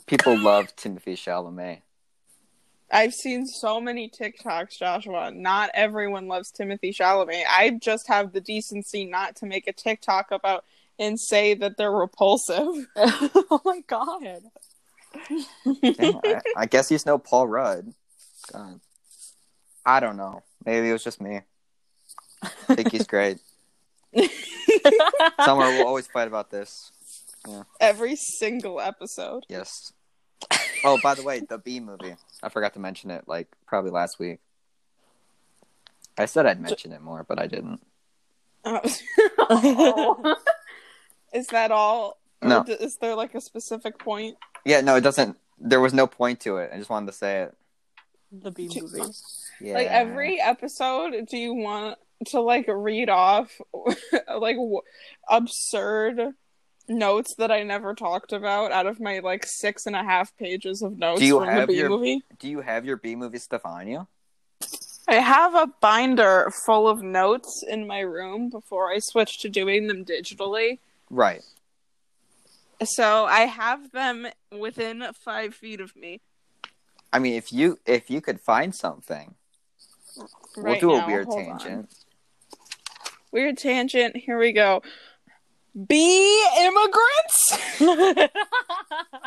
People 0.07 0.39
love 0.39 0.75
Timothée 0.77 1.15
Chalamet. 1.15 1.83
I've 2.91 3.15
seen 3.15 3.47
so 3.47 3.81
many 3.81 4.09
TikToks, 4.09 4.79
Joshua. 4.79 5.31
Not 5.31 5.71
everyone 5.75 6.29
loves 6.29 6.53
Timothée 6.53 6.95
Chalamet. 6.95 7.45
I 7.49 7.71
just 7.71 8.07
have 8.09 8.33
the 8.33 8.41
decency 8.41 9.05
not 9.05 9.37
to 9.37 9.47
make 9.47 9.67
a 9.67 9.73
TikTok 9.73 10.31
about 10.31 10.65
and 10.99 11.19
say 11.19 11.55
that 11.55 11.77
they're 11.77 11.91
repulsive. 11.91 12.87
oh 12.97 13.61
my 13.65 13.81
god. 13.87 14.41
Dang, 15.83 16.21
I, 16.25 16.41
I 16.57 16.67
guess 16.67 16.89
he's 16.89 17.07
no 17.07 17.19
Paul 17.19 17.47
Rudd. 17.47 17.93
God. 18.53 18.81
I 19.87 20.01
don't 20.01 20.17
know. 20.17 20.43
Maybe 20.65 20.89
it 20.89 20.93
was 20.93 21.05
just 21.05 21.21
me. 21.21 21.41
I 22.43 22.75
think 22.75 22.91
he's 22.91 23.07
great. 23.07 23.39
Summer, 25.45 25.67
we'll 25.67 25.87
always 25.87 26.07
fight 26.07 26.29
about 26.29 26.51
this. 26.51 26.91
Every 27.81 28.17
single 28.17 28.81
episode. 28.81 29.45
Yes. 29.49 29.93
Oh, 30.85 30.99
by 31.03 31.15
the 31.15 31.23
way, 31.23 31.41
the 31.41 31.59
B 31.59 31.81
movie. 31.81 32.15
I 32.43 32.49
forgot 32.49 32.75
to 32.75 32.81
mention 32.81 33.11
it, 33.11 33.25
like, 33.27 33.49
probably 33.67 33.91
last 33.91 34.19
week. 34.19 34.41
I 36.17 36.27
said 36.27 36.47
I'd 36.47 36.61
mention 36.61 36.93
it 36.93 37.01
more, 37.03 37.25
but 37.27 37.39
I 37.39 37.47
didn't. 37.47 37.81
Oh. 38.65 38.81
Is 41.35 41.49
that 41.49 41.71
all? 41.71 42.19
No. 42.43 42.63
d- 42.65 42.73
Is 42.73 42.97
there 42.97 43.15
like 43.15 43.35
a 43.35 43.41
specific 43.41 43.99
point? 43.99 44.37
Yeah, 44.65 44.81
no, 44.81 44.97
it 44.97 45.01
doesn't. 45.03 45.37
There 45.59 45.81
was 45.81 45.93
no 45.93 46.07
point 46.07 46.41
to 46.41 46.57
it. 46.59 46.71
I 46.73 46.79
just 46.79 46.91
wanted 46.91 47.07
to 47.07 47.13
say 47.13 47.43
it. 47.43 47.55
the 48.33 48.51
B 48.51 48.69
movie. 48.81 49.11
Yeah. 49.61 49.75
Like 49.75 49.89
every 49.89 50.41
episode, 50.41 51.27
do 51.29 51.37
you 51.37 51.55
want 51.55 51.99
to 52.27 52.41
like 52.41 52.67
read 52.69 53.09
off 53.09 53.61
like 53.75 54.57
w- 54.57 54.81
absurd 55.29 56.21
notes 56.89 57.35
that 57.37 57.51
I 57.51 57.63
never 57.63 57.95
talked 57.95 58.33
about 58.33 58.73
out 58.73 58.87
of 58.87 59.01
my 59.01 59.21
like 59.21 59.47
six 59.47 59.87
and 59.87 59.97
a 59.97 60.03
half 60.03 60.37
pages 60.37 60.83
of 60.83 60.99
notes 60.99 61.21
Do 61.21 61.27
you 61.27 61.39
from 61.41 61.49
have 61.49 61.61
the 61.69 61.75
B 61.75 61.79
your- 61.79 61.89
movie? 61.89 62.23
Do 62.39 62.49
you 62.49 62.61
have 62.61 62.85
your 62.85 62.97
B 62.97 63.17
movie 63.17 63.39
Stefania? 63.39 64.07
I 65.07 65.15
have 65.17 65.55
a 65.55 65.67
binder 65.81 66.51
full 66.65 66.89
of 66.89 67.03
notes 67.03 67.63
in 67.67 67.87
my 67.87 68.01
room 68.01 68.49
before 68.49 68.91
I 68.91 68.99
switched 69.01 69.43
to 69.43 69.49
doing 69.51 69.87
them 69.87 70.05
digitally. 70.05 70.79
Right. 71.15 71.43
So 72.83 73.25
I 73.25 73.43
have 73.43 73.93
them 73.93 74.27
within 74.51 75.07
five 75.25 75.55
feet 75.55 75.81
of 75.81 75.95
me. 75.95 76.21
I 77.13 77.21
mean, 77.21 77.35
if 77.35 77.53
you 77.53 77.79
if 77.87 78.11
you 78.11 78.21
could 78.21 78.41
find 78.41 78.75
something, 78.75 79.37
we'll 80.17 80.27
right 80.57 80.81
do 80.81 80.93
a 80.93 81.07
weird 81.07 81.27
Hold 81.27 81.39
on. 81.39 81.59
tangent. 81.59 81.95
weird 83.31 83.59
tangent. 83.59 84.17
Here 84.17 84.37
we 84.37 84.53
go. 84.53 84.83
Bee 85.87 86.47
immigrants? 86.59 88.31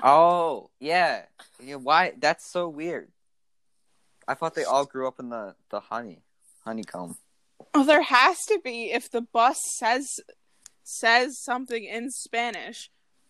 Oh, 0.03 0.69
yeah. 0.79 1.23
yeah. 1.63 1.75
Why? 1.75 2.13
That's 2.17 2.51
so 2.51 2.69
weird. 2.69 3.09
I 4.27 4.33
thought 4.35 4.53
they 4.55 4.63
all 4.63 4.85
grew 4.85 5.07
up 5.07 5.19
in 5.19 5.29
the 5.29 5.55
the 5.69 5.79
honey 5.79 6.19
honeycomb. 6.65 7.17
Oh, 7.73 7.85
there 7.85 8.01
has 8.03 8.37
to 8.49 8.59
be 8.63 8.91
if 8.91 9.09
the 9.09 9.21
bus 9.21 9.57
says 9.77 10.05
says 10.87 11.39
something 11.39 11.83
in 11.83 12.09
Spanish. 12.11 12.89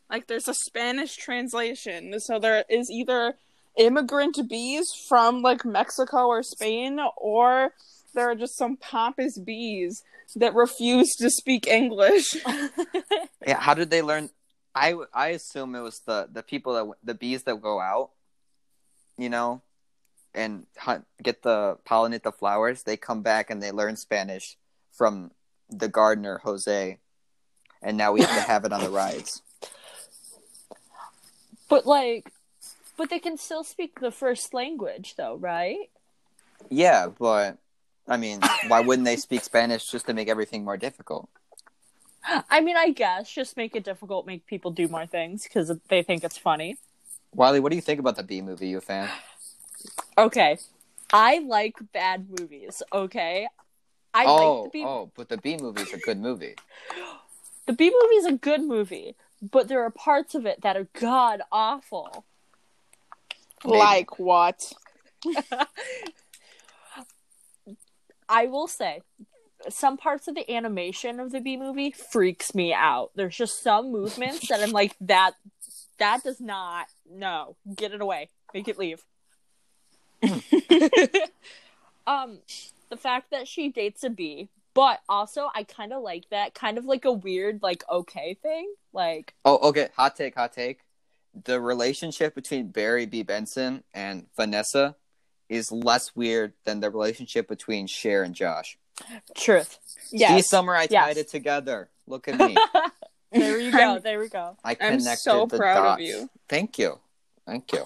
Like 0.10 0.28
there's 0.28 0.47
a 0.47 0.53
Spanish 0.53 1.16
translation. 1.16 2.20
So 2.20 2.39
there 2.39 2.64
is 2.70 2.89
either 2.89 3.36
immigrant 3.78 4.38
bees 4.49 4.86
from 5.08 5.41
like 5.41 5.66
Mexico 5.66 6.28
or 6.28 6.43
Spain 6.43 6.99
or 7.18 7.74
there 8.14 8.30
are 8.30 8.36
just 8.36 8.58
some 8.58 8.78
pompous 8.78 9.38
bees 9.38 10.03
that 10.36 10.53
refuse 10.55 11.16
to 11.16 11.30
speak 11.30 11.68
English. 11.68 12.36
Yeah. 13.45 13.62
How 13.62 13.76
did 13.76 13.89
they 13.89 14.01
learn? 14.01 14.30
I 14.76 14.95
I 15.14 15.30
assume 15.30 15.74
it 15.76 15.80
was 15.80 16.01
the 16.05 16.28
the 16.30 16.43
people 16.43 16.74
that 16.74 16.97
the 17.01 17.14
bees 17.14 17.43
that 17.43 17.62
go 17.62 17.80
out, 17.80 18.10
you 19.18 19.30
know, 19.30 19.62
and 20.36 20.66
hunt 20.78 21.05
get 21.24 21.43
the 21.43 21.78
pollinate 21.88 22.24
the 22.24 22.34
flowers. 22.34 22.84
They 22.84 22.97
come 22.97 23.22
back 23.22 23.49
and 23.49 23.64
they 23.64 23.72
learn 23.72 23.95
Spanish 23.95 24.58
from 24.91 25.32
the 25.70 25.88
gardener 25.88 26.41
Jose, 26.43 26.99
and 27.82 27.97
now 27.97 28.11
we 28.11 28.21
have 28.21 28.30
to 28.30 28.41
have 28.41 28.65
it 28.65 28.73
on 28.73 28.82
the 28.82 28.89
rides. 28.89 29.41
but 31.69 31.86
like, 31.86 32.32
but 32.97 33.09
they 33.09 33.19
can 33.19 33.38
still 33.38 33.63
speak 33.63 33.99
the 33.99 34.11
first 34.11 34.53
language, 34.53 35.15
though, 35.15 35.36
right? 35.36 35.89
Yeah, 36.69 37.07
but 37.07 37.57
I 38.07 38.17
mean, 38.17 38.39
why 38.67 38.82
wouldn't 38.82 39.05
they 39.05 39.17
speak 39.17 39.43
Spanish 39.43 39.89
just 39.89 40.07
to 40.07 40.13
make 40.13 40.30
everything 40.30 40.63
more 40.63 40.78
difficult? 40.78 41.30
I 42.49 42.61
mean, 42.61 42.78
I 42.78 42.91
guess 42.91 43.32
just 43.32 43.57
make 43.57 43.75
it 43.75 43.84
difficult, 43.84 44.25
make 44.25 44.45
people 44.45 44.71
do 44.71 44.88
more 44.88 45.05
things 45.05 45.43
because 45.43 45.71
they 45.89 46.03
think 46.03 46.23
it's 46.23 46.38
funny. 46.38 46.78
Wiley, 47.34 47.59
what 47.59 47.69
do 47.69 47.75
you 47.75 47.82
think 47.82 47.99
about 47.99 48.15
the 48.15 48.23
B 48.23 48.41
movie? 48.41 48.69
You 48.69 48.78
a 48.78 48.82
fan? 48.82 49.09
Okay, 50.17 50.57
I 51.13 51.39
like 51.39 51.75
bad 51.93 52.28
movies. 52.30 52.82
Okay, 52.91 53.47
I 54.13 54.25
oh, 54.25 54.34
like 54.34 54.41
the 54.41 54.45
oh, 54.45 54.69
Bee. 54.73 54.84
oh, 54.86 55.11
but 55.15 55.30
the 55.30 55.38
B 55.38 55.57
movie 55.57 55.82
is 55.82 55.93
a 55.93 55.99
good 55.99 56.19
movie. 56.19 56.55
The 57.68 57.74
B 57.74 57.93
movie 57.93 58.15
is 58.15 58.26
a 58.26 58.34
good 58.34 58.63
movie, 58.63 59.15
but 59.41 59.68
there 59.68 59.84
are 59.84 59.91
parts 59.91 60.34
of 60.36 60.45
it 60.45 60.61
that 60.61 60.76
are 60.76 60.88
god 60.99 61.41
awful. 61.51 62.26
Maybe. 63.63 63.78
like 63.78 64.20
what? 64.20 64.74
I 68.30 68.45
will 68.47 68.68
say, 68.68 69.01
some 69.70 69.97
parts 69.97 70.28
of 70.28 70.36
the 70.36 70.49
animation 70.51 71.20
of 71.20 71.32
the 71.32 71.39
B 71.41 71.57
movie 71.57 71.91
freaks 71.91 72.55
me 72.55 72.74
out. 72.74 73.11
There's 73.15 73.36
just 73.36 73.61
some 73.61 73.91
movements 73.91 74.47
that 74.47 74.61
I'm 74.61 74.72
like, 74.72 74.95
that 75.01 75.34
that 75.99 76.24
does 76.24 76.39
not 76.39 76.88
no, 77.09 77.55
get 77.76 77.93
it 77.93 78.01
away, 78.01 78.30
make 78.53 78.68
it 78.68 78.78
leave. 78.78 79.03
um, 82.07 82.39
the 82.89 82.97
fact 82.97 83.32
that 83.32 83.47
she 83.47 83.70
dates 83.70 84.03
a 84.03 84.09
bee, 84.09 84.49
but 84.78 85.01
also 85.09 85.49
I 85.55 85.63
kind 85.63 85.91
of 85.91 86.03
like 86.03 86.30
that, 86.30 86.53
kind 86.53 86.78
of 86.78 86.86
like 86.86 87.03
a 87.05 87.11
weird, 87.11 87.63
like 87.63 87.84
okay 87.89 88.36
thing, 88.36 88.71
like 88.93 89.34
Oh, 89.43 89.57
okay. 89.69 89.89
Hot 89.97 90.15
take, 90.15 90.36
hot 90.36 90.53
take. 90.53 90.82
The 91.45 91.59
relationship 91.59 92.36
between 92.36 92.67
Barry 92.67 93.07
B. 93.07 93.23
Benson 93.23 93.84
and 93.91 94.28
Vanessa 94.36 94.95
is 95.49 95.71
less 95.71 96.15
weird 96.15 96.53
than 96.63 96.80
the 96.80 96.91
relationship 96.91 97.47
between 97.47 97.88
Cher 97.88 98.21
and 98.21 98.36
Josh. 98.36 98.78
truth. 99.36 99.80
See, 99.97 100.17
Yes. 100.19 100.47
Summer, 100.47 100.75
I 100.75 100.84
Yes. 100.84 100.91
tied 100.91 101.17
it 101.17 101.28
together. 101.30 101.89
Look 102.05 102.28
at 102.28 102.38
me. 102.38 102.55
There 103.32 103.59
you 103.59 103.71
go. 103.73 103.99
There 103.99 104.19
we 104.19 104.30
go. 104.30 104.55
I 104.63 104.78
I'm 104.80 105.01
so 105.01 105.47
the 105.47 105.57
proud 105.57 105.95
of 105.95 105.99
you. 105.99 106.30
Thank 106.47 106.80
you. 106.80 106.97
Thank 107.45 107.73
you. 107.73 107.84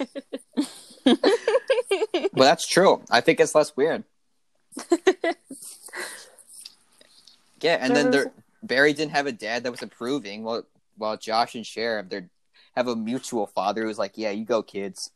well, 1.06 2.32
that's 2.34 2.66
true. 2.66 3.00
I 3.08 3.20
think 3.20 3.38
it's 3.38 3.54
less 3.54 3.76
weird. 3.76 4.02
yeah, 7.60 7.78
and 7.80 7.94
then 7.94 8.10
There 8.10 8.24
there, 8.24 8.32
Barry 8.62 8.92
didn't 8.92 9.12
have 9.12 9.26
a 9.26 9.32
dad 9.32 9.64
that 9.64 9.70
was 9.70 9.82
approving. 9.82 10.42
While 10.42 10.64
while 10.96 11.16
Josh 11.16 11.54
and 11.54 11.66
Cher 11.66 11.96
have 11.96 12.08
their 12.08 12.28
have 12.74 12.88
a 12.88 12.96
mutual 12.96 13.46
father 13.46 13.84
who's 13.84 13.98
like, 13.98 14.12
"Yeah, 14.16 14.30
you 14.30 14.44
go, 14.44 14.62
kids." 14.62 15.10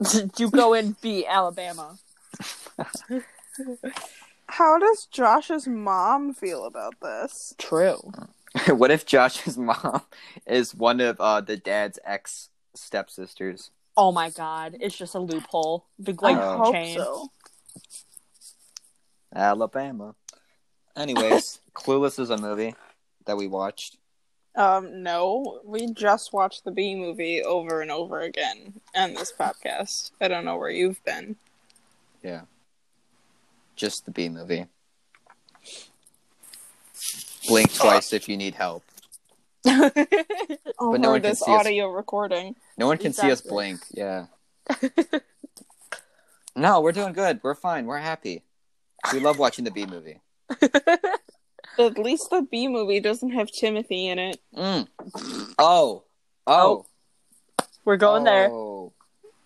you 0.36 0.50
go 0.50 0.74
and 0.74 1.00
beat 1.00 1.26
Alabama. 1.26 1.98
How 4.46 4.78
does 4.78 5.06
Josh's 5.06 5.66
mom 5.66 6.32
feel 6.32 6.64
about 6.64 6.94
this? 7.02 7.54
True. 7.58 8.12
what 8.68 8.90
if 8.90 9.04
Josh's 9.04 9.58
mom 9.58 10.02
is 10.46 10.74
one 10.74 11.00
of 11.00 11.20
uh, 11.20 11.40
the 11.40 11.56
dad's 11.56 11.98
ex 12.04 12.48
stepsisters? 12.74 13.70
Oh 13.96 14.12
my 14.12 14.30
god, 14.30 14.76
it's 14.80 14.96
just 14.96 15.14
a 15.14 15.18
loophole. 15.18 15.86
Big 16.02 16.22
like 16.22 16.36
I 16.36 16.56
hope 16.56 16.72
chain. 16.72 16.96
so. 16.96 17.28
Alabama. 19.34 20.14
Anyways, 20.98 21.60
Clueless 21.74 22.18
is 22.18 22.30
a 22.30 22.36
movie 22.36 22.74
that 23.24 23.36
we 23.36 23.46
watched. 23.46 23.96
Um, 24.56 25.04
no, 25.04 25.60
we 25.64 25.92
just 25.92 26.32
watched 26.32 26.64
the 26.64 26.72
Bee 26.72 26.96
movie 26.96 27.42
over 27.42 27.80
and 27.80 27.92
over 27.92 28.20
again 28.20 28.80
on 28.96 29.14
this 29.14 29.32
podcast. 29.32 30.10
I 30.20 30.26
don't 30.26 30.44
know 30.44 30.56
where 30.56 30.70
you've 30.70 31.02
been. 31.04 31.36
Yeah. 32.24 32.42
Just 33.76 34.04
the 34.04 34.10
B 34.10 34.28
movie. 34.28 34.66
Blink 37.46 37.72
twice 37.72 38.12
if 38.12 38.28
you 38.28 38.36
need 38.36 38.56
help. 38.56 38.82
Over 39.64 39.90
But 39.94 41.00
no 41.00 41.10
one 41.10 41.20
can 41.20 41.30
this 41.30 41.40
see 41.40 41.52
us. 41.52 41.60
audio 41.60 41.88
recording. 41.90 42.56
No 42.76 42.88
one 42.88 42.98
can 42.98 43.12
see 43.12 43.30
us 43.30 43.40
blink. 43.40 43.80
Yeah. 43.92 44.26
no, 46.56 46.80
we're 46.80 46.92
doing 46.92 47.12
good. 47.12 47.38
We're 47.44 47.54
fine. 47.54 47.86
We're 47.86 47.98
happy. 47.98 48.42
We 49.12 49.20
love 49.20 49.38
watching 49.38 49.64
the 49.64 49.70
B 49.70 49.86
movie. 49.86 50.20
At 51.78 51.98
least 51.98 52.30
the 52.30 52.42
B 52.42 52.66
movie 52.68 53.00
doesn't 53.00 53.30
have 53.30 53.48
Timothée 53.48 54.06
in 54.06 54.18
it. 54.18 54.40
Mm. 54.56 54.88
Oh. 55.58 56.02
Oh. 56.46 56.86
We're 57.84 57.96
going 57.96 58.24
there. 58.24 58.48
Oh. 58.50 58.92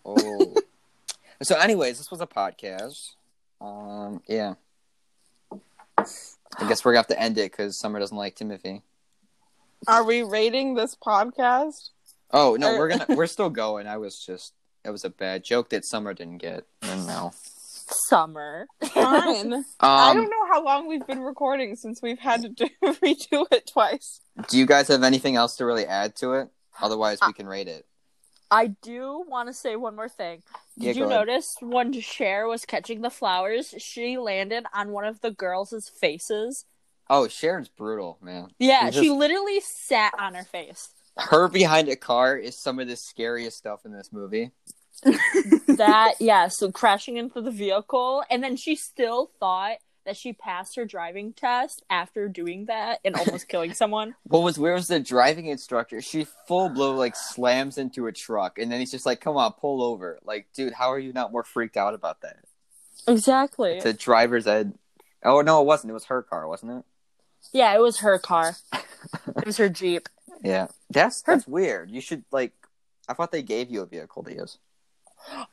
Oh. 0.05 0.55
so, 1.43 1.57
anyways, 1.57 1.99
this 1.99 2.11
was 2.11 2.21
a 2.21 2.27
podcast. 2.27 3.11
Um. 3.61 4.23
Yeah. 4.27 4.55
I 5.99 6.69
guess 6.69 6.85
we're 6.85 6.93
gonna 6.93 7.01
have 7.01 7.07
to 7.09 7.21
end 7.21 7.39
it 7.39 7.51
because 7.53 7.77
Summer 7.79 7.99
doesn't 7.99 8.17
like 8.17 8.37
Timothée. 8.37 8.83
Are 9.87 10.05
we 10.05 10.23
rating 10.23 10.75
this 10.75 10.95
podcast? 10.95 11.91
Oh 12.31 12.57
no, 12.59 12.75
Or- 12.75 12.79
we're 12.79 12.89
gonna 12.89 13.07
we're 13.11 13.27
still 13.29 13.51
going. 13.51 13.87
I 13.87 13.99
was 13.99 14.25
just 14.25 14.55
it 14.85 14.91
was 14.91 15.05
a 15.05 15.11
bad 15.11 15.45
joke 15.45 15.69
that 15.71 15.85
Summer 15.85 16.15
didn't 16.15 16.39
get. 16.39 16.65
And 16.83 17.07
no. 17.07 17.33
Summer. 17.91 18.67
Fine. 18.93 19.65
I 19.81 20.11
Um, 20.11 20.17
don't 20.17 20.31
know 20.31 20.47
how 20.51 20.65
long 20.65 20.89
we've 20.89 21.07
been 21.07 21.21
recording 21.21 21.77
since 21.77 22.01
we've 22.03 22.19
had 22.19 22.43
to 22.43 22.49
do, 22.49 22.69
redo 22.85 23.47
it 23.51 23.67
twice. 23.73 24.21
do 24.49 24.59
you 24.59 24.67
guys 24.67 24.89
have 24.89 25.03
anything 25.03 25.37
else 25.37 25.57
to 25.57 25.67
really 25.67 25.87
add 25.87 26.17
to 26.17 26.35
it? 26.35 26.49
Otherwise, 26.81 27.19
we 27.27 27.33
can 27.33 27.47
rate 27.47 27.69
it. 27.69 27.87
I 28.51 28.67
do 28.67 29.25
want 29.27 29.49
to 29.49 29.55
say 29.55 29.77
one 29.77 29.97
more 29.97 30.09
thing. 30.09 30.43
Did 30.79 30.85
Yeah, 30.85 30.93
you 30.93 30.99
go 31.01 31.07
ahead. 31.15 31.27
notice 31.27 31.57
when 31.61 31.93
Cher 32.01 32.47
was 32.47 32.65
catching 32.67 33.01
the 33.01 33.09
flowers, 33.11 33.75
she 33.79 34.19
landed 34.19 34.65
on 34.75 34.91
one 34.93 35.05
of 35.07 35.21
the 35.23 35.31
girls' 35.31 35.91
faces? 36.01 36.65
Oh, 37.09 37.29
Sharon's 37.29 37.69
brutal, 37.69 38.19
man. 38.23 38.49
Yeah, 38.59 38.91
She 38.91 39.01
she 39.01 39.07
just- 39.07 39.19
literally 39.19 39.61
sat 39.61 40.13
on 40.19 40.35
her 40.35 40.45
face. 40.45 40.89
Her 41.19 41.47
behind 41.49 41.89
a 41.89 41.97
car 41.97 42.37
is 42.37 42.57
some 42.59 42.79
of 42.79 42.89
the 42.89 42.97
scariest 42.97 43.59
stuff 43.59 43.85
in 43.85 43.93
this 43.93 44.13
movie. 44.13 44.51
That, 45.03 46.15
yeah, 46.21 46.49
so 46.49 46.71
crashing 46.71 47.17
into 47.17 47.41
the 47.41 47.51
vehicle. 47.51 48.25
And 48.31 48.43
then 48.43 48.57
she 48.57 48.77
still 48.77 49.31
thought 49.41 49.79
that 50.05 50.17
she 50.17 50.33
passed 50.33 50.77
her 50.77 50.85
driving 50.85 51.33
test 51.33 51.83
after 51.89 52.29
doing 52.29 52.67
that 52.67 53.01
and 53.05 53.15
almost 53.15 53.49
killing 53.49 53.75
someone. 53.75 54.15
What 54.25 54.43
was 54.43 54.59
where 54.59 54.75
was 54.75 54.87
the 54.87 55.01
driving 55.01 55.47
instructor? 55.47 56.01
She 56.01 56.27
full 56.49 56.69
blow 56.69 56.95
like 56.95 57.15
slams 57.17 57.79
into 57.79 58.07
a 58.07 58.13
truck, 58.13 58.59
and 58.59 58.73
then 58.73 58.81
he's 58.81 58.91
just 58.91 59.07
like, 59.07 59.21
"Come 59.21 59.37
on, 59.37 59.53
pull 59.53 59.83
over!" 59.83 60.19
Like, 60.25 60.47
dude, 60.55 60.73
how 60.73 60.91
are 60.93 60.99
you 60.99 61.13
not 61.13 61.33
more 61.33 61.45
freaked 61.45 61.77
out 61.77 61.95
about 61.95 62.23
that? 62.23 62.39
Exactly. 63.07 63.81
The 63.81 63.93
driver's 63.93 64.47
ed. 64.47 64.75
Oh 65.25 65.41
no, 65.43 65.61
it 65.61 65.67
wasn't. 65.67 65.91
It 65.91 65.95
was 65.95 66.07
her 66.07 66.23
car, 66.23 66.49
wasn't 66.49 66.73
it? 66.73 66.85
Yeah, 67.53 67.75
it 67.75 67.81
was 67.81 68.01
her 68.01 68.19
car. 68.19 68.57
It 69.37 69.47
was 69.47 69.57
her 69.57 69.69
Jeep. 69.69 70.09
Yeah, 70.43 70.69
that's 70.89 71.23
that's 71.23 71.47
weird. 71.47 71.91
You 71.91 72.01
should 72.01 72.25
like. 72.31 72.53
I 73.09 73.15
thought 73.15 73.33
they 73.33 73.43
gave 73.43 73.71
you 73.71 73.83
a 73.83 73.87
vehicle 73.87 74.23
to 74.23 74.33
use. 74.33 74.59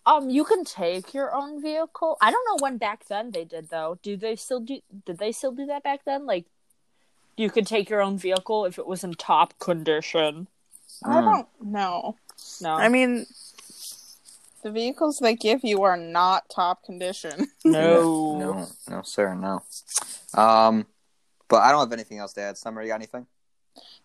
Um, 0.06 0.30
you 0.30 0.44
can 0.44 0.64
take 0.64 1.14
your 1.14 1.34
own 1.34 1.62
vehicle. 1.62 2.18
I 2.22 2.32
don't 2.32 2.46
know 2.50 2.64
when 2.64 2.78
back 2.78 3.06
then 3.08 3.32
they 3.32 3.46
did 3.46 3.70
though. 3.70 4.00
Do 4.02 4.18
they 4.18 4.36
still 4.36 4.60
do? 4.60 4.80
Did 5.06 5.18
they 5.20 5.32
still 5.32 5.52
do 5.52 5.66
that 5.68 5.84
back 5.84 6.06
then? 6.06 6.26
Like, 6.26 6.46
you 7.38 7.50
could 7.50 7.68
take 7.68 7.90
your 7.90 8.02
own 8.02 8.18
vehicle 8.18 8.66
if 8.66 8.78
it 8.80 8.88
was 8.88 9.04
in 9.04 9.14
top 9.14 9.58
condition. 9.60 10.48
I 11.06 11.22
Mm. 11.22 11.26
don't 11.26 11.48
know. 11.62 12.18
No, 12.62 12.72
I 12.72 12.90
mean, 12.90 13.26
the 14.64 14.72
vehicles 14.72 15.20
they 15.20 15.36
give 15.36 15.64
you 15.64 15.84
are 15.84 15.96
not 15.98 16.50
top 16.50 16.84
condition. 16.84 17.48
no, 17.66 18.38
no, 18.38 18.68
no, 18.90 19.02
sir, 19.04 19.36
no. 19.36 19.64
Um, 20.34 20.88
But 21.48 21.64
I 21.64 21.72
don't 21.72 21.80
have 21.80 21.94
anything 21.94 22.20
else 22.20 22.34
to 22.34 22.42
add. 22.42 22.58
Summer, 22.58 22.82
you 22.82 22.90
got 22.90 22.96
anything? 22.96 23.28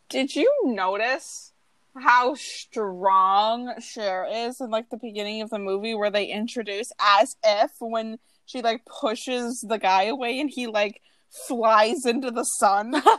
Did 0.08 0.34
you 0.36 0.50
notice 0.64 1.52
how 1.96 2.34
strong 2.34 3.72
Cher 3.80 4.26
is 4.30 4.60
in 4.60 4.70
like 4.70 4.90
the 4.90 4.96
beginning 4.96 5.42
of 5.42 5.50
the 5.50 5.58
movie 5.58 5.94
where 5.94 6.10
they 6.10 6.26
introduce 6.26 6.92
as 7.00 7.36
if 7.44 7.72
when 7.78 8.18
she 8.46 8.62
like 8.62 8.84
pushes 8.84 9.60
the 9.60 9.78
guy 9.78 10.04
away 10.04 10.40
and 10.40 10.50
he 10.50 10.66
like 10.66 11.00
flies 11.48 12.04
into 12.04 12.30
the 12.30 12.44
sun? 12.44 12.94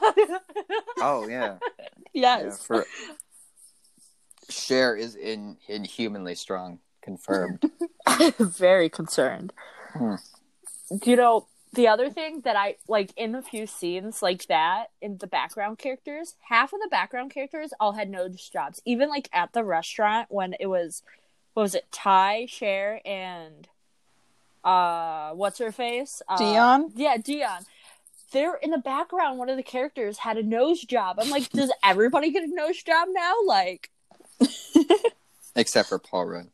Oh 1.01 1.27
yeah. 1.27 1.57
yes. 2.13 2.43
yeah 2.43 2.51
for... 2.51 2.85
Cher 4.49 4.95
is 4.95 5.15
in 5.15 5.57
inhumanly 5.67 6.35
strong. 6.35 6.79
Confirmed. 7.01 7.69
Very 8.39 8.89
concerned. 8.89 9.53
Hmm. 9.93 10.15
You 11.03 11.17
know, 11.17 11.47
the 11.75 11.87
other 11.87 12.09
thing 12.09 12.41
that 12.41 12.55
I 12.55 12.75
like 12.87 13.11
in 13.15 13.35
a 13.35 13.41
few 13.41 13.67
scenes 13.67 14.21
like 14.21 14.47
that 14.47 14.87
in 15.01 15.17
the 15.17 15.27
background 15.27 15.77
characters, 15.77 16.35
half 16.49 16.73
of 16.73 16.79
the 16.81 16.87
background 16.89 17.31
characters 17.31 17.73
all 17.79 17.93
had 17.93 18.09
nose 18.09 18.49
jobs. 18.49 18.81
Even 18.85 19.09
like 19.09 19.29
at 19.33 19.53
the 19.53 19.63
restaurant 19.63 20.27
when 20.29 20.55
it 20.59 20.67
was 20.67 21.03
what 21.53 21.63
was 21.63 21.75
it, 21.75 21.85
Tai, 21.91 22.47
Cher, 22.47 23.01
and 23.05 23.67
uh 24.63 25.31
what's 25.31 25.59
her 25.59 25.71
face? 25.71 26.21
Uh, 26.27 26.37
Dionne? 26.37 26.91
Yeah, 26.95 27.17
Dionne. 27.17 27.65
They're 28.31 28.55
in 28.55 28.71
the 28.71 28.77
background, 28.79 29.37
one 29.37 29.49
of 29.49 29.55
the 29.57 29.63
characters 29.63 30.17
had 30.17 30.37
a 30.37 30.43
nose 30.43 30.81
job. 30.81 31.17
I'm 31.19 31.29
like, 31.29 31.49
does 31.51 31.71
everybody 31.83 32.31
get 32.31 32.43
a 32.43 32.53
nose 32.53 32.81
job 32.83 33.07
now? 33.11 33.33
Like 33.45 33.91
Except 35.55 35.89
for 35.89 35.99
Paul 35.99 36.25
Rudd. 36.25 36.47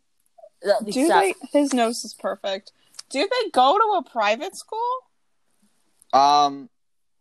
Do 0.64 0.72
except- 0.88 1.38
they? 1.54 1.60
His 1.60 1.74
nose 1.74 2.04
is 2.06 2.14
perfect. 2.14 2.72
Do 3.10 3.20
they 3.20 3.50
go 3.50 3.78
to 3.78 3.98
a 3.98 4.10
private 4.10 4.56
school? 4.56 4.80
Um, 6.14 6.70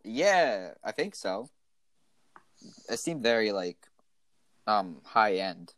yeah, 0.04 0.72
I 0.82 0.92
think 0.92 1.14
so. 1.14 1.50
It 2.88 2.98
seemed 2.98 3.22
very 3.22 3.52
like, 3.52 3.78
um, 4.66 4.98
high 5.04 5.36
end. 5.36 5.74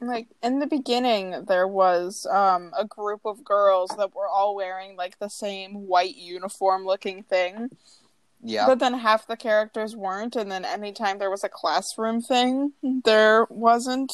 Like 0.00 0.26
in 0.42 0.58
the 0.58 0.66
beginning, 0.66 1.44
there 1.46 1.68
was 1.68 2.26
um 2.26 2.72
a 2.76 2.84
group 2.84 3.20
of 3.24 3.44
girls 3.44 3.90
that 3.98 4.14
were 4.14 4.26
all 4.26 4.56
wearing 4.56 4.96
like 4.96 5.18
the 5.20 5.28
same 5.28 5.86
white 5.86 6.16
uniform 6.16 6.84
looking 6.84 7.22
thing. 7.22 7.70
Yeah. 8.42 8.66
But 8.66 8.80
then 8.80 8.94
half 8.94 9.28
the 9.28 9.36
characters 9.36 9.94
weren't, 9.94 10.34
and 10.34 10.50
then 10.50 10.64
anytime 10.64 11.18
there 11.18 11.30
was 11.30 11.44
a 11.44 11.48
classroom 11.48 12.20
thing, 12.20 12.72
there 12.82 13.46
wasn't. 13.48 14.12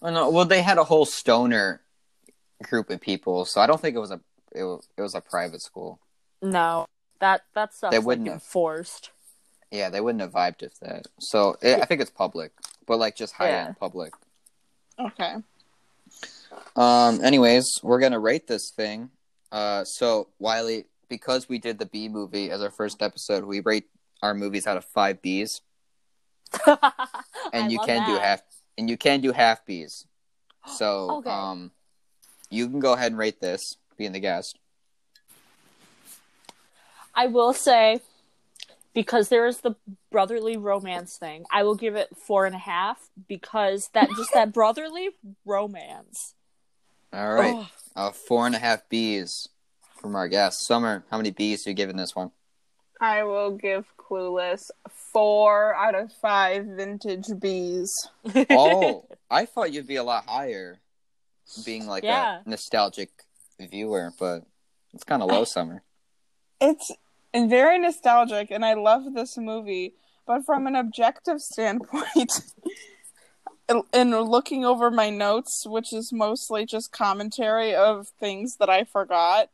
Well, 0.00 0.12
no, 0.12 0.30
well, 0.30 0.44
they 0.44 0.60
had 0.60 0.76
a 0.76 0.84
whole 0.84 1.06
stoner 1.06 1.80
group 2.62 2.90
of 2.90 3.00
people, 3.00 3.46
so 3.46 3.62
I 3.62 3.66
don't 3.66 3.80
think 3.80 3.96
it 3.96 4.00
was 4.00 4.10
a 4.10 4.20
it 4.54 4.62
was, 4.64 4.88
it 4.96 5.02
was 5.02 5.14
a 5.14 5.20
private 5.20 5.62
school. 5.62 5.98
no, 6.42 6.86
that 7.20 7.42
that 7.54 7.72
stuff 7.74 7.90
They 7.92 7.98
wouldn't 7.98 8.28
have. 8.28 8.42
forced. 8.42 9.10
Yeah, 9.70 9.88
they 9.88 10.00
wouldn't 10.00 10.20
have 10.20 10.32
vibed 10.32 10.62
if 10.62 10.78
that. 10.80 11.06
So 11.18 11.56
it, 11.62 11.80
I 11.80 11.84
think 11.86 12.00
it's 12.00 12.10
public, 12.10 12.52
but 12.86 12.98
like 12.98 13.16
just 13.16 13.34
high 13.34 13.50
Yeah. 13.50 13.66
end 13.66 13.78
public. 13.78 14.12
Okay. 14.98 15.36
Um. 16.76 17.24
Anyways, 17.24 17.66
we're 17.82 18.00
gonna 18.00 18.18
rate 18.20 18.46
this 18.46 18.72
thing. 18.76 19.10
Uh. 19.50 19.84
So 19.84 20.28
Wiley, 20.38 20.86
because 21.08 21.48
we 21.48 21.58
did 21.58 21.78
the 21.78 21.86
B 21.86 22.08
movie 22.08 22.50
as 22.50 22.60
our 22.62 22.70
first 22.70 23.02
episode, 23.02 23.44
we 23.44 23.60
rate 23.60 23.88
our 24.22 24.34
movies 24.34 24.66
out 24.66 24.76
of 24.76 24.84
five 24.84 25.22
Bs, 25.22 25.60
and 26.66 26.78
I 27.52 27.68
you 27.68 27.78
love 27.78 27.86
can 27.86 28.06
do 28.06 28.16
half, 28.18 28.42
and 28.76 28.90
you 28.90 28.96
can 28.96 29.20
do 29.20 29.32
half 29.32 29.64
Bs. 29.66 30.04
So, 30.66 31.10
Okay. 31.18 31.30
um, 31.30 31.70
you 32.50 32.68
can 32.68 32.78
go 32.80 32.92
ahead 32.92 33.12
and 33.12 33.18
rate 33.18 33.40
this, 33.40 33.76
being 34.02 34.10
the 34.12 34.18
guest. 34.18 34.58
I 37.14 37.28
will 37.28 37.52
say, 37.52 38.00
because 38.94 39.28
there 39.28 39.46
is 39.46 39.58
the 39.60 39.76
brotherly 40.10 40.56
romance 40.56 41.16
thing, 41.20 41.44
I 41.52 41.62
will 41.62 41.76
give 41.76 41.94
it 41.94 42.08
four 42.26 42.46
and 42.46 42.54
a 42.56 42.58
half 42.58 42.98
because 43.28 43.90
that 43.94 44.08
just 44.16 44.30
that 44.34 44.52
brotherly 44.58 45.10
romance. 45.44 46.34
All 47.12 47.32
right, 47.32 47.54
Oh, 47.54 47.68
uh, 47.94 48.10
four 48.10 48.46
and 48.46 48.56
a 48.56 48.58
half 48.58 48.88
Bs 48.90 49.48
from 50.00 50.16
our 50.16 50.26
guest. 50.26 50.66
Summer, 50.66 51.04
how 51.12 51.16
many 51.18 51.30
Bs 51.30 51.64
are 51.66 51.70
you 51.70 51.76
giving 51.76 51.96
this 51.96 52.16
one? 52.16 52.32
I 53.00 53.22
will 53.22 53.52
give 53.52 53.84
Clueless 53.98 54.62
four 55.12 55.74
out 55.76 55.94
of 55.94 56.10
five 56.20 56.64
vintage 56.66 57.26
bees. 57.38 57.92
Oh, 58.50 59.06
I 59.30 59.44
thought 59.46 59.72
you'd 59.72 59.86
be 59.86 59.96
a 59.96 60.02
lot 60.04 60.24
higher, 60.26 60.80
being 61.64 61.86
like 61.86 62.02
Yeah. 62.04 62.40
a 62.44 62.48
nostalgic 62.48 63.10
viewer, 63.68 64.12
but 64.18 64.44
it's 64.94 65.04
kind 65.04 65.22
of 65.22 65.30
low, 65.30 65.44
Summer. 65.44 65.82
It's 66.60 66.90
very 67.34 67.78
nostalgic, 67.78 68.50
and 68.50 68.64
I 68.64 68.74
love 68.74 69.14
this 69.14 69.36
movie. 69.36 69.94
But 70.26 70.44
from 70.44 70.66
an 70.66 70.76
objective 70.76 71.40
standpoint, 71.40 72.32
in- 73.68 73.82
in 73.92 74.10
looking 74.10 74.64
over 74.64 74.90
my 74.90 75.10
notes, 75.10 75.64
which 75.66 75.92
is 75.92 76.12
mostly 76.12 76.64
just 76.66 76.92
commentary 76.92 77.74
of 77.74 78.08
things 78.20 78.56
that 78.56 78.70
I 78.70 78.84
forgot, 78.84 79.50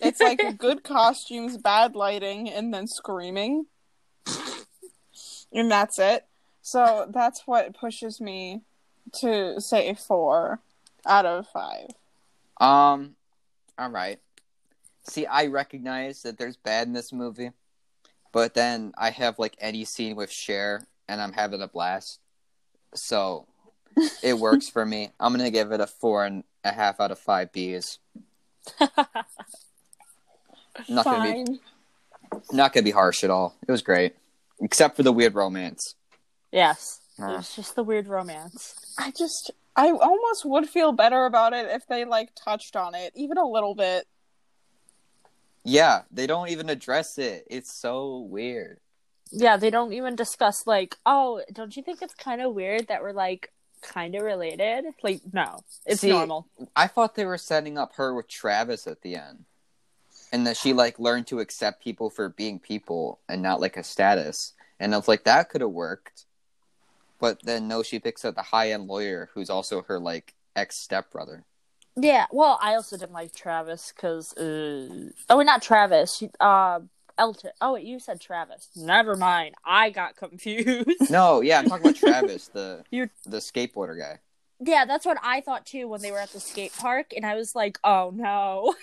it's 0.00 0.20
like 0.20 0.40
good 0.58 0.82
costumes, 0.82 1.56
bad 1.56 1.94
lighting, 1.94 2.50
and 2.50 2.72
then 2.74 2.86
screaming. 2.86 3.66
And 5.52 5.70
that's 5.70 5.98
it. 5.98 6.26
So 6.60 7.06
that's 7.08 7.46
what 7.46 7.74
pushes 7.74 8.20
me 8.20 8.60
to 9.20 9.58
say 9.60 9.94
four 9.94 10.60
out 11.06 11.24
of 11.24 11.46
five. 11.48 11.88
Um, 12.60 13.14
all 13.78 13.90
right. 13.90 14.18
See, 15.08 15.24
I 15.26 15.46
recognize 15.46 16.22
that 16.22 16.36
there's 16.38 16.56
bad 16.56 16.86
in 16.86 16.92
this 16.92 17.12
movie, 17.12 17.52
but 18.32 18.54
then 18.54 18.92
I 18.98 19.10
have 19.10 19.38
like 19.38 19.56
any 19.58 19.84
scene 19.84 20.16
with 20.16 20.30
Cher, 20.30 20.86
and 21.08 21.20
I'm 21.22 21.32
having 21.32 21.62
a 21.62 21.68
blast. 21.68 22.18
So 22.94 23.46
it 24.22 24.38
works 24.38 24.68
for 24.72 24.84
me. 24.84 25.10
I'm 25.18 25.32
gonna 25.32 25.50
give 25.50 25.72
it 25.72 25.80
a 25.80 25.86
four 25.86 26.24
and 26.26 26.44
a 26.64 26.72
half 26.72 27.00
out 27.00 27.10
of 27.10 27.18
five 27.18 27.52
Bs. 27.52 27.98
Not 30.88 31.04
gonna 31.04 31.32
be 31.32 31.44
Fine. 31.44 31.60
not 32.52 32.72
gonna 32.72 32.84
be 32.84 32.90
harsh 32.90 33.24
at 33.24 33.30
all. 33.30 33.56
It 33.66 33.72
was 33.72 33.82
great, 33.82 34.14
except 34.60 34.96
for 34.96 35.02
the 35.02 35.12
weird 35.12 35.34
romance. 35.34 35.94
yes, 36.52 37.00
Uh. 37.20 37.36
it's 37.38 37.56
just 37.56 37.74
the 37.74 37.82
weird 37.82 38.06
romance. 38.08 38.74
I 38.98 39.10
just 39.10 39.50
I 39.78 39.92
almost 39.92 40.44
would 40.44 40.68
feel 40.68 40.90
better 40.90 41.24
about 41.24 41.52
it 41.52 41.68
if 41.70 41.86
they 41.86 42.04
like 42.04 42.30
touched 42.34 42.74
on 42.74 42.96
it 42.96 43.12
even 43.14 43.38
a 43.38 43.46
little 43.46 43.76
bit. 43.76 44.08
Yeah, 45.62 46.02
they 46.10 46.26
don't 46.26 46.48
even 46.48 46.68
address 46.68 47.16
it. 47.16 47.46
It's 47.48 47.72
so 47.72 48.18
weird. 48.18 48.80
Yeah, 49.30 49.56
they 49.56 49.70
don't 49.70 49.92
even 49.92 50.16
discuss 50.16 50.66
like, 50.66 50.96
oh, 51.06 51.42
don't 51.52 51.76
you 51.76 51.84
think 51.84 52.02
it's 52.02 52.14
kind 52.14 52.40
of 52.40 52.54
weird 52.54 52.88
that 52.88 53.02
we're 53.02 53.12
like 53.12 53.52
kind 53.80 54.16
of 54.16 54.22
related? 54.22 54.84
Like, 55.04 55.20
no, 55.32 55.60
it's 55.86 56.00
See, 56.00 56.10
normal. 56.10 56.48
I 56.74 56.88
thought 56.88 57.14
they 57.14 57.24
were 57.24 57.38
setting 57.38 57.78
up 57.78 57.94
her 57.94 58.12
with 58.12 58.26
Travis 58.26 58.88
at 58.88 59.02
the 59.02 59.14
end. 59.14 59.44
And 60.32 60.44
that 60.48 60.56
she 60.56 60.72
like 60.72 60.98
learned 60.98 61.28
to 61.28 61.38
accept 61.38 61.84
people 61.84 62.10
for 62.10 62.30
being 62.30 62.58
people 62.58 63.20
and 63.28 63.42
not 63.42 63.60
like 63.60 63.76
a 63.76 63.84
status. 63.84 64.54
And 64.80 64.92
I 64.92 64.98
was 64.98 65.06
like, 65.06 65.22
that 65.24 65.50
could 65.50 65.60
have 65.60 65.70
worked. 65.70 66.24
But 67.20 67.40
then 67.42 67.66
no, 67.68 67.82
she 67.82 67.98
picks 67.98 68.24
up 68.24 68.34
the 68.34 68.42
high 68.42 68.70
end 68.72 68.86
lawyer 68.86 69.30
who's 69.34 69.50
also 69.50 69.82
her 69.82 69.98
like 69.98 70.34
ex 70.54 70.76
stepbrother. 70.76 71.44
Yeah, 71.96 72.26
well, 72.30 72.58
I 72.62 72.74
also 72.76 72.96
didn't 72.96 73.12
like 73.12 73.34
Travis 73.34 73.92
because, 73.94 74.32
uh... 74.36 75.10
oh, 75.30 75.42
not 75.42 75.62
Travis, 75.62 76.22
uh, 76.38 76.78
Elton. 77.18 77.50
Oh, 77.60 77.74
wait, 77.74 77.84
you 77.86 77.98
said 77.98 78.20
Travis. 78.20 78.68
Never 78.76 79.16
mind, 79.16 79.56
I 79.64 79.90
got 79.90 80.14
confused. 80.14 81.10
No, 81.10 81.40
yeah, 81.40 81.58
I'm 81.58 81.68
talking 81.68 81.86
about 81.86 81.96
Travis, 82.00 82.48
the 82.48 82.84
You- 82.92 83.10
the 83.26 83.38
skateboarder 83.38 83.98
guy. 83.98 84.20
yeah, 84.60 84.84
that's 84.84 85.06
what 85.06 85.18
I 85.24 85.40
thought 85.40 85.66
too 85.66 85.88
when 85.88 86.00
they 86.00 86.12
were 86.12 86.20
at 86.20 86.30
the 86.32 86.38
skate 86.38 86.72
park, 86.78 87.12
and 87.16 87.26
I 87.26 87.34
was 87.34 87.56
like, 87.56 87.78
oh 87.82 88.12
no. 88.14 88.74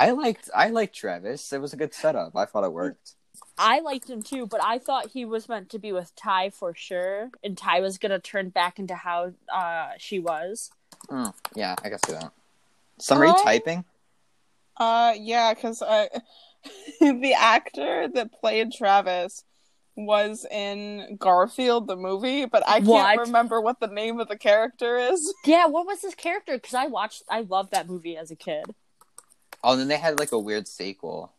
I 0.00 0.10
liked 0.10 0.50
I 0.52 0.70
liked 0.70 0.96
Travis. 0.96 1.52
It 1.52 1.60
was 1.60 1.72
a 1.72 1.76
good 1.76 1.94
setup. 1.94 2.34
I 2.34 2.46
thought 2.46 2.64
it 2.64 2.72
worked. 2.72 3.14
I 3.58 3.80
liked 3.80 4.08
him 4.10 4.22
too, 4.22 4.46
but 4.46 4.62
I 4.62 4.78
thought 4.78 5.10
he 5.12 5.24
was 5.24 5.48
meant 5.48 5.70
to 5.70 5.78
be 5.78 5.92
with 5.92 6.14
Tai 6.14 6.50
for 6.50 6.74
sure, 6.74 7.30
and 7.42 7.56
Tai 7.56 7.80
was 7.80 7.98
gonna 7.98 8.18
turn 8.18 8.50
back 8.50 8.78
into 8.78 8.94
how 8.94 9.32
uh 9.52 9.90
she 9.98 10.18
was. 10.18 10.70
Mm, 11.08 11.32
yeah, 11.54 11.74
I 11.82 11.88
can 11.88 11.98
see 11.98 12.12
that. 12.12 12.32
Some 12.98 13.20
are 13.22 13.26
Oh. 13.26 13.44
typing? 13.44 13.84
Uh 14.76 15.14
yeah, 15.18 15.54
cuz 15.54 15.82
I 15.82 16.08
the 17.00 17.34
actor 17.34 18.08
that 18.08 18.32
played 18.40 18.72
Travis 18.72 19.44
was 19.94 20.44
in 20.50 21.16
Garfield 21.18 21.86
the 21.86 21.96
movie, 21.96 22.44
but 22.44 22.62
I 22.66 22.80
can't 22.80 22.88
What? 22.88 23.18
remember 23.18 23.60
what 23.62 23.80
the 23.80 23.86
name 23.86 24.20
of 24.20 24.28
the 24.28 24.36
character 24.36 24.98
is. 24.98 25.32
Yeah, 25.46 25.66
what 25.66 25.86
was 25.86 26.02
his 26.02 26.14
character? 26.14 26.54
Because 26.58 26.74
I 26.74 26.86
watched, 26.86 27.22
I 27.30 27.40
loved 27.40 27.70
that 27.70 27.88
movie 27.88 28.16
as 28.16 28.30
a 28.30 28.36
kid. 28.36 28.74
Oh, 29.64 29.72
and 29.72 29.80
then 29.80 29.88
they 29.88 29.96
had 29.96 30.18
like 30.18 30.32
a 30.32 30.38
weird 30.38 30.68
sequel 30.68 31.32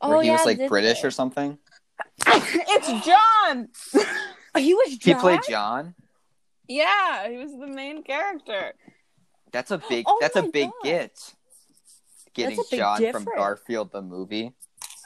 Oh 0.00 0.20
he 0.20 0.28
yeah, 0.28 0.34
was 0.34 0.46
like 0.46 0.68
British 0.68 1.02
they? 1.02 1.08
or 1.08 1.10
something. 1.10 1.58
it's 2.26 3.06
John. 3.06 3.68
Oh, 4.54 4.58
he 4.58 4.74
was. 4.74 4.96
John? 4.96 5.14
He 5.14 5.20
played 5.20 5.40
John. 5.48 5.94
yeah, 6.68 7.28
he 7.28 7.36
was 7.36 7.52
the 7.52 7.66
main 7.66 8.02
character. 8.02 8.74
That's 9.50 9.70
a 9.70 9.78
big. 9.88 10.04
Oh 10.08 10.18
that's 10.20 10.36
a 10.36 10.42
big 10.42 10.70
get. 10.82 11.34
Getting 12.34 12.56
That's 12.56 12.68
a 12.68 12.70
big 12.70 12.80
John 12.80 13.12
from. 13.12 13.24
Garfield 13.36 13.92
the 13.92 14.02
movie. 14.02 14.52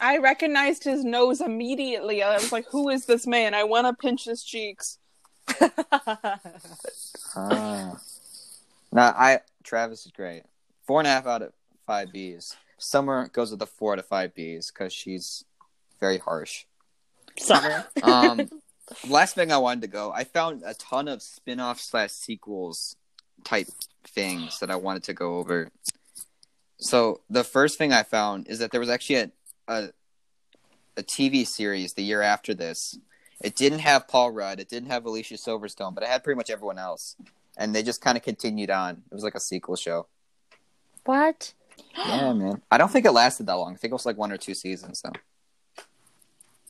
I 0.00 0.18
recognized 0.18 0.84
his 0.84 1.04
nose 1.04 1.40
immediately. 1.40 2.22
I 2.22 2.34
was 2.34 2.52
like, 2.52 2.66
"Who 2.70 2.88
is 2.90 3.06
this 3.06 3.26
man? 3.26 3.54
I 3.54 3.64
want 3.64 3.86
to 3.86 3.94
pinch 3.94 4.24
his 4.24 4.42
cheeks." 4.44 4.98
Ah. 7.38 8.00
Nah, 8.92 9.12
I 9.14 9.40
Travis 9.62 10.06
is 10.06 10.12
great. 10.12 10.44
Four 10.86 11.00
and 11.00 11.06
a 11.06 11.10
half 11.10 11.26
out 11.26 11.42
of 11.42 11.52
five 11.86 12.08
Bs. 12.08 12.56
Summer 12.78 13.28
goes 13.28 13.50
with 13.50 13.60
the 13.60 13.66
four 13.66 13.92
out 13.92 13.98
of 13.98 14.06
five 14.06 14.34
Bs 14.34 14.72
because 14.72 14.92
she's 14.92 15.44
very 16.00 16.18
harsh. 16.18 16.64
Summer. 17.38 17.86
Um, 18.02 18.48
last 19.08 19.34
thing 19.34 19.50
I 19.52 19.58
wanted 19.58 19.82
to 19.82 19.88
go, 19.88 20.12
I 20.12 20.24
found 20.24 20.62
a 20.64 20.74
ton 20.74 21.08
of 21.08 21.22
spin-off 21.22 21.80
slash 21.80 22.10
sequels 22.10 22.96
type 23.44 23.68
things 24.04 24.58
that 24.60 24.70
I 24.70 24.76
wanted 24.76 25.04
to 25.04 25.14
go 25.14 25.38
over. 25.38 25.70
So 26.78 27.20
the 27.30 27.44
first 27.44 27.78
thing 27.78 27.92
I 27.92 28.02
found 28.02 28.48
is 28.48 28.58
that 28.58 28.70
there 28.70 28.80
was 28.80 28.90
actually 28.90 29.16
a 29.16 29.30
a, 29.68 29.88
a 30.96 31.02
TV 31.02 31.46
series 31.46 31.94
the 31.94 32.02
year 32.02 32.22
after 32.22 32.54
this. 32.54 32.98
It 33.42 33.54
didn't 33.54 33.80
have 33.80 34.08
Paul 34.08 34.30
Rudd, 34.30 34.60
it 34.60 34.68
didn't 34.68 34.90
have 34.90 35.04
Alicia 35.04 35.34
Silverstone, 35.34 35.94
but 35.94 36.02
it 36.02 36.08
had 36.08 36.24
pretty 36.24 36.36
much 36.36 36.50
everyone 36.50 36.78
else, 36.78 37.16
and 37.56 37.74
they 37.74 37.82
just 37.82 38.00
kind 38.00 38.16
of 38.16 38.22
continued 38.22 38.70
on. 38.70 39.02
It 39.10 39.14
was 39.14 39.24
like 39.24 39.34
a 39.34 39.40
sequel 39.40 39.76
show. 39.76 40.06
what? 41.04 41.52
Yeah, 42.06 42.32
man. 42.32 42.62
I 42.70 42.78
don't 42.78 42.90
think 42.90 43.06
it 43.06 43.12
lasted 43.12 43.46
that 43.46 43.54
long. 43.54 43.74
I 43.74 43.76
think 43.76 43.90
it 43.90 43.94
was 43.94 44.06
like 44.06 44.16
one 44.16 44.32
or 44.32 44.36
two 44.36 44.54
seasons 44.54 45.00
though. 45.02 45.12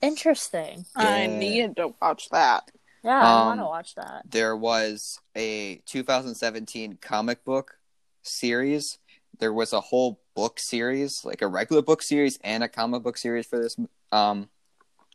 Interesting. 0.02 0.84
I 0.94 1.20
Yeah. 1.22 1.26
needed 1.26 1.76
to 1.76 1.94
watch 2.00 2.28
that. 2.30 2.70
Yeah, 3.02 3.18
I 3.20 3.40
Um, 3.40 3.46
want 3.46 3.60
to 3.60 3.64
watch 3.66 3.94
that. 3.94 4.22
there 4.30 4.56
was 4.56 5.20
a 5.34 5.76
2017 5.86 6.98
comic 7.00 7.44
book 7.44 7.78
series. 8.22 8.98
There 9.38 9.52
was 9.52 9.72
a 9.72 9.80
whole 9.80 10.20
book 10.34 10.58
series, 10.58 11.24
like 11.24 11.42
a 11.42 11.46
regular 11.48 11.82
book 11.82 12.02
series 12.02 12.38
and 12.42 12.62
a 12.64 12.68
comic 12.68 13.02
book 13.02 13.16
series 13.16 13.46
for 13.46 13.58
this 13.60 13.76
um 14.12 14.48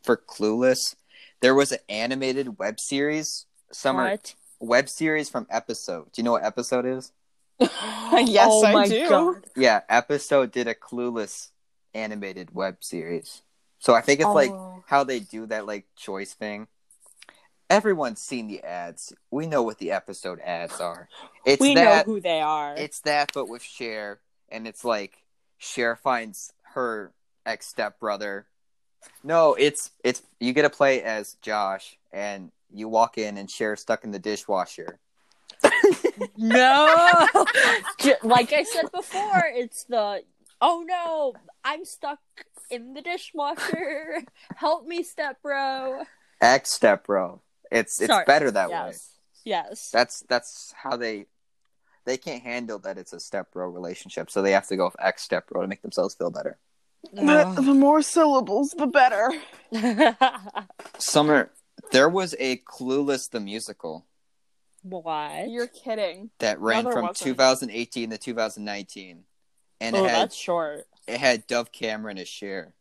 for 0.03 0.17
Clueless. 0.17 0.95
There 1.41 1.53
was 1.55 1.71
an 1.71 1.79
animated 1.89 2.57
web 2.59 2.79
series, 2.79 3.45
summer 3.71 4.11
What? 4.11 4.35
web 4.59 4.89
series 4.89 5.29
from 5.29 5.47
Episode. 5.49 6.11
Do 6.11 6.21
you 6.21 6.23
know 6.23 6.33
what 6.33 6.43
Episode 6.43 6.85
is? 6.85 7.11
yes, 8.28 8.47
oh 8.49 8.66
I 8.66 8.88
do. 8.88 9.07
God. 9.09 9.45
Yeah, 9.55 9.82
Episode 9.89 10.51
did 10.51 10.68
a 10.68 10.76
Clueless 10.76 11.49
animated 11.93 12.53
web 12.53 12.78
series. 12.84 13.41
So 13.80 13.93
I 13.93 14.01
think 14.01 14.20
it's 14.20 14.30
like 14.30 14.51
Oh. 14.51 14.84
how 14.88 15.03
they 15.03 15.20
do 15.20 15.45
that 15.47 15.66
like 15.66 15.86
choice 15.95 16.34
thing. 16.34 16.68
Everyone's 17.70 18.22
seen 18.22 18.47
the 18.47 18.62
ads. 18.64 19.14
We 19.32 19.47
know 19.47 19.64
what 19.64 19.78
the 19.78 19.91
episode 19.91 20.39
ads 20.41 20.80
are. 20.82 21.07
It's 21.45 21.62
we 21.62 21.74
that 21.76 22.05
know 22.05 22.14
who 22.14 22.20
they 22.22 22.41
are. 22.41 22.76
it's 22.76 22.99
that 23.01 23.32
but 23.34 23.47
with 23.47 23.64
Cher 23.64 24.20
and 24.49 24.68
it's 24.68 24.84
like 24.84 25.18
Cher 25.57 25.95
finds 25.95 26.51
her 26.74 27.14
ex 27.45 27.68
stepbrother. 27.68 28.45
No, 29.24 29.53
it's 29.55 29.91
it's 30.03 30.22
you 30.39 30.51
get 30.53 30.64
to 30.64 30.70
play 30.70 31.01
as 31.01 31.36
Josh 31.41 31.97
and 32.12 32.51
you 32.74 32.88
walk 32.89 33.18
in 33.18 33.38
and 33.38 33.49
Cher's 33.49 33.82
stuck 33.82 34.03
in 34.03 34.12
the 34.12 34.20
dishwasher. 34.20 34.99
No, 36.38 37.28
like 38.24 38.53
I 38.53 38.64
said 38.64 38.91
before, 38.91 39.43
it's 39.53 39.86
the 39.86 40.24
oh 40.62 40.84
no, 40.88 41.34
I'm 41.64 41.86
stuck 41.86 42.20
in 42.70 42.93
the 42.93 43.01
dishwasher. 43.01 44.24
Help 44.55 44.86
me, 44.88 45.03
step 45.03 45.41
bro. 45.41 46.03
Ex 46.41 46.78
stepbro. 46.78 47.39
It's 47.72 48.01
it's 48.01 48.12
Sorry. 48.12 48.26
better 48.26 48.51
that 48.51 48.70
way. 48.70 48.76
Yes, 48.76 49.09
yes. 49.45 49.89
That's 49.91 50.24
that's 50.28 50.74
how 50.76 50.97
they 50.97 51.28
they 52.05 52.18
can't 52.18 52.43
handle 52.43 52.80
that 52.80 52.97
it's 52.97 53.14
a 53.14 53.20
step 53.20 53.53
stepbro 53.53 53.74
relationship, 53.74 54.32
so 54.32 54.41
they 54.41 54.51
have 54.51 54.68
to 54.68 54.76
go 54.76 54.86
with 54.86 54.95
ex 54.99 55.28
stepbro 55.28 55.62
to 55.62 55.68
make 55.68 55.82
themselves 55.82 56.16
feel 56.16 56.32
better. 56.32 56.57
The, 57.14 57.53
the 57.55 57.74
more 57.74 58.01
syllables, 58.03 58.76
the 58.78 58.86
better. 58.86 59.32
Summer, 60.99 61.51
there 61.91 62.09
was 62.09 62.36
a 62.39 62.57
Clueless 62.57 63.30
the 63.30 63.39
musical 63.39 64.05
what? 64.84 65.49
You're 65.49 65.67
kidding. 65.67 66.29
that 66.39 66.59
ran 66.59 66.84
there 66.86 66.93
from 66.93 67.03
wasn't. 67.07 67.27
2018 67.27 68.09
to 68.11 68.17
2019, 68.17 69.23
and 69.79 69.95
oh, 69.95 70.05
it 70.05 70.09
had 70.09 70.21
that's 70.21 70.36
short. 70.36 70.86
it 71.07 71.19
had 71.19 71.45
Dove 71.47 71.71
Cameron 71.71 72.17
as 72.17 72.27
Cher. 72.27 72.73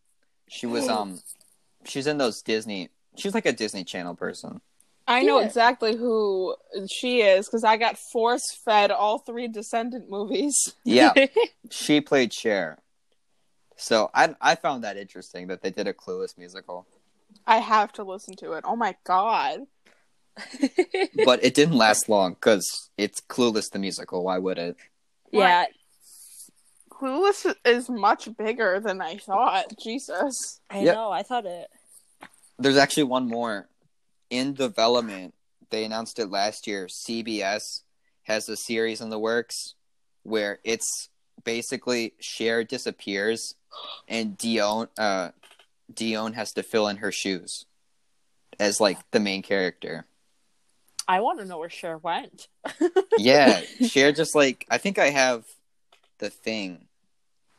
She 0.48 0.66
was 0.66 0.88
um, 0.88 1.20
she's 1.84 2.07
in 2.07 2.18
those 2.18 2.42
Disney. 2.42 2.90
She's 3.16 3.34
like 3.34 3.46
a 3.46 3.53
Disney 3.53 3.84
Channel 3.84 4.14
person. 4.14 4.61
I 5.09 5.22
know 5.22 5.40
Yeah. 5.40 5.46
exactly 5.46 5.96
who 5.96 6.55
she 6.88 7.20
is 7.22 7.46
because 7.46 7.64
I 7.64 7.76
got 7.76 7.98
force 7.98 8.44
fed 8.64 8.90
all 8.92 9.18
three 9.18 9.48
Descendant 9.48 10.09
movies. 10.09 10.74
Yeah, 10.84 11.12
she 11.70 12.01
played 12.01 12.32
Cher. 12.32 12.78
So 13.76 14.11
I 14.14 14.34
I 14.40 14.55
found 14.55 14.84
that 14.84 14.96
interesting 14.96 15.48
that 15.48 15.62
they 15.62 15.70
did 15.70 15.88
a 15.88 15.92
Clueless 15.94 16.36
musical, 16.38 16.86
I 17.46 17.59
have 17.59 17.92
to 17.94 18.05
listen 18.05 18.36
to 18.36 18.53
it. 18.53 18.64
Oh 18.66 18.76
my 18.76 18.94
god. 19.05 19.61
but 21.24 21.43
it 21.45 21.55
didn't 21.55 21.76
last 21.76 22.09
long 22.09 22.34
because 22.34 22.91
it's 22.97 23.20
Clueless 23.20 23.70
the 23.70 23.78
musical. 23.78 24.24
Why 24.24 24.38
would 24.38 24.59
it? 24.59 24.76
yeah. 25.32 25.66
Clueless 26.91 27.55
is 27.64 27.88
much 27.88 28.28
bigger 28.36 28.78
than 28.78 29.01
I 29.01 29.16
thought. 29.16 29.72
Jesus. 29.82 30.61
I 30.68 30.80
Yep. 30.80 30.95
know. 30.95 31.11
I 31.11 31.22
thought 31.22 31.47
it. 31.47 31.68
There's 32.59 32.76
actually 32.76 33.05
one 33.05 33.26
more 33.26 33.68
in 34.28 34.53
development. 34.53 35.34
They 35.70 35.84
announced 35.84 36.18
it 36.18 36.30
last 36.30 36.66
year. 36.66 36.88
CBS 36.88 37.82
has 38.24 38.49
a 38.51 38.57
series 38.57 39.01
in 39.01 39.09
the 39.09 39.18
works 39.18 39.74
where 40.24 40.59
it's 40.62 41.09
basically 41.43 42.12
Cher 42.20 42.64
disappears 42.64 43.55
and 44.07 44.36
Dionne 44.36 44.88
uh 44.99 45.30
Dionne 45.91 46.34
has 46.34 46.53
to 46.53 46.62
fill 46.62 46.86
in 46.86 46.99
her 46.99 47.11
shoes 47.11 47.64
as 48.59 48.78
like 48.78 48.99
the 49.11 49.20
main 49.20 49.41
character. 49.43 50.05
I 51.07 51.20
want 51.20 51.40
to 51.40 51.44
know 51.44 51.59
where 51.59 51.70
Cher 51.70 51.98
went. 51.98 52.48
Yeah, 53.18 53.61
Cher 53.86 54.12
just 54.12 54.34
like 54.34 54.66
I 54.70 54.78
think 54.78 54.98
I 54.98 55.11
have 55.11 55.44
the 56.18 56.30
thing. 56.30 56.86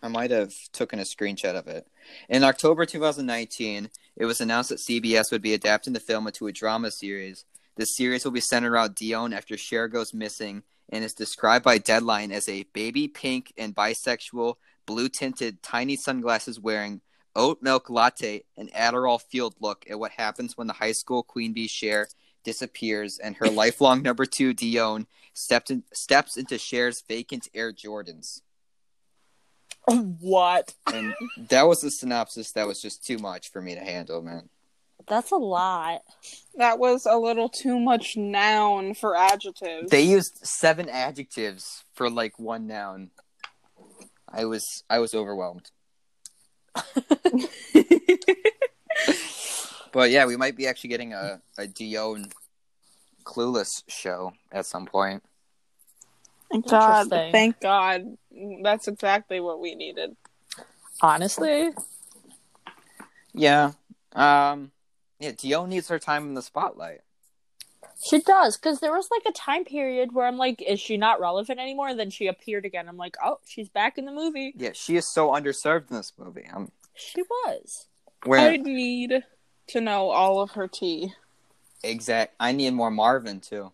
I 0.02 0.08
might 0.08 0.32
have 0.32 0.52
taken 0.74 1.00
a 1.00 1.04
screenshot 1.04 1.56
of 1.56 1.68
it. 1.68 1.86
In 2.28 2.44
October 2.44 2.86
2019, 2.88 3.90
it 4.16 4.26
was 4.26 4.42
announced 4.42 4.70
that 4.70 4.80
CBS 4.80 5.32
would 5.32 5.44
be 5.44 5.54
adapting 5.54 5.94
the 5.94 6.00
film 6.00 6.26
into 6.26 6.48
a 6.48 6.52
drama 6.52 6.90
series. 6.90 7.46
The 7.76 7.86
series 7.86 8.26
will 8.26 8.32
be 8.32 8.42
centered 8.42 8.72
around 8.72 8.96
Dionne 8.96 9.36
after 9.36 9.58
Cher 9.58 9.88
goes 9.88 10.14
missing 10.14 10.64
and 10.90 11.04
is 11.04 11.14
described 11.14 11.64
by 11.64 11.78
Deadline 11.78 12.32
as 12.32 12.50
a 12.50 12.64
baby 12.74 13.08
pink 13.08 13.54
and 13.58 13.76
bisexual, 13.76 14.56
blue 14.86 15.10
tinted, 15.10 15.62
tiny 15.62 15.96
sunglasses 15.96 16.60
wearing, 16.60 17.02
oat 17.36 17.60
milk 17.62 17.90
latte, 17.90 18.44
and 18.58 18.72
Adderall 18.74 19.22
fueled 19.22 19.56
look 19.60 19.86
at 19.90 20.00
what 20.00 20.12
happens 20.12 20.58
when 20.58 20.68
the 20.68 20.74
high 20.74 20.92
school 20.92 21.24
queen 21.24 21.54
bee 21.54 21.68
Cher 21.68 22.08
disappears 22.44 23.18
and 23.18 23.38
her 23.38 23.48
lifelong 23.48 24.02
number 24.02 24.26
two 24.26 24.54
Dionne 24.54 25.06
stepped 25.34 25.72
in, 25.72 25.84
steps 25.94 26.38
into 26.38 26.58
Cher's 26.58 27.02
vacant 27.02 27.48
Air 27.54 27.72
Jordans. 27.72 28.42
what? 29.88 30.74
And 30.94 31.14
that 31.50 31.64
was 31.64 31.82
the 31.82 31.92
synopsis 31.92 32.52
that 32.54 32.68
was 32.68 32.82
just 32.82 33.06
too 33.06 33.18
much 33.18 33.52
for 33.52 33.62
me 33.62 33.76
to 33.76 33.82
handle, 33.82 34.22
man. 34.22 34.50
That's 35.08 35.32
a 35.32 35.38
lot. 35.38 36.02
That 36.56 36.80
was 36.80 37.06
a 37.06 37.18
little 37.18 37.50
too 37.50 37.80
much 37.80 38.18
noun 38.18 38.94
for 38.94 39.16
adjectives. 39.16 39.90
They 39.90 40.04
used 40.04 40.46
seven 40.46 40.90
adjectives 40.90 41.84
for 41.94 42.10
like 42.10 42.38
one 42.38 42.68
noun. 42.68 43.12
I 44.30 44.46
was 44.46 44.84
I 44.90 45.00
was 45.00 45.14
overwhelmed. 45.14 45.72
But 49.92 50.12
yeah, 50.12 50.26
we 50.26 50.38
might 50.38 50.56
be 50.56 50.68
actually 50.68 50.90
getting 50.90 51.14
a, 51.14 51.42
a 51.58 51.64
Dionne 51.68 52.32
clueless 53.24 53.84
show 53.88 54.34
at 54.52 54.66
some 54.66 54.86
point. 54.86 55.24
Thank 56.52 56.68
God. 56.70 57.10
Thank 57.10 57.60
God. 57.60 58.18
That's 58.64 58.88
exactly 58.88 59.40
what 59.40 59.60
we 59.60 59.76
needed. 59.76 60.16
Honestly, 61.02 61.72
Yeah. 63.34 63.72
Um 64.14 64.72
yeah, 65.20 65.32
Dionne 65.32 65.70
needs 65.70 65.88
her 65.90 66.00
time 66.00 66.24
in 66.24 66.34
the 66.34 66.42
spotlight. 66.42 67.02
she 68.04 68.20
does 68.20 68.58
because 68.58 68.80
there 68.80 68.92
was 68.92 69.08
like 69.12 69.22
a 69.28 69.32
time 69.32 69.64
period 69.64 70.14
where 70.14 70.26
I'm 70.28 70.38
like, 70.38 70.62
is 70.62 70.80
she 70.80 70.98
not 70.98 71.20
relevant 71.22 71.60
anymore? 71.60 71.88
And 71.90 72.00
then 72.00 72.10
she 72.10 72.28
appeared 72.28 72.66
again. 72.66 72.90
I'm 72.90 72.98
like, 72.98 73.16
oh, 73.24 73.38
she's 73.46 73.70
back 73.70 73.98
in 73.98 74.06
the 74.06 74.12
movie. 74.12 74.54
Yeah, 74.58 74.72
she 74.74 74.98
is 74.98 75.08
so 75.08 75.30
underserved 75.30 75.90
in 75.92 75.98
this 75.98 76.12
movie. 76.18 76.48
Um 76.54 76.72
She 76.96 77.22
was. 77.22 77.88
where 78.26 78.52
I 78.52 78.58
need 78.58 79.24
to 79.72 79.82
know 79.82 80.10
all 80.10 80.42
of 80.42 80.52
her 80.52 80.68
tea. 80.68 81.14
exact 81.84 82.36
I 82.40 82.52
need 82.52 82.72
more 82.72 82.92
Marvin 82.92 83.40
too. 83.40 83.72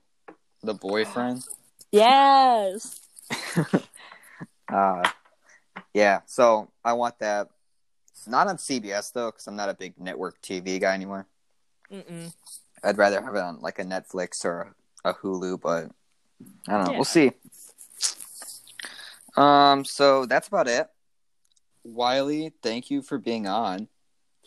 The 0.64 0.74
boyfriend. 0.74 1.44
Yes. 1.90 3.00
Uh, 4.70 5.02
yeah, 5.94 6.20
so 6.26 6.70
I 6.84 6.94
want 6.94 7.20
that. 7.20 7.48
Not 8.28 8.48
on 8.48 8.58
CBS 8.58 9.14
though, 9.14 9.32
because 9.32 9.48
I'm 9.48 9.56
not 9.56 9.70
a 9.70 9.74
big 9.74 9.98
network 9.98 10.42
TV 10.42 10.80
guy 10.82 10.94
anymore. 10.94 11.26
Mm-mm. 11.92 12.34
I'd 12.84 12.98
rather 12.98 13.22
have 13.22 13.36
it 13.36 13.42
on 13.42 13.62
like 13.62 13.80
a 13.80 13.84
Netflix 13.84 14.44
or 14.44 14.76
a, 15.06 15.14
Hulu, 15.14 15.62
but 15.62 15.90
I 16.68 16.72
don't 16.74 16.84
know. 16.84 16.92
Yeah. 16.92 16.98
We'll 16.98 17.06
see. 17.06 17.32
Um, 19.38 19.86
so 19.86 20.26
that's 20.26 20.50
about 20.50 20.68
it. 20.68 20.90
Wiley, 21.86 22.52
thank 22.62 22.92
you 22.92 23.02
for 23.02 23.18
being 23.18 23.48
on. 23.48 23.88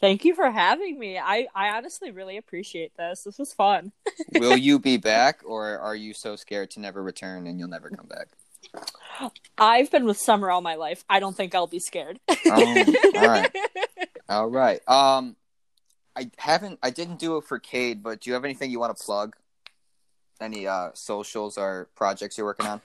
Thank 0.01 0.25
you 0.25 0.35
for 0.35 0.51
having 0.51 0.99
me. 0.99 1.19
I, 1.19 1.47
I 1.55 1.71
honestly 1.77 2.11
really 2.11 2.39
appreciate 2.39 2.97
this. 2.97 3.25
This 3.25 3.39
was 3.39 3.53
fun. 3.53 3.93
Will 4.39 4.57
you 4.57 4.79
be 4.79 4.97
back, 4.97 5.43
or 5.45 5.79
are 5.79 5.95
you 5.95 6.15
so 6.15 6.37
scared 6.37 6.71
to 6.73 6.81
never 6.81 7.03
return 7.03 7.47
and 7.47 7.59
you'll 7.59 7.69
never 7.69 7.91
come 7.91 8.07
back? 8.07 8.29
I've 9.59 9.91
been 9.91 10.07
with 10.07 10.17
Summer 10.17 10.51
all 10.51 10.63
my 10.63 10.77
life. 10.77 11.05
I 11.11 11.21
don't 11.21 11.37
think 11.37 11.55
I'll 11.55 11.67
be 11.67 11.81
scared. 11.81 12.19
Oh, 12.47 12.85
all 13.17 13.29
right. 13.29 13.55
All 14.29 14.49
right. 14.49 14.81
Um, 14.89 15.35
I 16.15 16.31
haven't. 16.39 16.79
I 16.85 16.91
didn't 16.91 17.19
do 17.19 17.37
it 17.37 17.45
for 17.45 17.59
Cade, 17.59 18.01
but 18.01 18.21
do 18.21 18.31
you 18.31 18.35
have 18.35 18.45
anything 18.45 18.71
you 18.71 18.79
want 18.79 18.97
to 18.97 19.05
plug? 19.05 19.35
Any 20.41 20.69
uh 20.69 20.91
socials 20.95 21.59
or 21.59 21.89
projects 21.97 22.39
you're 22.39 22.47
working 22.47 22.67
on? 22.67 22.81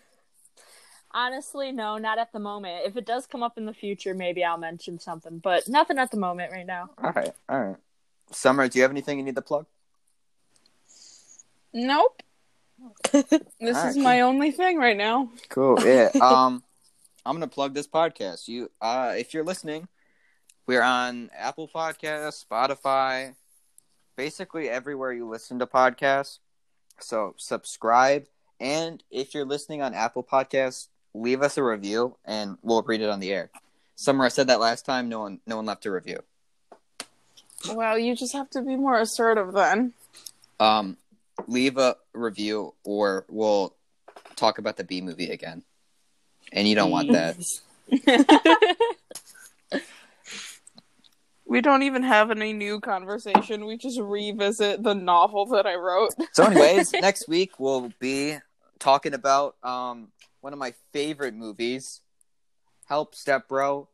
Honestly, 1.16 1.72
no, 1.72 1.98
not 1.98 2.18
at 2.18 2.34
the 2.34 2.40
moment. 2.40 2.86
If 2.86 2.98
it 2.98 3.06
does 3.06 3.26
come 3.26 3.42
up 3.42 3.58
in 3.58 3.66
the 3.66 3.74
future, 3.74 4.14
maybe 4.14 4.44
I'll 4.44 4.58
mention 4.58 5.00
something, 5.00 5.40
but 5.40 5.66
nothing 5.70 5.98
at 5.98 6.12
the 6.12 6.18
moment 6.18 6.52
right 6.52 6.66
now. 6.66 6.90
All 7.02 7.14
right. 7.14 7.32
All 7.48 7.64
right. 7.64 7.78
Summer, 8.32 8.68
do 8.68 8.78
you 8.78 8.84
have 8.84 8.92
anything 8.92 9.18
you 9.18 9.24
need 9.24 9.36
to 9.36 9.42
plug? 9.42 9.66
Nope. 11.74 12.22
this 13.14 13.24
Alright, 13.62 13.90
is 13.92 13.98
my 13.98 14.22
only 14.22 14.52
thing 14.52 14.78
right 14.78 14.98
now. 14.98 15.30
Cool. 15.48 15.80
Yeah. 15.86 16.10
Um, 16.22 16.62
I'm 17.26 17.36
gonna 17.36 17.48
plug 17.48 17.74
this 17.74 17.88
podcast. 17.88 18.50
You, 18.50 18.70
uh, 18.82 19.14
if 19.18 19.34
you're 19.34 19.46
listening, 19.46 19.88
we're 20.68 20.84
on 20.84 21.32
Apple 21.34 21.70
Podcasts, 21.74 22.46
Spotify, 22.46 23.36
basically 24.18 24.70
everywhere 24.70 25.14
you 25.14 25.30
listen 25.30 25.60
to 25.60 25.66
podcasts. 25.66 26.40
So 27.00 27.36
subscribe, 27.38 28.26
and 28.60 29.02
if 29.10 29.34
you're 29.34 29.46
listening 29.46 29.82
on 29.82 29.94
Apple 29.94 30.24
Podcasts, 30.24 30.90
leave 31.16 31.42
us 31.42 31.58
a 31.58 31.64
review, 31.64 32.16
and 32.26 32.58
we'll 32.62 32.82
read 32.84 33.02
it 33.02 33.10
on 33.10 33.20
the 33.20 33.32
air. 33.32 33.50
Summer, 33.96 34.26
I 34.26 34.30
said 34.30 34.48
that 34.48 34.60
last 34.60 34.86
time. 34.86 35.10
No 35.10 35.22
one, 35.22 35.40
no 35.48 35.56
one 35.56 35.66
left 35.66 35.86
a 35.86 35.92
review. 35.92 36.20
Well, 37.74 37.98
you 37.98 38.16
just 38.16 38.34
have 38.34 38.50
to 38.52 38.62
be 38.62 38.76
more 38.76 39.00
assertive 39.00 39.54
then. 39.54 39.94
Um, 40.60 40.98
leave 41.48 41.78
a 41.78 41.96
review, 42.14 42.74
or 42.84 43.26
we'll 43.30 43.74
talk 44.36 44.58
about 44.58 44.78
the 44.78 44.84
B 44.84 45.02
movie 45.02 45.32
again. 45.32 45.64
And 46.52 46.68
you 46.68 46.76
don't 46.76 46.92
want 46.92 47.12
that. 47.12 47.38
We 51.48 51.62
don't 51.62 51.84
even 51.84 52.02
have 52.04 52.32
any 52.32 52.54
new 52.54 52.80
conversation. 52.80 53.66
We 53.66 53.78
just 53.78 54.00
revisit 54.00 54.82
the 54.82 54.96
novel 54.96 55.46
that 55.48 55.68
I 55.68 55.76
wrote. 55.76 56.16
So, 56.32 56.44
anyways, 56.44 56.92
next 56.94 57.30
week 57.30 57.60
we'll 57.60 57.94
be 58.00 58.38
talking 58.80 59.14
about 59.14 59.56
um 59.64 60.10
one 60.46 60.54
of 60.54 60.60
my 60.60 60.76
favorite 60.94 61.34
movies, 61.34 62.02
Help 62.86 63.16
Step 63.16 63.48
Bro. 63.48 63.90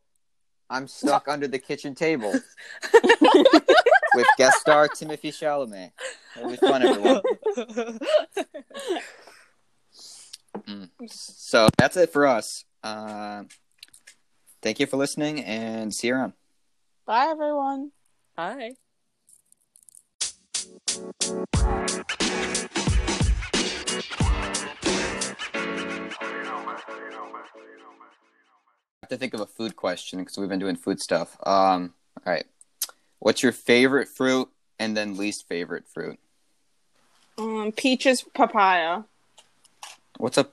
I'm 0.68 0.86
stuck 0.86 1.26
under 1.26 1.48
the 1.48 1.58
kitchen 1.58 1.94
table 1.94 2.30
with 4.14 4.26
guest 4.36 4.58
star 4.60 4.86
Timothée 4.88 5.32
Chalamet. 5.32 5.92
It'll 6.36 6.50
be 6.50 6.56
fun, 6.56 6.82
everyone. 6.82 7.22
Mm. 10.68 10.90
So 11.08 11.68
that's 11.78 11.96
it 11.96 12.12
for 12.12 12.26
us. 12.26 12.64
Uh, 12.84 13.44
thank 14.60 14.78
you 14.78 14.86
for 14.86 14.98
listening, 14.98 15.42
and 15.44 15.92
see 15.94 16.08
you 16.08 16.14
around. 16.14 16.34
Bye, 17.06 17.28
everyone. 17.30 17.92
Hi. 26.92 26.98
have 29.02 29.08
to 29.10 29.16
think 29.16 29.34
of 29.34 29.40
a 29.40 29.46
food 29.46 29.76
question 29.76 30.18
because 30.20 30.38
we've 30.38 30.48
been 30.48 30.58
doing 30.58 30.76
food 30.76 31.00
stuff. 31.00 31.36
Um, 31.44 31.94
all 32.24 32.32
right. 32.32 32.44
What's 33.18 33.42
your 33.42 33.52
favorite 33.52 34.08
fruit 34.08 34.48
and 34.78 34.96
then 34.96 35.16
least 35.16 35.48
favorite 35.48 35.84
fruit? 35.88 36.18
Um, 37.38 37.72
peaches, 37.72 38.24
papaya. 38.34 39.02
What's 40.18 40.38
a 40.38 40.48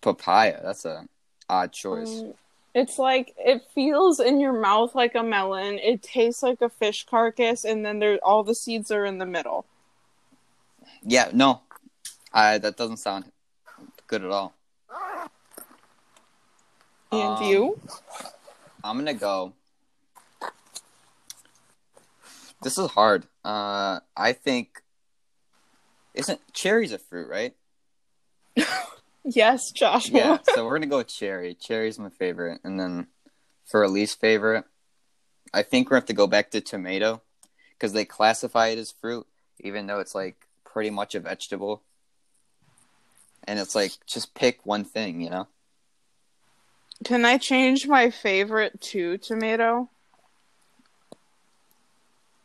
papaya? 0.00 0.60
That's 0.62 0.84
a 0.84 1.06
odd 1.48 1.72
choice. 1.72 2.20
Um, 2.20 2.34
it's 2.74 2.98
like 2.98 3.34
it 3.38 3.62
feels 3.74 4.20
in 4.20 4.40
your 4.40 4.52
mouth 4.52 4.94
like 4.94 5.14
a 5.14 5.22
melon. 5.22 5.78
It 5.78 6.02
tastes 6.02 6.42
like 6.42 6.60
a 6.60 6.68
fish 6.68 7.04
carcass, 7.04 7.64
and 7.64 7.84
then 7.84 7.98
there 7.98 8.18
all 8.22 8.44
the 8.44 8.54
seeds 8.54 8.90
are 8.90 9.04
in 9.04 9.18
the 9.18 9.26
middle. 9.26 9.66
yeah, 11.02 11.30
no, 11.32 11.60
I 12.32 12.58
that 12.58 12.76
doesn't 12.76 12.98
sound 12.98 13.30
good 14.06 14.24
at 14.24 14.30
all. 14.30 14.54
And 17.12 17.38
Um, 17.38 17.42
you? 17.44 17.80
I'm 18.82 18.96
gonna 18.98 19.14
go. 19.14 19.52
This 22.62 22.78
is 22.78 22.90
hard. 22.90 23.26
Uh, 23.44 24.00
I 24.16 24.32
think 24.32 24.82
isn't 26.14 26.40
cherries 26.52 26.92
a 26.92 26.98
fruit, 26.98 27.28
right? 27.28 27.54
Yes, 29.24 29.70
Joshua. 29.70 30.18
Yeah, 30.18 30.38
so 30.52 30.64
we're 30.66 30.74
gonna 30.74 30.86
go 30.86 30.96
with 30.98 31.06
cherry. 31.06 31.54
Cherry's 31.54 31.96
my 31.96 32.08
favorite, 32.10 32.60
and 32.64 32.78
then 32.80 33.06
for 33.64 33.84
a 33.84 33.88
least 33.88 34.18
favorite, 34.20 34.64
I 35.54 35.62
think 35.62 35.90
we 35.90 35.94
have 35.94 36.06
to 36.06 36.12
go 36.12 36.26
back 36.26 36.50
to 36.50 36.60
tomato 36.60 37.22
because 37.70 37.92
they 37.92 38.04
classify 38.04 38.68
it 38.68 38.78
as 38.78 38.90
fruit, 38.90 39.24
even 39.60 39.86
though 39.86 40.00
it's 40.00 40.14
like 40.16 40.48
pretty 40.64 40.90
much 40.90 41.14
a 41.14 41.20
vegetable. 41.20 41.84
And 43.44 43.60
it's 43.60 43.76
like 43.76 43.92
just 44.06 44.34
pick 44.34 44.66
one 44.66 44.84
thing, 44.84 45.20
you 45.20 45.30
know. 45.30 45.46
Can 47.04 47.24
I 47.24 47.38
change 47.38 47.86
my 47.86 48.10
favorite 48.10 48.80
to 48.80 49.18
tomato? 49.18 49.88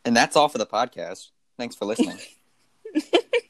And 0.04 0.16
that's 0.16 0.36
all 0.36 0.48
for 0.48 0.58
the 0.58 0.66
podcast. 0.66 1.28
Thanks 1.58 1.76
for 1.76 1.84
listening. 1.84 2.18